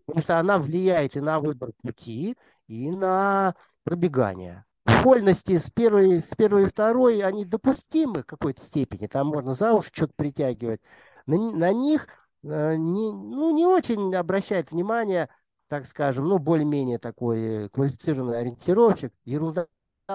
потому 0.07 0.21
что 0.21 0.39
она 0.39 0.57
влияет 0.57 1.15
и 1.15 1.19
на 1.19 1.39
выбор 1.39 1.71
пути, 1.83 2.37
и 2.67 2.89
на 2.89 3.55
пробегание. 3.83 4.65
Вольности 4.85 5.57
с 5.57 5.69
первой, 5.69 6.21
с 6.21 6.33
первой 6.35 6.63
и 6.63 6.67
второй, 6.67 7.19
они 7.21 7.43
допустимы 7.43 8.23
в 8.23 8.25
какой-то 8.25 8.61
степени, 8.61 9.07
там 9.07 9.27
можно 9.27 9.53
за 9.53 9.73
уши 9.73 9.89
что-то 9.93 10.13
притягивать. 10.15 10.79
На, 11.25 11.37
на 11.51 11.73
них 11.73 12.07
э, 12.43 12.75
не, 12.77 13.11
ну, 13.11 13.53
не 13.53 13.65
очень 13.65 14.15
обращает 14.15 14.71
внимание, 14.71 15.29
так 15.67 15.85
скажем, 15.85 16.29
ну, 16.29 16.39
более-менее 16.39 16.99
такой 16.99 17.69
квалифицированный 17.69 18.39
ориентировщик, 18.39 19.11
ерунда 19.25 19.67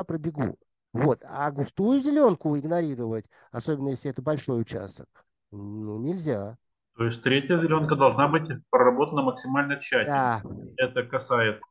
пробегу. 0.06 0.56
Вот. 0.94 1.22
А 1.26 1.50
густую 1.50 2.00
зеленку 2.00 2.56
игнорировать, 2.56 3.26
особенно 3.50 3.90
если 3.90 4.10
это 4.10 4.22
большой 4.22 4.62
участок, 4.62 5.06
ну, 5.50 5.98
нельзя. 5.98 6.56
То 6.96 7.04
есть 7.06 7.22
третья 7.22 7.56
зеленка 7.56 7.96
должна 7.96 8.28
быть 8.28 8.48
проработана 8.70 9.22
максимально 9.22 9.80
тщательно. 9.80 10.42
Да, 10.42 10.42
Это 10.76 11.02
касается 11.04 11.62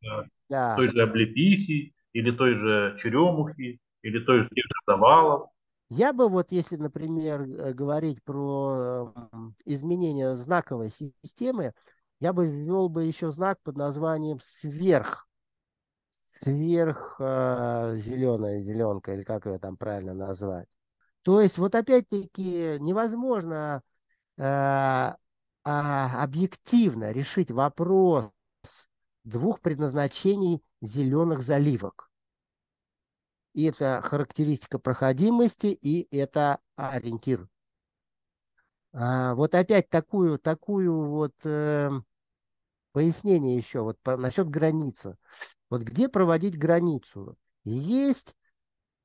да. 0.49 0.75
той 0.75 0.87
же 0.87 1.01
облепихи, 1.01 1.93
или 2.13 2.31
той 2.31 2.55
же 2.55 2.95
черемухи, 2.99 3.79
или 4.01 4.19
той 4.19 4.41
же 4.41 4.49
тех 4.49 4.65
же 4.65 4.73
завалов. 4.85 5.49
Я 5.89 6.13
бы 6.13 6.29
вот, 6.29 6.51
если, 6.51 6.77
например, 6.77 7.41
э, 7.41 7.73
говорить 7.73 8.23
про 8.23 9.13
м, 9.33 9.55
изменение 9.65 10.35
знаковой 10.35 10.91
системы, 10.91 11.73
я 12.19 12.33
бы 12.33 12.47
ввел 12.47 12.87
бы 12.89 13.03
еще 13.03 13.31
знак 13.31 13.59
под 13.63 13.75
названием 13.77 14.39
сверх. 14.41 15.27
Сверх 16.41 17.17
э, 17.19 17.97
зеленая 17.99 18.61
зеленка, 18.61 19.13
или 19.13 19.21
как 19.23 19.45
ее 19.45 19.59
там 19.59 19.77
правильно 19.77 20.13
назвать. 20.13 20.67
То 21.23 21.41
есть 21.41 21.57
вот 21.57 21.75
опять-таки 21.75 22.77
невозможно 22.79 23.83
объективно 25.63 27.11
решить 27.11 27.51
вопрос 27.51 28.31
двух 29.23 29.59
предназначений 29.61 30.63
зеленых 30.81 31.43
заливок. 31.43 32.09
И 33.53 33.65
это 33.65 34.01
характеристика 34.03 34.79
проходимости, 34.79 35.67
и 35.67 36.07
это 36.15 36.59
ориентир. 36.75 37.47
А, 38.93 39.35
вот 39.35 39.55
опять 39.55 39.89
такую, 39.89 40.39
такую 40.39 41.09
вот 41.09 41.33
э, 41.43 41.89
пояснение 42.91 43.57
еще 43.57 43.81
вот 43.81 43.99
по, 44.01 44.17
насчет 44.17 44.49
границы. 44.49 45.17
Вот 45.69 45.81
где 45.81 46.09
проводить 46.09 46.57
границу? 46.57 47.37
Есть 47.63 48.35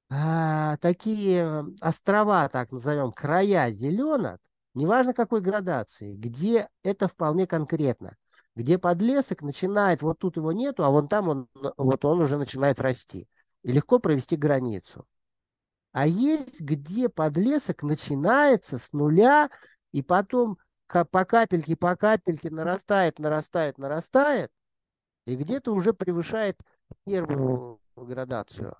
а, 0.09 0.77
такие 0.79 1.66
острова, 1.81 2.49
так 2.49 2.72
назовем, 2.72 3.12
края 3.12 3.72
зеленок, 3.72 4.41
неважно 4.77 5.12
какой 5.12 5.41
градации, 5.41 6.14
где 6.14 6.68
это 6.85 7.09
вполне 7.09 7.47
конкретно 7.47 8.16
где 8.57 8.79
подлесок 8.79 9.43
начинает, 9.43 10.01
вот 10.03 10.18
тут 10.18 10.39
его 10.39 10.51
нету, 10.51 10.83
а 10.83 10.91
вон 10.91 11.09
там 11.09 11.29
он, 11.29 11.49
вот 11.77 12.05
он 12.05 12.20
уже 12.20 12.39
начинает 12.39 12.81
расти. 12.81 13.29
И 13.62 13.70
легко 13.70 13.99
провести 13.99 14.37
границу. 14.37 15.07
А 15.93 16.07
есть, 16.07 16.61
где 16.61 17.09
подлесок 17.09 17.83
начинается 17.83 18.79
с 18.79 18.93
нуля, 18.93 19.51
и 19.93 20.03
потом 20.03 20.59
по 20.87 21.24
капельке, 21.24 21.77
по 21.77 21.97
капельке 21.97 22.51
нарастает, 22.51 23.18
нарастает, 23.18 23.77
нарастает, 23.77 24.51
и 25.27 25.37
где-то 25.37 25.72
уже 25.72 25.93
превышает 25.93 26.59
первую 27.05 27.81
градацию. 27.95 28.74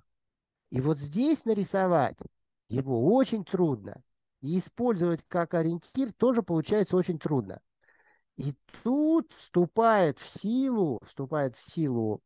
И 0.71 0.81
вот 0.81 0.99
здесь 0.99 1.45
нарисовать 1.45 2.17
его 2.69 3.15
очень 3.15 3.45
трудно. 3.45 4.03
И 4.41 4.59
использовать 4.59 5.25
как 5.29 5.55
ориентир 5.55 6.13
тоже 6.13 6.43
получается 6.43 6.97
очень 6.97 7.19
трудно. 7.19 7.61
И 8.37 8.55
тут 8.83 9.33
вступает 9.33 10.19
в 10.19 10.41
силу, 10.41 11.01
вступает 11.07 11.57
в 11.57 11.73
силу 11.73 12.23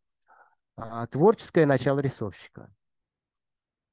а, 0.76 1.06
творческое 1.06 1.66
начало 1.66 2.00
рисовщика. 2.00 2.74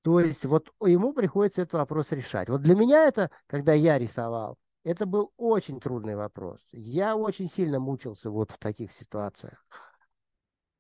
То 0.01 0.19
есть 0.19 0.45
вот 0.45 0.73
ему 0.81 1.13
приходится 1.13 1.61
этот 1.61 1.73
вопрос 1.73 2.11
решать. 2.11 2.49
Вот 2.49 2.61
для 2.61 2.75
меня 2.75 3.07
это, 3.07 3.29
когда 3.45 3.73
я 3.73 3.99
рисовал, 3.99 4.57
это 4.83 5.05
был 5.05 5.33
очень 5.35 5.79
трудный 5.79 6.15
вопрос. 6.15 6.61
Я 6.71 7.17
очень 7.17 7.49
сильно 7.49 7.79
мучился 7.79 8.29
вот 8.29 8.51
в 8.51 8.57
таких 8.57 8.93
ситуациях. 8.93 9.65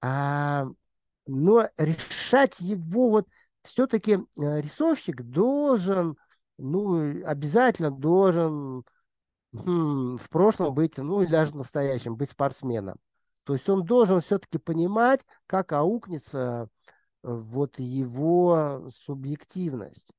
А, 0.01 0.65
но 1.25 1.69
решать 1.77 2.59
его 2.59 3.09
вот 3.09 3.27
все-таки 3.63 4.13
э, 4.13 4.61
рисовщик 4.61 5.21
должен, 5.23 6.17
ну, 6.57 7.25
обязательно 7.25 7.91
должен 7.91 8.83
в 9.51 10.29
прошлом 10.29 10.73
быть, 10.73 10.97
ну 10.97 11.21
и 11.21 11.27
даже 11.27 11.51
в 11.51 11.55
настоящем, 11.55 12.15
быть 12.15 12.31
спортсменом. 12.31 12.99
То 13.43 13.53
есть 13.53 13.67
он 13.69 13.85
должен 13.85 14.19
все-таки 14.19 14.57
понимать, 14.57 15.25
как 15.45 15.71
аукнется 15.71 16.69
э, 17.23 17.31
вот 17.31 17.79
его 17.79 18.89
субъективность. 18.93 20.11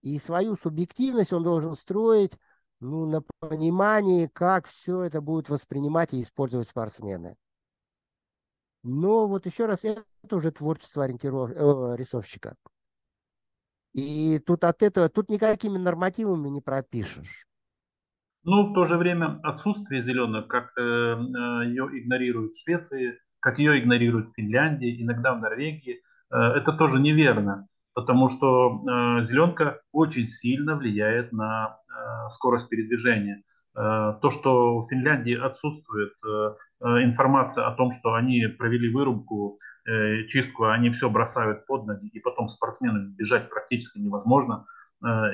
И 0.00 0.18
свою 0.18 0.56
субъективность 0.56 1.32
он 1.32 1.42
должен 1.42 1.74
строить 1.76 2.32
ну, 2.80 3.06
на 3.06 3.22
понимании, 3.40 4.30
как 4.32 4.66
все 4.66 5.02
это 5.02 5.20
будут 5.20 5.50
воспринимать 5.50 6.14
и 6.14 6.22
использовать 6.22 6.68
спортсмены. 6.68 7.36
Но 8.82 9.26
вот 9.26 9.46
еще 9.46 9.66
раз, 9.66 9.80
это 9.84 10.04
уже 10.30 10.50
творчество 10.52 11.04
ориентиров... 11.04 11.50
э, 11.50 11.96
рисовщика. 11.96 12.56
И 13.96 14.38
тут 14.40 14.62
от 14.64 14.82
этого, 14.82 15.08
тут 15.08 15.30
никакими 15.30 15.78
нормативами 15.78 16.50
не 16.50 16.60
пропишешь. 16.60 17.46
Но 18.44 18.64
в 18.64 18.74
то 18.74 18.84
же 18.84 18.98
время 18.98 19.40
отсутствие 19.42 20.02
зеленых, 20.02 20.48
как 20.48 20.76
э, 20.76 20.82
э, 20.82 21.66
ее 21.66 21.88
игнорируют 21.98 22.52
в 22.52 22.62
Швеции, 22.62 23.18
как 23.40 23.58
ее 23.58 23.80
игнорируют 23.80 24.28
в 24.28 24.34
Финляндии, 24.34 25.02
иногда 25.02 25.32
в 25.32 25.40
Норвегии, 25.40 26.02
э, 26.30 26.36
это 26.36 26.74
тоже 26.74 27.00
неверно, 27.00 27.68
потому 27.94 28.28
что 28.28 28.82
зеленка 29.22 29.80
очень 29.92 30.26
сильно 30.26 30.76
влияет 30.76 31.32
на 31.32 31.78
скорость 32.28 32.68
передвижения. 32.68 33.44
То, 33.76 34.30
что 34.30 34.78
в 34.78 34.88
Финляндии 34.88 35.38
отсутствует 35.38 36.14
информация 36.80 37.66
о 37.66 37.72
том, 37.72 37.92
что 37.92 38.14
они 38.14 38.46
провели 38.46 38.90
вырубку, 38.90 39.58
чистку, 40.28 40.64
а 40.64 40.72
они 40.72 40.90
все 40.90 41.10
бросают 41.10 41.66
под 41.66 41.86
ноги, 41.86 42.08
и 42.08 42.20
потом 42.20 42.48
спортсменам 42.48 43.12
бежать 43.12 43.50
практически 43.50 43.98
невозможно. 43.98 44.64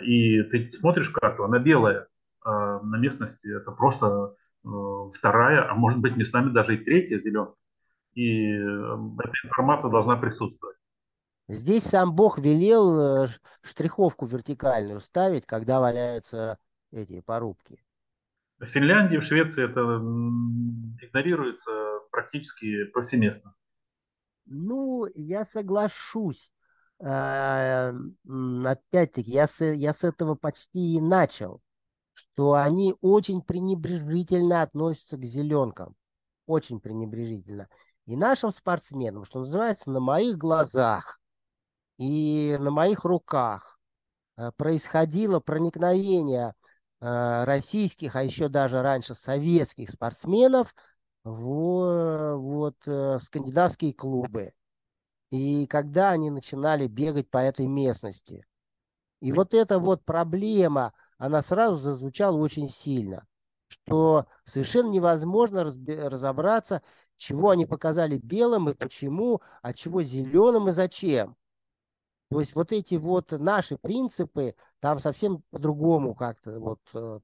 И 0.04 0.42
ты 0.42 0.72
смотришь 0.72 1.10
карту, 1.10 1.44
она 1.44 1.60
белая, 1.60 2.08
а, 2.44 2.80
на 2.80 2.96
местности 2.96 3.48
это 3.56 3.70
просто 3.70 4.34
э, 4.64 4.68
вторая, 5.14 5.70
а 5.70 5.74
может 5.74 6.00
быть 6.00 6.16
местами 6.16 6.50
даже 6.50 6.74
и 6.74 6.84
третья 6.84 7.18
зеленка. 7.18 7.54
И 8.14 8.48
э, 8.48 8.96
эта 9.18 9.32
информация 9.44 9.90
должна 9.90 10.16
присутствовать. 10.16 10.76
Здесь 11.48 11.84
сам 11.84 12.14
Бог 12.14 12.38
велел 12.38 13.24
э, 13.24 13.28
штриховку 13.62 14.26
вертикальную 14.26 15.00
ставить, 15.00 15.46
когда 15.46 15.80
валяются 15.80 16.58
эти 16.90 17.20
порубки. 17.20 17.80
В 18.62 18.66
Финляндии, 18.66 19.18
в 19.18 19.24
Швеции 19.24 19.64
это 19.64 19.80
игнорируется 21.04 21.70
практически 22.10 22.84
повсеместно. 22.86 23.54
Ну, 24.46 25.06
я 25.14 25.44
соглашусь. 25.44 26.52
Опять-таки, 26.98 29.30
я 29.30 29.48
с, 29.48 29.64
я 29.64 29.92
с 29.92 30.04
этого 30.04 30.36
почти 30.36 30.94
и 30.94 31.00
начал 31.00 31.60
что 32.12 32.54
они 32.54 32.94
очень 33.00 33.42
пренебрежительно 33.42 34.62
относятся 34.62 35.16
к 35.16 35.24
зеленкам. 35.24 35.94
Очень 36.46 36.80
пренебрежительно. 36.80 37.68
И 38.06 38.16
нашим 38.16 38.52
спортсменам, 38.52 39.24
что 39.24 39.40
называется, 39.40 39.90
на 39.90 40.00
моих 40.00 40.36
глазах 40.36 41.20
и 41.98 42.56
на 42.58 42.70
моих 42.70 43.04
руках 43.04 43.78
э, 44.36 44.50
происходило 44.56 45.40
проникновение 45.40 46.48
э, 46.48 46.52
российских, 47.02 48.14
а 48.14 48.22
еще 48.22 48.48
даже 48.48 48.80
раньше 48.80 49.14
советских 49.14 49.90
спортсменов 49.90 50.74
в 51.24 52.36
вот, 52.36 52.76
э, 52.86 53.18
скандинавские 53.22 53.92
клубы. 53.92 54.52
И 55.30 55.66
когда 55.66 56.10
они 56.10 56.30
начинали 56.30 56.86
бегать 56.86 57.28
по 57.28 57.38
этой 57.38 57.66
местности. 57.66 58.46
И 59.20 59.32
вот 59.32 59.54
эта 59.54 59.78
вот 59.78 60.04
проблема 60.04 60.92
она 61.18 61.42
сразу 61.42 61.76
зазвучала 61.76 62.36
очень 62.36 62.68
сильно, 62.68 63.26
что 63.68 64.26
совершенно 64.44 64.90
невозможно 64.90 65.64
разобраться, 65.64 66.82
чего 67.16 67.50
они 67.50 67.66
показали 67.66 68.18
белым 68.18 68.68
и 68.68 68.74
почему, 68.74 69.40
а 69.62 69.72
чего 69.72 70.02
зеленым 70.02 70.68
и 70.68 70.72
зачем. 70.72 71.36
То 72.30 72.40
есть 72.40 72.54
вот 72.54 72.72
эти 72.72 72.96
вот 72.96 73.30
наши 73.30 73.76
принципы 73.76 74.56
там 74.82 74.98
совсем 74.98 75.44
по-другому 75.52 76.12
как-то 76.12 76.58
вот 76.58 76.80
э, 76.92 77.20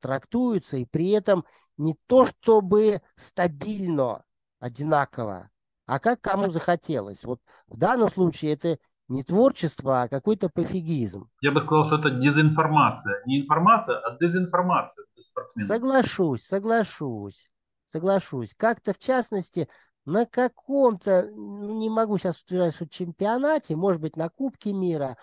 трактуются, 0.00 0.76
и 0.76 0.84
при 0.84 1.10
этом 1.10 1.44
не 1.76 1.96
то 2.06 2.24
чтобы 2.24 3.02
стабильно, 3.16 4.22
одинаково, 4.60 5.50
а 5.86 5.98
как 5.98 6.20
кому 6.20 6.50
захотелось. 6.50 7.24
Вот 7.24 7.40
в 7.66 7.76
данном 7.76 8.10
случае 8.10 8.52
это 8.52 8.78
не 9.08 9.24
творчество, 9.24 10.02
а 10.02 10.08
какой-то 10.08 10.50
пофигизм. 10.50 11.28
Я 11.40 11.50
бы 11.50 11.60
сказал, 11.60 11.84
что 11.84 11.96
это 11.96 12.10
дезинформация. 12.10 13.22
Не 13.26 13.42
информация, 13.42 13.98
а 13.98 14.16
дезинформация 14.16 15.04
для 15.14 15.22
спортсменов. 15.22 15.68
Соглашусь, 15.68 16.44
соглашусь, 16.44 17.50
соглашусь. 17.90 18.54
Как-то 18.56 18.92
в 18.94 18.98
частности 18.98 19.68
на 20.04 20.26
каком-то, 20.26 21.28
ну, 21.34 21.76
не 21.80 21.90
могу 21.90 22.18
сейчас 22.18 22.40
утверждать, 22.40 22.76
что 22.76 22.88
чемпионате, 22.88 23.74
может 23.74 24.00
быть, 24.00 24.16
на 24.16 24.28
Кубке 24.28 24.72
мира, 24.72 25.16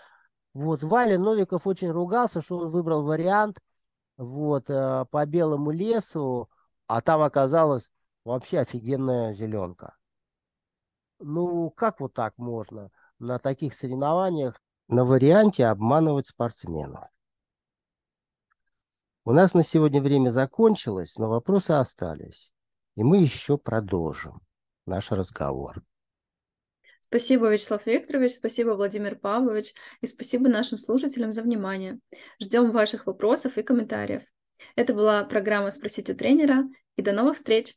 вот, 0.56 0.82
Валя 0.82 1.20
Новиков 1.20 1.68
очень 1.68 1.92
ругался, 1.92 2.42
что 2.42 2.58
он 2.58 2.72
выбрал 2.72 3.04
вариант 3.04 3.60
вот, 4.18 4.72
э, 4.72 5.06
по 5.12 5.24
белому 5.28 5.70
лесу, 5.70 6.50
а 6.88 7.02
там 7.02 7.22
оказалась 7.22 7.92
вообще 8.24 8.60
офигенная 8.60 9.34
зеленка. 9.34 9.96
Ну, 11.20 11.70
как 11.70 12.00
вот 12.00 12.14
так 12.14 12.34
можно? 12.38 12.90
на 13.20 13.40
таких 13.40 13.74
соревнованиях 13.74 14.62
на 14.88 15.06
варианте 15.06 15.66
обманывать 15.66 16.28
спортсмена. 16.28 17.10
У 19.24 19.32
нас 19.32 19.54
на 19.54 19.64
сегодня 19.64 20.02
время 20.02 20.30
закончилось, 20.30 21.18
но 21.18 21.30
вопросы 21.30 21.72
остались. 21.72 22.52
И 22.96 23.04
мы 23.04 23.18
еще 23.18 23.58
продолжим 23.58 24.42
наш 24.86 25.12
разговор. 25.12 25.84
Спасибо, 27.08 27.50
Вячеслав 27.50 27.86
Викторович, 27.86 28.34
спасибо, 28.34 28.72
Владимир 28.72 29.16
Павлович, 29.16 29.76
и 30.02 30.08
спасибо 30.08 30.50
нашим 30.50 30.80
слушателям 30.80 31.32
за 31.32 31.44
внимание. 31.44 32.00
Ждем 32.42 32.72
ваших 32.72 33.06
вопросов 33.06 33.60
и 33.60 33.62
комментариев. 33.62 34.24
Это 34.76 34.96
была 34.96 35.24
программа 35.24 35.70
«Спросить 35.70 36.10
у 36.10 36.16
тренера», 36.16 36.68
и 36.96 37.04
до 37.04 37.12
новых 37.12 37.36
встреч! 37.36 37.76